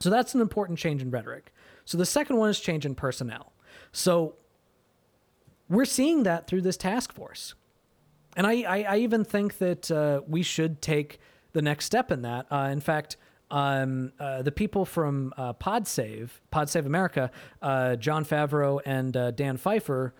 So 0.00 0.10
that's 0.10 0.34
an 0.34 0.40
important 0.40 0.76
change 0.76 1.02
in 1.02 1.10
rhetoric. 1.12 1.52
So 1.84 1.98
the 1.98 2.06
second 2.06 2.36
one 2.36 2.50
is 2.50 2.58
change 2.58 2.84
in 2.84 2.96
personnel. 2.96 3.52
So 3.92 4.34
we're 5.68 5.84
seeing 5.84 6.24
that 6.24 6.46
through 6.46 6.62
this 6.62 6.76
task 6.76 7.12
force. 7.12 7.54
And 8.36 8.46
I, 8.46 8.62
I, 8.62 8.82
I 8.82 8.96
even 8.98 9.24
think 9.24 9.58
that 9.58 9.90
uh, 9.90 10.20
we 10.26 10.42
should 10.42 10.82
take 10.82 11.20
the 11.52 11.62
next 11.62 11.84
step 11.84 12.10
in 12.10 12.22
that. 12.22 12.46
Uh, 12.50 12.68
in 12.72 12.80
fact, 12.80 13.16
um, 13.50 14.12
uh, 14.18 14.42
the 14.42 14.50
people 14.52 14.84
from 14.84 15.32
uh, 15.36 15.52
Pod 15.52 15.86
Save, 15.86 16.40
PodSave 16.52 16.86
America, 16.86 17.30
uh, 17.62 17.96
Jon 17.96 18.24
Favreau 18.24 18.80
and 18.84 19.16
uh, 19.16 19.30
Dan 19.30 19.56
Pfeiffer 19.56 20.14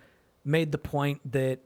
made 0.44 0.72
the 0.72 0.78
point 0.78 1.20
that 1.32 1.60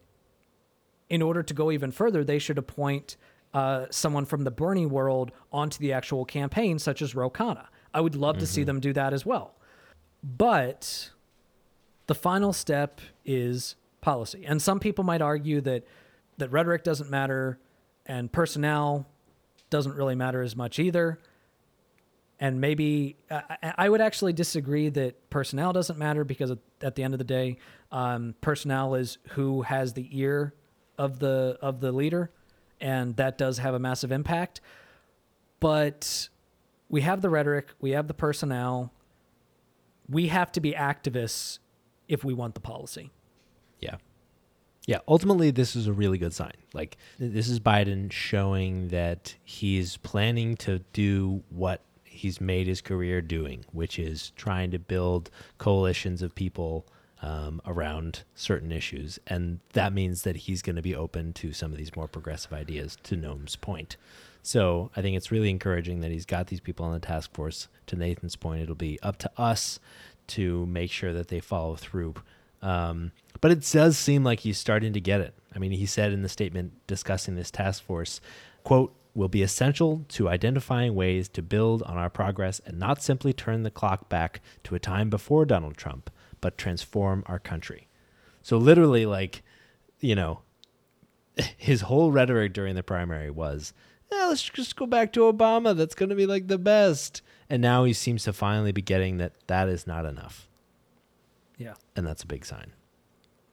in 1.10 1.20
order 1.22 1.42
to 1.42 1.54
go 1.54 1.70
even 1.70 1.90
further, 1.90 2.24
they 2.24 2.38
should 2.38 2.58
appoint 2.58 3.16
uh, 3.52 3.86
someone 3.90 4.24
from 4.24 4.44
the 4.44 4.50
Bernie 4.50 4.86
world 4.86 5.32
onto 5.52 5.78
the 5.78 5.92
actual 5.92 6.24
campaign, 6.24 6.78
such 6.78 7.02
as 7.02 7.14
Ro 7.14 7.30
Khanna. 7.30 7.66
I 7.92 8.00
would 8.00 8.14
love 8.14 8.38
to 8.38 8.46
see 8.46 8.64
them 8.64 8.80
do 8.80 8.92
that 8.92 9.12
as 9.12 9.24
well. 9.24 9.54
But 10.22 11.10
the 12.08 12.14
final 12.14 12.52
step 12.52 13.00
is 13.24 13.76
policy. 14.00 14.44
And 14.44 14.60
some 14.60 14.80
people 14.80 15.04
might 15.04 15.22
argue 15.22 15.60
that 15.60 15.84
that 16.38 16.50
rhetoric 16.50 16.82
doesn't 16.82 17.10
matter 17.10 17.58
and 18.06 18.32
personnel 18.32 19.06
doesn't 19.70 19.94
really 19.94 20.14
matter 20.14 20.42
as 20.42 20.56
much 20.56 20.78
either. 20.78 21.18
And 22.40 22.60
maybe 22.60 23.16
I, 23.30 23.74
I 23.76 23.88
would 23.88 24.00
actually 24.00 24.32
disagree 24.32 24.88
that 24.90 25.28
personnel 25.28 25.72
doesn't 25.72 25.98
matter 25.98 26.24
because 26.24 26.52
at, 26.80 26.94
the 26.94 27.02
end 27.02 27.12
of 27.12 27.18
the 27.18 27.24
day, 27.24 27.58
um, 27.92 28.34
personnel 28.40 28.94
is 28.94 29.18
who 29.30 29.62
has 29.62 29.92
the 29.92 30.08
ear 30.18 30.54
of 30.96 31.18
the 31.18 31.58
of 31.60 31.80
the 31.80 31.92
leader, 31.92 32.30
and 32.80 33.16
that 33.16 33.38
does 33.38 33.58
have 33.58 33.74
a 33.74 33.78
massive 33.78 34.12
impact. 34.12 34.60
But 35.60 36.28
we 36.88 37.00
have 37.00 37.20
the 37.20 37.28
rhetoric, 37.28 37.68
we 37.80 37.90
have 37.90 38.08
the 38.08 38.14
personnel. 38.14 38.92
We 40.08 40.28
have 40.28 40.50
to 40.52 40.60
be 40.60 40.72
activists 40.72 41.58
if 42.08 42.24
we 42.24 42.34
want 42.34 42.54
the 42.54 42.60
policy. 42.60 43.10
Yeah. 43.80 43.96
Yeah, 44.86 45.00
ultimately 45.06 45.50
this 45.50 45.76
is 45.76 45.86
a 45.86 45.92
really 45.92 46.16
good 46.16 46.32
sign. 46.32 46.54
Like 46.72 46.96
this 47.18 47.48
is 47.48 47.60
Biden 47.60 48.10
showing 48.10 48.88
that 48.88 49.34
he's 49.44 49.98
planning 49.98 50.56
to 50.56 50.78
do 50.92 51.42
what 51.50 51.82
he's 52.04 52.40
made 52.40 52.66
his 52.66 52.80
career 52.80 53.20
doing, 53.20 53.64
which 53.72 53.98
is 53.98 54.32
trying 54.34 54.70
to 54.70 54.78
build 54.78 55.30
coalitions 55.58 56.22
of 56.22 56.34
people 56.34 56.86
um, 57.20 57.60
around 57.66 58.22
certain 58.34 58.72
issues, 58.72 59.18
and 59.26 59.60
that 59.72 59.92
means 59.92 60.22
that 60.22 60.36
he's 60.36 60.62
going 60.62 60.76
to 60.76 60.82
be 60.82 60.94
open 60.94 61.32
to 61.34 61.52
some 61.52 61.72
of 61.72 61.78
these 61.78 61.94
more 61.96 62.08
progressive 62.08 62.52
ideas. 62.52 62.96
To 63.04 63.16
Noam's 63.16 63.56
point, 63.56 63.96
so 64.42 64.90
I 64.96 65.02
think 65.02 65.16
it's 65.16 65.30
really 65.30 65.50
encouraging 65.50 66.00
that 66.00 66.10
he's 66.10 66.26
got 66.26 66.46
these 66.46 66.60
people 66.60 66.86
on 66.86 66.92
the 66.92 67.00
task 67.00 67.34
force. 67.34 67.68
To 67.88 67.96
Nathan's 67.96 68.36
point, 68.36 68.62
it'll 68.62 68.74
be 68.74 68.98
up 69.02 69.18
to 69.18 69.30
us 69.36 69.80
to 70.28 70.66
make 70.66 70.90
sure 70.90 71.12
that 71.12 71.28
they 71.28 71.40
follow 71.40 71.76
through. 71.76 72.14
Um, 72.62 73.12
But 73.40 73.52
it 73.52 73.68
does 73.70 73.96
seem 73.96 74.24
like 74.24 74.40
he's 74.40 74.58
starting 74.58 74.92
to 74.92 75.00
get 75.00 75.20
it. 75.20 75.34
I 75.54 75.58
mean, 75.58 75.72
he 75.72 75.86
said 75.86 76.12
in 76.12 76.22
the 76.22 76.28
statement 76.28 76.72
discussing 76.86 77.36
this 77.36 77.50
task 77.50 77.82
force, 77.82 78.20
quote, 78.64 78.94
will 79.14 79.28
be 79.28 79.42
essential 79.42 80.04
to 80.08 80.28
identifying 80.28 80.94
ways 80.94 81.28
to 81.30 81.42
build 81.42 81.82
on 81.82 81.96
our 81.96 82.10
progress 82.10 82.60
and 82.66 82.78
not 82.78 83.02
simply 83.02 83.32
turn 83.32 83.62
the 83.62 83.70
clock 83.70 84.08
back 84.08 84.40
to 84.64 84.74
a 84.74 84.78
time 84.78 85.10
before 85.10 85.44
Donald 85.44 85.76
Trump, 85.76 86.10
but 86.40 86.58
transform 86.58 87.24
our 87.26 87.38
country. 87.38 87.88
So 88.42 88.58
literally 88.58 89.06
like, 89.06 89.42
you 90.00 90.14
know, 90.14 90.40
his 91.56 91.82
whole 91.82 92.12
rhetoric 92.12 92.52
during 92.52 92.74
the 92.74 92.82
primary 92.82 93.30
was, 93.30 93.72
let's 94.10 94.42
just 94.42 94.76
go 94.76 94.86
back 94.86 95.12
to 95.14 95.20
Obama. 95.20 95.76
That's 95.76 95.94
going 95.94 96.10
to 96.10 96.14
be 96.14 96.26
like 96.26 96.46
the 96.46 96.58
best. 96.58 97.22
And 97.50 97.62
now 97.62 97.84
he 97.84 97.92
seems 97.92 98.24
to 98.24 98.32
finally 98.32 98.72
be 98.72 98.82
getting 98.82 99.18
that 99.18 99.32
that 99.46 99.68
is 99.68 99.86
not 99.86 100.04
enough. 100.04 100.48
Yeah. 101.56 101.74
And 101.96 102.06
that's 102.06 102.22
a 102.22 102.26
big 102.26 102.44
sign. 102.44 102.72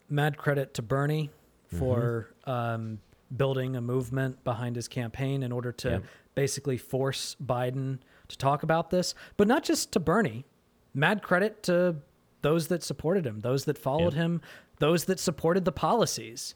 Mad 0.10 0.38
credit 0.38 0.74
to 0.76 0.82
Bernie 0.82 1.30
for 1.68 2.34
um, 2.46 3.00
building 3.36 3.76
a 3.76 3.82
movement 3.82 4.44
behind 4.44 4.76
his 4.76 4.88
campaign 4.88 5.44
in 5.44 5.52
order 5.52 5.72
to 5.72 5.90
Yep. 5.90 6.04
basically 6.36 6.78
force 6.78 7.36
Biden 7.44 8.00
to 8.28 8.38
talk 8.38 8.64
about 8.64 8.90
this. 8.92 9.16
But 9.38 9.48
not 9.48 9.64
just 9.64 9.92
to 9.94 10.00
Bernie. 10.00 10.46
Mad 10.94 11.22
credit 11.24 11.64
to 11.64 11.96
those 12.42 12.68
that 12.68 12.84
supported 12.84 13.26
him, 13.26 13.40
those 13.42 13.66
that 13.66 13.78
followed 13.78 14.14
Yep. 14.14 14.22
him, 14.22 14.42
those 14.80 15.06
that 15.06 15.20
supported 15.20 15.66
the 15.66 15.72
policies, 15.72 16.54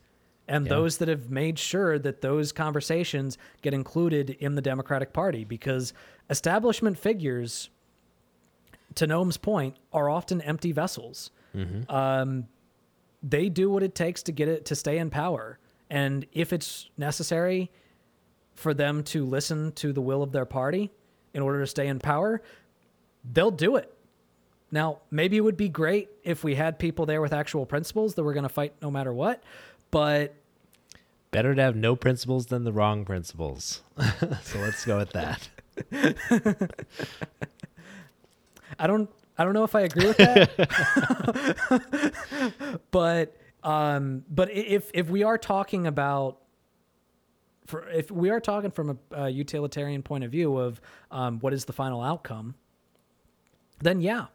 and 0.47 0.65
Yeah. 0.65 0.69
those 0.69 0.97
that 0.99 1.07
have 1.07 1.29
made 1.31 1.57
sure 1.57 1.97
that 1.99 2.21
those 2.21 2.51
conversations 2.51 3.37
get 3.61 3.73
included 3.73 4.29
in 4.31 4.55
the 4.55 4.61
Democratic 4.61 5.11
Party 5.13 5.43
because 5.43 5.93
establishment 6.29 6.97
figures, 6.97 7.69
to 8.95 9.07
Noam's 9.07 9.37
point, 9.37 9.75
are 9.91 10.09
often 10.09 10.41
empty 10.41 10.71
vessels 10.71 11.31
um, 11.89 12.47
they 13.23 13.49
do 13.49 13.69
what 13.69 13.83
it 13.83 13.95
takes 13.95 14.23
to 14.23 14.31
get 14.31 14.47
it 14.47 14.65
to 14.65 14.75
stay 14.75 14.97
in 14.97 15.09
power. 15.09 15.59
And 15.89 16.25
if 16.31 16.53
it's 16.53 16.89
necessary 16.97 17.71
for 18.53 18.73
them 18.73 19.03
to 19.03 19.25
listen 19.25 19.71
to 19.73 19.93
the 19.93 20.01
will 20.01 20.21
of 20.21 20.31
their 20.31 20.45
party 20.45 20.91
in 21.33 21.41
order 21.41 21.61
to 21.61 21.67
stay 21.67 21.87
in 21.87 21.99
power, 21.99 22.41
they'll 23.33 23.51
do 23.51 23.75
it. 23.75 23.93
Now, 24.71 24.99
maybe 25.09 25.37
it 25.37 25.41
would 25.41 25.57
be 25.57 25.69
great 25.69 26.09
if 26.23 26.43
we 26.43 26.55
had 26.55 26.77
people 26.77 27.05
there 27.05 27.21
with 27.21 27.33
actual 27.33 27.65
principles 27.65 28.13
that 28.15 28.23
were 28.23 28.33
going 28.33 28.43
to 28.43 28.49
fight 28.49 28.73
no 28.81 28.91
matter 28.91 29.11
what, 29.11 29.43
but 29.89 30.35
Better 31.31 31.53
to 31.53 31.61
have 31.61 31.75
no 31.75 31.95
principles 31.95 32.47
than 32.47 32.63
the 32.63 32.71
wrong 32.71 33.05
principles. 33.05 33.83
so 34.43 34.59
let's 34.59 34.83
go 34.85 34.97
with 34.97 35.11
that. 35.11 35.49
I 38.79 38.87
don't 38.87 39.09
I 39.37 39.43
don't 39.43 39.53
know 39.53 39.63
if 39.63 39.75
I 39.75 39.81
agree 39.81 40.07
with 40.07 40.17
that. 40.17 40.49
but 42.91 43.35
um 43.63 44.23
but 44.29 44.51
if 44.51 44.91
if 44.93 45.09
we 45.09 45.23
are 45.23 45.37
talking 45.37 45.87
about 45.87 46.39
for 47.69 47.87
if 47.89 48.11
we 48.11 48.29
are 48.29 48.39
talking 48.39 48.71
from 48.71 48.89
a, 49.11 49.23
a 49.23 49.29
utilitarian 49.29 50.01
point 50.01 50.23
of 50.23 50.31
view 50.31 50.57
of 50.57 50.81
um, 51.11 51.39
what 51.39 51.53
is 51.53 51.65
the 51.65 51.73
final 51.73 52.01
outcome, 52.01 52.55
then 53.79 54.01
yeah. 54.01 54.25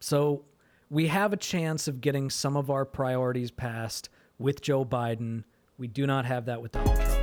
So 0.00 0.44
we 0.90 1.06
have 1.06 1.32
a 1.32 1.36
chance 1.36 1.88
of 1.88 2.00
getting 2.00 2.28
some 2.28 2.56
of 2.56 2.70
our 2.70 2.84
priorities 2.84 3.50
passed 3.50 4.08
with 4.38 4.60
Joe 4.60 4.84
Biden. 4.84 5.44
We 5.78 5.86
do 5.86 6.06
not 6.06 6.26
have 6.26 6.46
that 6.46 6.60
with 6.60 6.72
Donald 6.72 6.96
Trump. 6.96 7.17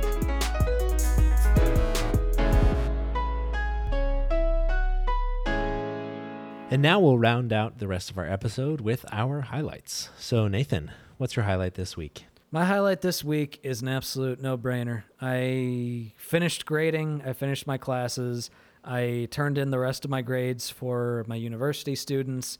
And 6.76 6.82
now 6.82 7.00
we'll 7.00 7.16
round 7.16 7.54
out 7.54 7.78
the 7.78 7.88
rest 7.88 8.10
of 8.10 8.18
our 8.18 8.30
episode 8.30 8.82
with 8.82 9.06
our 9.10 9.40
highlights. 9.40 10.10
So, 10.18 10.46
Nathan, 10.46 10.90
what's 11.16 11.34
your 11.34 11.46
highlight 11.46 11.72
this 11.72 11.96
week? 11.96 12.26
My 12.50 12.66
highlight 12.66 13.00
this 13.00 13.24
week 13.24 13.58
is 13.62 13.80
an 13.80 13.88
absolute 13.88 14.42
no 14.42 14.58
brainer. 14.58 15.04
I 15.18 16.12
finished 16.18 16.66
grading, 16.66 17.22
I 17.24 17.32
finished 17.32 17.66
my 17.66 17.78
classes, 17.78 18.50
I 18.84 19.26
turned 19.30 19.56
in 19.56 19.70
the 19.70 19.78
rest 19.78 20.04
of 20.04 20.10
my 20.10 20.20
grades 20.20 20.68
for 20.68 21.24
my 21.26 21.36
university 21.36 21.94
students, 21.94 22.58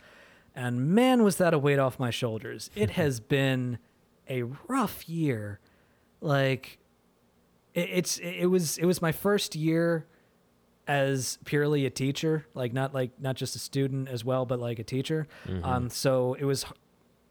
and 0.54 0.94
man, 0.94 1.22
was 1.22 1.36
that 1.36 1.52
a 1.52 1.58
weight 1.58 1.78
off 1.78 2.00
my 2.00 2.08
shoulders. 2.08 2.70
It 2.74 2.92
has 2.92 3.20
been 3.20 3.76
a 4.30 4.44
rough 4.66 5.06
year. 5.06 5.60
Like, 6.22 6.78
it, 7.74 7.90
it's 7.92 8.16
it 8.16 8.46
was 8.46 8.78
it 8.78 8.86
was 8.86 9.02
my 9.02 9.12
first 9.12 9.54
year 9.54 10.06
as 10.88 11.38
purely 11.44 11.84
a 11.86 11.90
teacher, 11.90 12.46
like 12.54 12.72
not 12.72 12.94
like 12.94 13.10
not 13.20 13.36
just 13.36 13.56
a 13.56 13.58
student 13.58 14.08
as 14.08 14.24
well, 14.24 14.46
but 14.46 14.58
like 14.60 14.78
a 14.78 14.84
teacher. 14.84 15.26
Um, 15.64 15.90
so 15.90 16.34
it 16.34 16.44
was 16.44 16.64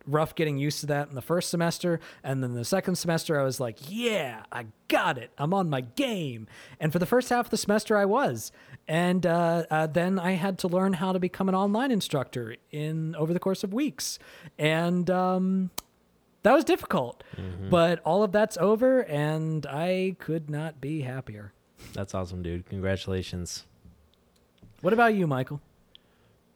rough 0.07 0.35
getting 0.35 0.57
used 0.57 0.81
to 0.81 0.85
that 0.85 1.09
in 1.09 1.15
the 1.15 1.21
first 1.21 1.49
semester, 1.49 1.99
and 2.23 2.43
then 2.43 2.53
the 2.53 2.63
second 2.65 2.95
semester, 2.95 3.39
I 3.39 3.43
was 3.43 3.59
like, 3.59 3.77
"Yeah, 3.87 4.43
I 4.51 4.67
got 4.87 5.17
it. 5.17 5.31
I'm 5.37 5.53
on 5.53 5.69
my 5.69 5.81
game." 5.81 6.47
And 6.79 6.91
for 6.93 6.99
the 6.99 7.07
first 7.07 7.29
half 7.29 7.45
of 7.45 7.49
the 7.49 7.57
semester, 7.57 7.97
I 7.97 8.05
was, 8.05 8.51
and 8.87 9.25
uh, 9.25 9.63
uh, 9.71 9.87
then 9.87 10.19
I 10.19 10.33
had 10.33 10.59
to 10.59 10.67
learn 10.67 10.93
how 10.93 11.11
to 11.11 11.19
become 11.19 11.49
an 11.49 11.55
online 11.55 11.89
instructor 11.91 12.55
in 12.71 13.15
over 13.15 13.33
the 13.33 13.39
course 13.39 13.63
of 13.63 13.73
weeks, 13.73 14.19
and 14.59 15.09
um, 15.09 15.71
that 16.43 16.53
was 16.53 16.63
difficult. 16.63 17.23
But 17.71 17.99
all 18.05 18.21
of 18.21 18.31
that's 18.31 18.57
over, 18.57 18.99
and 19.05 19.65
I 19.65 20.17
could 20.19 20.51
not 20.51 20.79
be 20.79 21.01
happier. 21.01 21.51
That's 21.93 22.13
awesome, 22.13 22.43
dude. 22.43 22.67
Congratulations. 22.67 23.63
What 24.81 24.93
about 24.93 25.15
you, 25.15 25.27
Michael? 25.27 25.61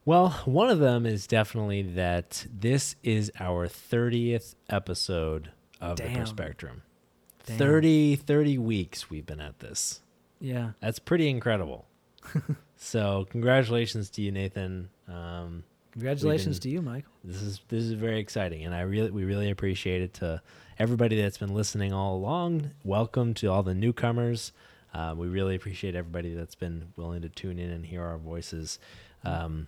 Well, 0.06 0.30
one 0.46 0.70
of 0.70 0.80
them 0.80 1.06
is 1.06 1.28
definitely 1.28 1.82
that 1.82 2.46
this 2.52 2.96
is 3.04 3.32
our 3.40 3.68
30th 3.68 4.56
episode 4.70 5.52
of 5.80 5.98
the 5.98 6.04
Damn. 6.04 6.20
Perspectrum. 6.22 6.82
Damn. 7.46 7.58
30, 7.58 8.16
30 8.18 8.58
weeks 8.58 9.10
we've 9.10 9.26
been 9.26 9.40
at 9.42 9.60
this. 9.60 10.02
Yeah. 10.40 10.72
That's 10.82 11.00
pretty 11.00 11.30
incredible. 11.30 11.86
so, 12.78 13.28
congratulations 13.30 14.10
to 14.12 14.22
you, 14.22 14.32
Nathan. 14.32 14.90
Um, 15.08 15.64
Congratulations 15.94 16.60
been- 16.60 16.64
to 16.64 16.70
you, 16.70 16.82
Michael. 16.82 17.12
this 17.24 17.42
is 17.42 17.62
this 17.68 17.84
is 17.84 17.94
very 17.94 18.20
exciting, 18.20 18.64
and 18.64 18.76
I 18.76 18.82
really 18.82 19.10
we 19.10 19.24
really 19.26 19.50
appreciate 19.50 20.02
it. 20.02 20.14
To 20.16 20.42
everybody 20.78 21.20
that's 21.20 21.38
been 21.40 21.54
listening 21.54 21.94
all 21.94 22.16
along, 22.16 22.72
welcome 22.84 23.34
to 23.36 23.48
all 23.48 23.64
the 23.64 23.74
newcomers. 23.74 24.52
Uh, 24.94 25.14
we 25.16 25.28
really 25.28 25.56
appreciate 25.56 25.96
everybody 25.96 26.34
that's 26.34 26.56
been 26.56 26.92
willing 26.96 27.22
to 27.22 27.30
tune 27.30 27.60
in 27.60 27.70
and 27.70 27.86
hear 27.86 28.04
our 28.04 28.18
voices 28.18 28.80
um, 29.24 29.68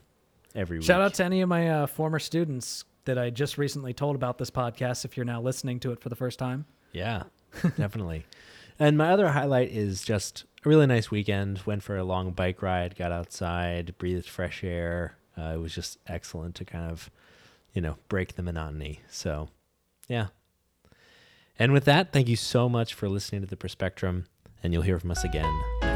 every 0.56 0.78
week. 0.78 0.86
Shout 0.86 1.02
out 1.02 1.14
to 1.16 1.24
any 1.26 1.42
of 1.42 1.50
my 1.50 1.70
uh, 1.70 1.88
former 1.88 2.20
students 2.20 2.86
that 3.06 3.18
I 3.18 3.30
just 3.30 3.58
recently 3.58 3.94
told 3.94 4.16
about 4.16 4.38
this 4.38 4.50
podcast. 4.52 5.06
If 5.06 5.18
you're 5.18 5.26
now 5.26 5.42
listening 5.42 5.80
to 5.82 5.92
it 5.92 6.00
for 6.00 6.10
the 6.10 6.16
first 6.16 6.40
time, 6.40 6.66
Yeah, 6.92 7.24
definitely. 7.78 8.26
And 8.80 8.98
my 8.98 9.12
other 9.12 9.30
highlight 9.30 9.72
is 9.72 10.04
just 10.04 10.46
a 10.66 10.70
really 10.70 10.88
nice 10.88 11.12
weekend. 11.12 11.62
Went 11.66 11.84
for 11.84 11.98
a 11.98 12.04
long 12.04 12.32
bike 12.32 12.62
ride, 12.62 12.96
got 12.96 13.12
outside, 13.12 13.96
breathed 13.98 14.28
fresh 14.28 14.64
air. 14.64 15.18
Uh, 15.38 15.54
it 15.54 15.58
was 15.58 15.74
just 15.74 15.98
excellent 16.08 16.56
to 16.56 16.66
kind 16.66 16.90
of, 16.90 17.12
you 17.74 17.82
know, 17.82 17.98
break 18.10 18.36
the 18.36 18.44
monotony. 18.44 19.02
So, 19.10 19.50
yeah. 20.08 20.28
And 21.60 21.74
with 21.74 21.86
that, 21.86 22.12
thank 22.12 22.28
you 22.28 22.36
so 22.36 22.68
much 22.68 22.94
for 22.96 23.08
listening 23.08 23.42
to 23.42 23.48
the 23.48 23.56
Perspectrum, 23.56 24.26
and 24.64 24.74
you'll 24.74 24.82
hear 24.82 25.00
from 25.00 25.12
us 25.12 25.24
again 25.24 25.91